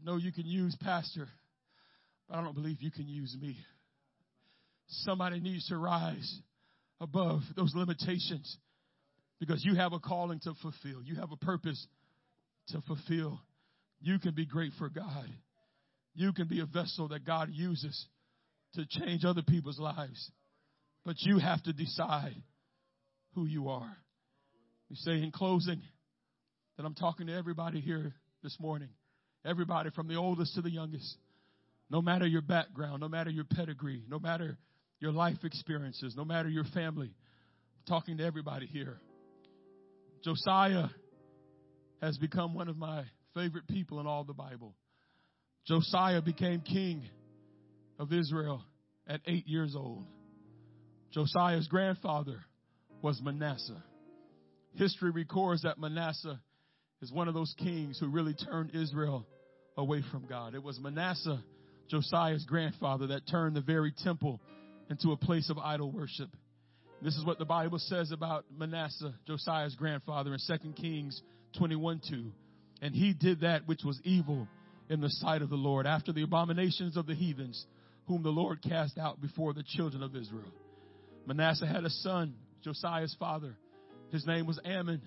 I 0.00 0.04
know 0.10 0.16
you 0.16 0.32
can 0.32 0.46
use 0.46 0.76
Pastor. 0.80 1.28
I 2.30 2.42
don't 2.42 2.54
believe 2.54 2.80
you 2.80 2.90
can 2.90 3.08
use 3.08 3.36
me. 3.40 3.56
Somebody 4.88 5.40
needs 5.40 5.68
to 5.68 5.76
rise 5.76 6.40
above 7.00 7.40
those 7.56 7.72
limitations 7.74 8.56
because 9.40 9.64
you 9.64 9.74
have 9.74 9.92
a 9.92 9.98
calling 9.98 10.40
to 10.40 10.54
fulfill. 10.62 11.02
You 11.02 11.16
have 11.16 11.32
a 11.32 11.36
purpose 11.36 11.86
to 12.68 12.80
fulfill. 12.82 13.40
You 14.00 14.18
can 14.18 14.34
be 14.34 14.46
great 14.46 14.72
for 14.78 14.88
God. 14.88 15.28
You 16.14 16.32
can 16.32 16.48
be 16.48 16.60
a 16.60 16.66
vessel 16.66 17.08
that 17.08 17.24
God 17.24 17.48
uses 17.52 18.06
to 18.74 18.86
change 18.88 19.24
other 19.24 19.42
people's 19.42 19.78
lives. 19.78 20.30
But 21.04 21.16
you 21.20 21.38
have 21.38 21.62
to 21.64 21.72
decide 21.72 22.42
who 23.34 23.46
you 23.46 23.68
are. 23.68 23.96
We 24.88 24.96
say 24.96 25.22
in 25.22 25.30
closing 25.32 25.82
that 26.76 26.84
I'm 26.84 26.94
talking 26.94 27.26
to 27.26 27.34
everybody 27.34 27.80
here 27.80 28.14
this 28.42 28.56
morning. 28.60 28.88
Everybody 29.44 29.90
from 29.90 30.08
the 30.08 30.16
oldest 30.16 30.54
to 30.54 30.62
the 30.62 30.70
youngest. 30.70 31.16
No 31.94 32.02
matter 32.02 32.26
your 32.26 32.42
background, 32.42 33.00
no 33.02 33.08
matter 33.08 33.30
your 33.30 33.44
pedigree, 33.44 34.02
no 34.08 34.18
matter 34.18 34.58
your 34.98 35.12
life 35.12 35.36
experiences, 35.44 36.16
no 36.16 36.24
matter 36.24 36.48
your 36.48 36.64
family. 36.74 37.06
I'm 37.06 37.84
talking 37.86 38.16
to 38.16 38.24
everybody 38.24 38.66
here. 38.66 38.98
Josiah 40.24 40.88
has 42.02 42.18
become 42.18 42.52
one 42.52 42.66
of 42.66 42.76
my 42.76 43.04
favorite 43.32 43.68
people 43.68 44.00
in 44.00 44.08
all 44.08 44.24
the 44.24 44.32
Bible. 44.34 44.74
Josiah 45.68 46.20
became 46.20 46.62
king 46.62 47.04
of 48.00 48.12
Israel 48.12 48.64
at 49.06 49.20
eight 49.28 49.46
years 49.46 49.76
old. 49.76 50.04
Josiah's 51.12 51.68
grandfather 51.68 52.40
was 53.02 53.20
Manasseh. 53.22 53.84
History 54.74 55.12
records 55.12 55.62
that 55.62 55.78
Manasseh 55.78 56.40
is 57.02 57.12
one 57.12 57.28
of 57.28 57.34
those 57.34 57.54
kings 57.56 58.00
who 58.00 58.08
really 58.08 58.34
turned 58.34 58.74
Israel 58.74 59.28
away 59.76 60.02
from 60.10 60.26
God. 60.26 60.56
It 60.56 60.62
was 60.64 60.80
Manasseh, 60.80 61.40
Josiah's 61.88 62.44
grandfather, 62.44 63.08
that 63.08 63.28
turned 63.28 63.56
the 63.56 63.60
very 63.60 63.92
temple 64.04 64.40
into 64.90 65.12
a 65.12 65.16
place 65.16 65.50
of 65.50 65.58
idol 65.58 65.90
worship. 65.90 66.28
This 67.02 67.16
is 67.16 67.24
what 67.24 67.38
the 67.38 67.44
Bible 67.44 67.78
says 67.78 68.12
about 68.12 68.44
Manasseh, 68.56 69.14
Josiah's 69.26 69.74
grandfather, 69.74 70.32
in 70.32 70.38
2 70.46 70.72
Kings 70.72 71.20
21 71.58 72.00
2. 72.08 72.32
And 72.82 72.94
he 72.94 73.12
did 73.12 73.40
that 73.40 73.66
which 73.66 73.82
was 73.84 74.00
evil 74.04 74.48
in 74.88 75.00
the 75.00 75.10
sight 75.10 75.42
of 75.42 75.50
the 75.50 75.56
Lord, 75.56 75.86
after 75.86 76.12
the 76.12 76.22
abominations 76.22 76.96
of 76.96 77.06
the 77.06 77.14
heathens, 77.14 77.64
whom 78.06 78.22
the 78.22 78.30
Lord 78.30 78.62
cast 78.62 78.98
out 78.98 79.20
before 79.20 79.54
the 79.54 79.62
children 79.62 80.02
of 80.02 80.14
Israel. 80.14 80.52
Manasseh 81.26 81.66
had 81.66 81.84
a 81.84 81.90
son, 81.90 82.34
Josiah's 82.62 83.16
father. 83.18 83.56
His 84.10 84.26
name 84.26 84.46
was 84.46 84.58
Amon. 84.64 85.00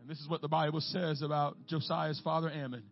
And 0.00 0.08
this 0.08 0.20
is 0.20 0.28
what 0.28 0.42
the 0.42 0.48
Bible 0.48 0.80
says 0.80 1.22
about 1.22 1.56
Josiah's 1.66 2.20
father, 2.22 2.50
Amon. 2.50 2.84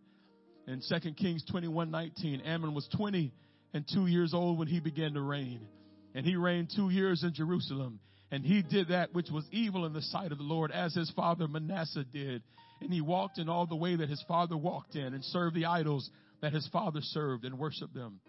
In 0.67 0.81
2 0.87 1.11
Kings 1.13 1.43
21 1.49 1.91
19, 1.91 2.41
Amon 2.45 2.73
was 2.73 2.87
20 2.95 3.33
and 3.73 3.85
two 3.91 4.07
years 4.07 4.33
old 4.33 4.59
when 4.59 4.67
he 4.67 4.79
began 4.79 5.13
to 5.13 5.21
reign. 5.21 5.67
And 6.15 6.25
he 6.25 6.35
reigned 6.35 6.71
two 6.75 6.89
years 6.89 7.23
in 7.23 7.33
Jerusalem. 7.33 7.99
And 8.31 8.45
he 8.45 8.61
did 8.61 8.87
that 8.89 9.13
which 9.13 9.29
was 9.29 9.45
evil 9.51 9.85
in 9.85 9.93
the 9.93 10.01
sight 10.01 10.31
of 10.31 10.37
the 10.37 10.43
Lord, 10.43 10.71
as 10.71 10.93
his 10.93 11.11
father 11.11 11.47
Manasseh 11.47 12.05
did. 12.11 12.41
And 12.81 12.91
he 12.91 13.01
walked 13.01 13.37
in 13.37 13.49
all 13.49 13.67
the 13.67 13.75
way 13.75 13.95
that 13.95 14.09
his 14.09 14.23
father 14.27 14.57
walked 14.57 14.95
in, 14.95 15.13
and 15.13 15.23
served 15.23 15.55
the 15.55 15.65
idols 15.65 16.09
that 16.41 16.53
his 16.53 16.67
father 16.69 16.99
served, 17.01 17.45
and 17.45 17.59
worshiped 17.59 17.93
them. 17.93 18.19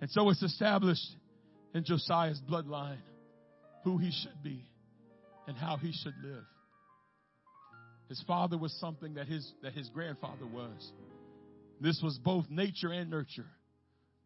And 0.00 0.10
so 0.10 0.30
it's 0.30 0.42
established 0.42 1.16
in 1.74 1.84
Josiah's 1.84 2.40
bloodline 2.48 2.98
who 3.84 3.98
he 3.98 4.12
should 4.22 4.42
be 4.42 4.64
and 5.46 5.56
how 5.56 5.76
he 5.76 5.92
should 5.92 6.14
live. 6.22 6.44
His 8.08 8.22
father 8.26 8.58
was 8.58 8.72
something 8.78 9.14
that 9.14 9.26
his, 9.26 9.50
that 9.62 9.72
his 9.72 9.88
grandfather 9.88 10.46
was. 10.46 10.92
This 11.82 12.00
was 12.00 12.16
both 12.18 12.46
nature 12.48 12.92
and 12.92 13.10
nurture. 13.10 13.48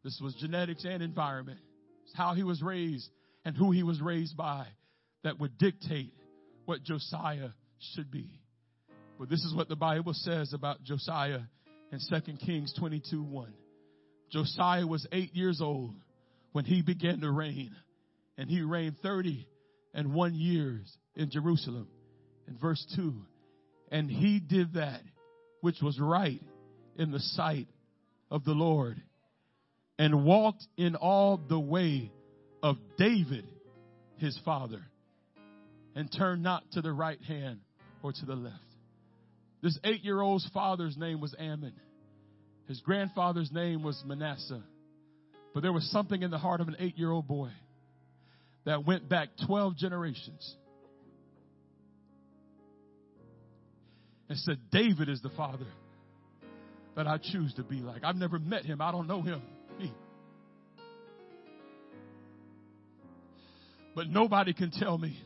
This 0.04 0.20
was 0.22 0.34
genetics 0.34 0.84
and 0.84 1.02
environment. 1.02 1.58
It's 2.04 2.14
how 2.14 2.34
he 2.34 2.42
was 2.42 2.62
raised 2.62 3.08
and 3.44 3.56
who 3.56 3.70
he 3.70 3.82
was 3.82 4.00
raised 4.00 4.36
by 4.36 4.66
that 5.24 5.40
would 5.40 5.56
dictate 5.56 6.12
what 6.66 6.82
Josiah 6.82 7.50
should 7.94 8.10
be. 8.10 8.28
But 9.18 9.30
this 9.30 9.42
is 9.42 9.54
what 9.54 9.68
the 9.68 9.76
Bible 9.76 10.12
says 10.12 10.52
about 10.52 10.84
Josiah 10.84 11.40
in 11.90 11.98
2 11.98 12.32
Kings 12.44 12.74
22 12.78 13.22
1. 13.22 13.54
Josiah 14.30 14.86
was 14.86 15.06
eight 15.10 15.34
years 15.34 15.62
old 15.62 15.94
when 16.52 16.66
he 16.66 16.82
began 16.82 17.20
to 17.20 17.30
reign, 17.30 17.74
and 18.36 18.50
he 18.50 18.60
reigned 18.60 18.96
30 19.02 19.46
and 19.94 20.12
one 20.12 20.34
years 20.34 20.94
in 21.14 21.30
Jerusalem. 21.30 21.88
In 22.48 22.58
verse 22.58 22.84
2, 22.94 23.14
and 23.90 24.10
he 24.10 24.40
did 24.40 24.74
that 24.74 25.00
which 25.62 25.80
was 25.82 25.98
right 25.98 26.40
in 26.98 27.10
the 27.10 27.20
sight 27.20 27.68
of 28.30 28.44
the 28.44 28.52
Lord 28.52 29.00
and 29.98 30.24
walked 30.24 30.66
in 30.76 30.94
all 30.94 31.38
the 31.48 31.58
way 31.58 32.10
of 32.62 32.76
David, 32.98 33.46
his 34.18 34.38
father, 34.44 34.82
and 35.94 36.10
turned 36.12 36.42
not 36.42 36.64
to 36.72 36.82
the 36.82 36.92
right 36.92 37.20
hand 37.22 37.60
or 38.02 38.12
to 38.12 38.26
the 38.26 38.34
left. 38.34 38.56
This 39.62 39.78
eight 39.84 40.04
year 40.04 40.20
old's 40.20 40.48
father's 40.52 40.96
name 40.96 41.20
was 41.20 41.34
Amon. 41.38 41.72
His 42.68 42.80
grandfather's 42.80 43.50
name 43.52 43.82
was 43.82 44.02
Manasseh. 44.04 44.62
But 45.54 45.62
there 45.62 45.72
was 45.72 45.90
something 45.90 46.22
in 46.22 46.30
the 46.30 46.38
heart 46.38 46.60
of 46.60 46.68
an 46.68 46.76
eight 46.78 46.98
year 46.98 47.10
old 47.10 47.26
boy 47.26 47.50
that 48.64 48.84
went 48.84 49.08
back 49.08 49.28
12 49.46 49.76
generations 49.76 50.56
and 54.28 54.36
said, 54.38 54.58
David 54.70 55.08
is 55.08 55.22
the 55.22 55.30
father 55.30 55.66
that 56.96 57.06
I 57.06 57.18
choose 57.18 57.54
to 57.54 57.62
be 57.62 57.76
like. 57.76 58.02
I've 58.02 58.16
never 58.16 58.38
met 58.38 58.64
him, 58.64 58.80
I 58.80 58.90
don't 58.90 59.06
know 59.06 59.22
him. 59.22 59.42
But 63.96 64.10
nobody 64.10 64.52
can 64.52 64.70
tell 64.70 64.98
me 64.98 65.18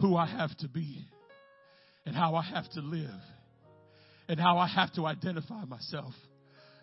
who 0.00 0.16
I 0.16 0.26
have 0.26 0.54
to 0.58 0.68
be 0.68 1.06
and 2.04 2.14
how 2.14 2.34
I 2.34 2.42
have 2.42 2.68
to 2.70 2.80
live 2.80 3.20
and 4.28 4.40
how 4.40 4.58
I 4.58 4.66
have 4.66 4.92
to 4.94 5.06
identify 5.06 5.64
myself. 5.64 6.12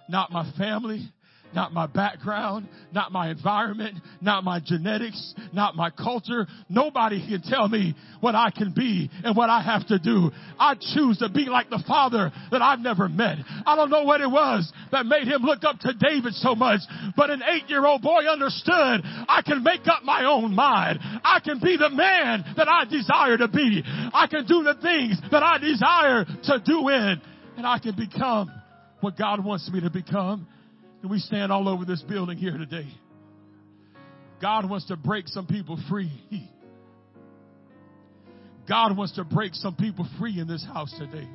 Not 0.07 0.31
my 0.31 0.49
family, 0.57 1.05
not 1.53 1.73
my 1.73 1.87
background, 1.87 2.67
not 2.91 3.11
my 3.11 3.29
environment, 3.29 3.97
not 4.21 4.43
my 4.43 4.59
genetics, 4.63 5.33
not 5.53 5.75
my 5.75 5.89
culture. 5.89 6.47
Nobody 6.69 7.25
can 7.27 7.41
tell 7.41 7.67
me 7.67 7.95
what 8.19 8.35
I 8.35 8.51
can 8.51 8.73
be 8.73 9.09
and 9.23 9.35
what 9.35 9.49
I 9.49 9.61
have 9.61 9.87
to 9.87 9.99
do. 9.99 10.31
I 10.59 10.75
choose 10.75 11.17
to 11.19 11.29
be 11.29 11.45
like 11.45 11.69
the 11.69 11.83
father 11.87 12.31
that 12.51 12.61
I've 12.61 12.79
never 12.79 13.07
met. 13.07 13.37
I 13.65 13.75
don't 13.75 13.89
know 13.89 14.03
what 14.03 14.21
it 14.21 14.29
was 14.29 14.71
that 14.91 15.05
made 15.05 15.27
him 15.27 15.43
look 15.43 15.63
up 15.63 15.79
to 15.79 15.93
David 15.93 16.33
so 16.33 16.55
much, 16.55 16.81
but 17.15 17.29
an 17.29 17.41
eight 17.47 17.69
year 17.69 17.85
old 17.85 18.01
boy 18.01 18.23
understood 18.23 19.01
I 19.03 19.41
can 19.45 19.63
make 19.63 19.87
up 19.87 20.03
my 20.03 20.25
own 20.25 20.53
mind. 20.53 20.99
I 21.23 21.39
can 21.43 21.59
be 21.59 21.77
the 21.77 21.89
man 21.89 22.43
that 22.57 22.67
I 22.67 22.85
desire 22.85 23.37
to 23.37 23.47
be. 23.47 23.83
I 23.85 24.27
can 24.27 24.45
do 24.45 24.63
the 24.63 24.75
things 24.81 25.19
that 25.31 25.43
I 25.43 25.57
desire 25.57 26.25
to 26.25 26.61
do 26.65 26.89
in 26.89 27.21
and 27.57 27.65
I 27.65 27.79
can 27.79 27.95
become 27.95 28.51
what 28.99 29.17
God 29.17 29.43
wants 29.43 29.69
me 29.71 29.81
to 29.81 29.89
become. 29.89 30.47
And 31.05 31.11
we 31.11 31.19
stand 31.19 31.51
all 31.51 31.69
over 31.69 31.85
this 31.85 32.01
building 32.01 32.35
here 32.35 32.57
today. 32.57 32.87
God 34.41 34.67
wants 34.67 34.87
to 34.87 34.97
break 34.97 35.27
some 35.27 35.45
people 35.45 35.79
free. 35.87 36.11
God 38.67 38.97
wants 38.97 39.13
to 39.17 39.23
break 39.23 39.53
some 39.53 39.75
people 39.75 40.07
free 40.17 40.39
in 40.39 40.47
this 40.47 40.65
house 40.65 40.91
today. 40.97 41.27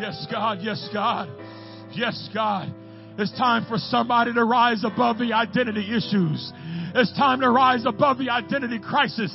Yes, 0.00 0.26
God. 0.28 0.58
Yes, 0.62 0.88
God. 0.92 1.28
Yes, 1.92 2.28
God. 2.34 2.74
It's 3.16 3.30
time 3.38 3.66
for 3.68 3.78
somebody 3.78 4.34
to 4.34 4.44
rise 4.44 4.82
above 4.82 5.18
the 5.18 5.32
identity 5.32 5.96
issues. 5.96 6.52
It's 6.94 7.12
time 7.18 7.40
to 7.40 7.50
rise 7.50 7.84
above 7.86 8.18
the 8.18 8.30
identity 8.30 8.78
crises 8.78 9.34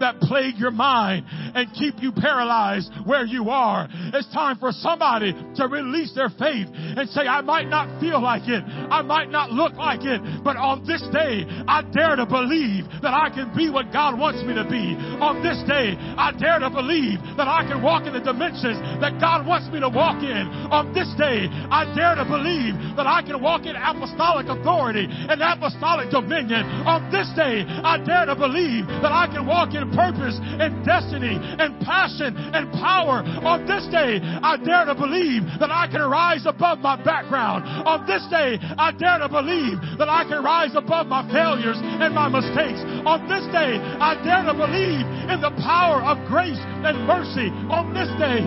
that 0.00 0.20
plague 0.20 0.56
your 0.56 0.70
mind 0.70 1.24
and 1.28 1.72
keep 1.72 1.94
you 2.00 2.12
paralyzed 2.12 2.90
where 3.04 3.24
you 3.24 3.50
are. 3.50 3.88
It's 4.12 4.30
time 4.32 4.58
for 4.58 4.72
somebody 4.72 5.32
to 5.32 5.66
release 5.66 6.14
their 6.14 6.28
faith 6.28 6.68
and 6.72 7.08
say, 7.10 7.22
I 7.22 7.40
might 7.40 7.68
not 7.68 8.00
feel 8.00 8.20
like 8.20 8.46
it. 8.46 8.62
I 8.62 9.02
might 9.02 9.30
not 9.30 9.50
look 9.50 9.74
like 9.74 10.04
it, 10.04 10.20
but 10.44 10.56
on 10.56 10.86
this 10.86 11.02
day, 11.12 11.44
I 11.66 11.82
dare 11.92 12.16
to 12.16 12.26
believe 12.26 12.84
that 13.02 13.14
I 13.14 13.30
can 13.30 13.54
be 13.56 13.70
what 13.70 13.92
God 13.92 14.18
wants 14.18 14.44
me 14.44 14.54
to 14.54 14.64
be. 14.68 14.94
On 15.18 15.42
this 15.42 15.58
day, 15.64 15.96
I 15.96 16.32
dare 16.36 16.60
to 16.60 16.70
believe 16.70 17.18
that 17.36 17.48
I 17.48 17.64
can 17.64 17.82
walk 17.82 18.06
in 18.06 18.12
the 18.12 18.20
dimensions 18.20 18.78
that 19.00 19.16
God 19.20 19.46
wants 19.46 19.72
me 19.72 19.80
to 19.80 19.88
walk 19.88 20.22
in. 20.22 20.44
On 20.68 20.92
this 20.92 21.08
day, 21.16 21.48
I 21.72 21.88
dare 21.96 22.20
to 22.20 22.26
believe 22.28 22.76
that 22.96 23.06
I 23.08 23.22
can 23.22 23.40
walk 23.40 23.64
in 23.64 23.74
apostolic 23.74 24.46
authority 24.46 25.08
and 25.08 25.40
apostolic 25.40 26.10
dominion. 26.10 26.64
On 26.84 26.97
this 27.10 27.28
day, 27.36 27.64
I 27.66 27.98
dare 27.98 28.26
to 28.26 28.36
believe 28.36 28.86
that 29.02 29.12
I 29.12 29.26
can 29.26 29.46
walk 29.46 29.74
in 29.74 29.90
purpose 29.92 30.38
and 30.40 30.84
destiny 30.84 31.36
and 31.36 31.78
passion 31.84 32.36
and 32.36 32.70
power. 32.72 33.22
On 33.44 33.66
this 33.66 33.86
day, 33.88 34.20
I 34.22 34.56
dare 34.56 34.86
to 34.86 34.94
believe 34.94 35.44
that 35.60 35.70
I 35.70 35.86
can 35.86 36.02
rise 36.02 36.46
above 36.46 36.78
my 36.80 36.96
background. 37.02 37.64
On 37.86 38.06
this 38.06 38.24
day, 38.30 38.58
I 38.78 38.92
dare 38.92 39.18
to 39.18 39.28
believe 39.28 39.78
that 39.98 40.08
I 40.08 40.24
can 40.24 40.42
rise 40.42 40.74
above 40.74 41.06
my 41.06 41.24
failures 41.30 41.78
and 41.80 42.14
my 42.14 42.28
mistakes. 42.28 42.80
On 43.06 43.28
this 43.28 43.44
day, 43.52 43.78
I 43.78 44.14
dare 44.22 44.44
to 44.48 44.54
believe 44.54 45.04
in 45.30 45.40
the 45.40 45.54
power 45.62 46.02
of 46.02 46.18
grace 46.26 46.60
and 46.84 47.06
mercy. 47.06 47.50
On 47.70 47.94
this 47.94 48.10
day, 48.18 48.42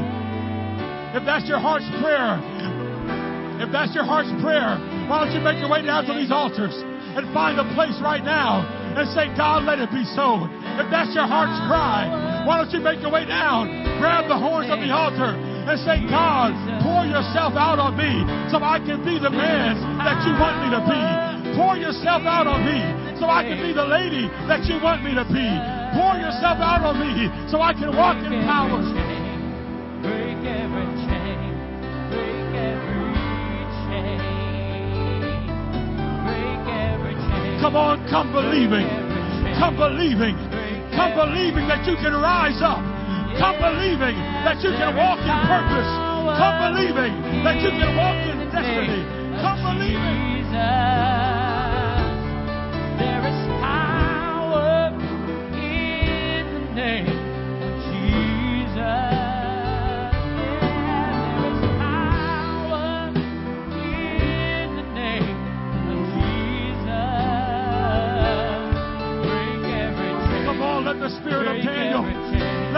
if 1.16 1.26
that's 1.26 1.48
your 1.48 1.60
heart's 1.60 1.88
prayer, 2.02 2.40
if 3.62 3.72
that's 3.72 3.94
your 3.94 4.06
heart's 4.06 4.32
prayer, 4.42 4.80
why 5.08 5.26
don't 5.26 5.36
you 5.36 5.42
make 5.42 5.60
your 5.60 5.70
way 5.70 5.86
down 5.86 6.06
to 6.06 6.14
these 6.14 6.32
altars 6.32 6.74
and 7.18 7.28
find 7.34 7.60
a 7.60 7.68
place 7.76 7.96
right 8.02 8.24
now 8.24 8.64
and 8.96 9.08
say, 9.16 9.32
God, 9.36 9.64
let 9.64 9.80
it 9.80 9.92
be 9.92 10.04
so. 10.16 10.48
If 10.80 10.88
that's 10.92 11.12
your 11.16 11.28
heart's 11.28 11.60
cry, 11.68 12.08
why 12.48 12.58
don't 12.60 12.72
you 12.72 12.82
make 12.82 13.00
your 13.00 13.12
way 13.12 13.26
down, 13.26 13.70
grab 14.00 14.28
the 14.28 14.38
horns 14.38 14.72
of 14.72 14.80
the 14.80 14.92
altar, 14.92 15.36
and 15.36 15.78
say, 15.86 16.02
God, 16.10 16.52
pour 16.82 17.06
yourself 17.06 17.54
out 17.54 17.78
on 17.78 17.96
me 17.96 18.26
so 18.50 18.60
I 18.60 18.82
can 18.82 19.06
be 19.06 19.22
the 19.22 19.30
man 19.30 19.78
that 20.02 20.20
you 20.26 20.34
want 20.36 20.58
me 20.66 20.68
to 20.74 20.82
be. 20.84 21.02
Pour 21.56 21.78
yourself 21.78 22.24
out 22.24 22.48
on 22.48 22.66
me 22.66 22.80
so 23.20 23.30
I 23.30 23.44
can 23.44 23.62
be 23.62 23.72
the 23.72 23.86
lady 23.86 24.26
that 24.50 24.66
you 24.66 24.82
want 24.82 25.06
me 25.06 25.14
to 25.14 25.24
be. 25.30 25.48
Pour 25.94 26.18
yourself 26.18 26.58
out 26.58 26.82
on 26.82 26.98
me 26.98 27.30
so 27.52 27.62
I 27.62 27.74
can 27.78 27.96
walk 27.96 28.18
in 28.18 28.34
power. 28.48 28.82
Break 30.02 30.42
every 30.42 30.88
chain, 31.06 31.21
Come 37.62 37.76
on, 37.76 38.02
come 38.10 38.34
believing. 38.34 38.90
Come 39.62 39.78
believing. 39.78 40.34
Come 40.98 41.14
believing 41.14 41.70
that 41.70 41.86
you 41.86 41.94
can 41.94 42.18
rise 42.18 42.58
up. 42.58 42.82
Come 43.38 43.62
believing 43.62 44.18
that 44.42 44.58
you 44.66 44.72
can 44.74 44.98
walk 44.98 45.22
in 45.22 45.38
purpose. 45.46 45.92
Come 46.42 46.74
believing 46.74 47.14
that 47.46 47.62
you 47.62 47.70
can 47.70 47.96
walk 47.96 48.18
in 48.34 48.50
destiny. 48.50 49.06
Come 49.46 49.78
believing. 49.78 51.41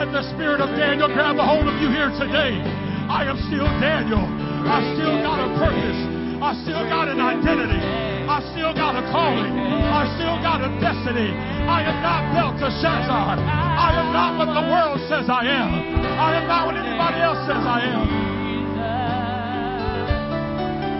Let 0.04 0.12
the 0.12 0.36
spirit 0.36 0.60
of 0.60 0.68
Daniel 0.76 1.08
grab 1.08 1.40
a 1.40 1.46
hold 1.48 1.64
of 1.64 1.80
you 1.80 1.88
here 1.88 2.12
today. 2.20 2.60
I 3.08 3.24
am 3.24 3.40
still 3.48 3.72
Daniel. 3.80 4.20
I 4.20 4.84
still 5.00 5.16
got 5.24 5.40
a 5.40 5.48
purpose. 5.56 6.00
I 6.44 6.52
still 6.68 6.84
got 6.92 7.08
an 7.08 7.24
identity. 7.24 7.80
I 8.28 8.44
still 8.52 8.76
got 8.76 9.00
a 9.00 9.04
calling. 9.16 9.56
I 9.56 10.04
still 10.20 10.36
got 10.44 10.60
a 10.60 10.68
destiny. 10.84 11.32
I 11.32 11.88
am 11.88 12.04
not 12.04 12.20
Belteshazzar. 12.36 13.40
I 13.48 13.96
am 13.96 14.12
not 14.12 14.44
what 14.44 14.52
the 14.52 14.68
world 14.68 15.00
says 15.08 15.32
I 15.32 15.48
am. 15.48 15.72
I 16.20 16.36
am 16.36 16.52
not 16.52 16.68
what 16.68 16.76
anybody 16.76 17.24
else 17.24 17.40
says 17.48 17.64
I 17.64 17.80
am. 17.88 18.04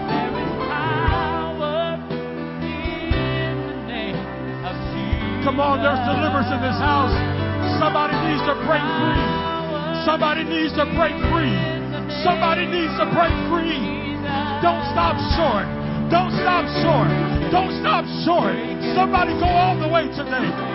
There 0.08 0.32
is 0.32 0.52
power 0.64 2.00
in 2.56 3.52
the 3.68 3.76
name 3.84 4.16
of 4.64 4.72
Jesus. 4.96 5.44
Come 5.44 5.60
on, 5.60 5.84
there's 5.84 6.00
deliverance 6.08 6.48
in 6.48 6.64
this 6.64 6.80
house. 6.80 7.33
Somebody 7.80 8.16
needs 8.28 8.44
to 8.48 8.54
break 8.66 8.84
free. 9.00 9.26
Somebody 10.04 10.44
needs 10.44 10.72
to 10.76 10.84
break 10.96 11.16
free. 11.32 11.56
Somebody 12.24 12.66
needs 12.66 12.92
to 13.00 13.06
break 13.12 13.34
free. 13.48 14.14
Don't 14.60 14.84
stop 14.92 15.16
short. 15.36 15.66
Don't 16.10 16.32
stop 16.40 16.64
short. 16.84 17.08
Don't 17.50 17.72
stop 17.80 18.04
short. 18.24 18.56
Somebody 18.94 19.32
go 19.40 19.46
all 19.46 19.78
the 19.80 19.88
way 19.88 20.08
today. 20.12 20.73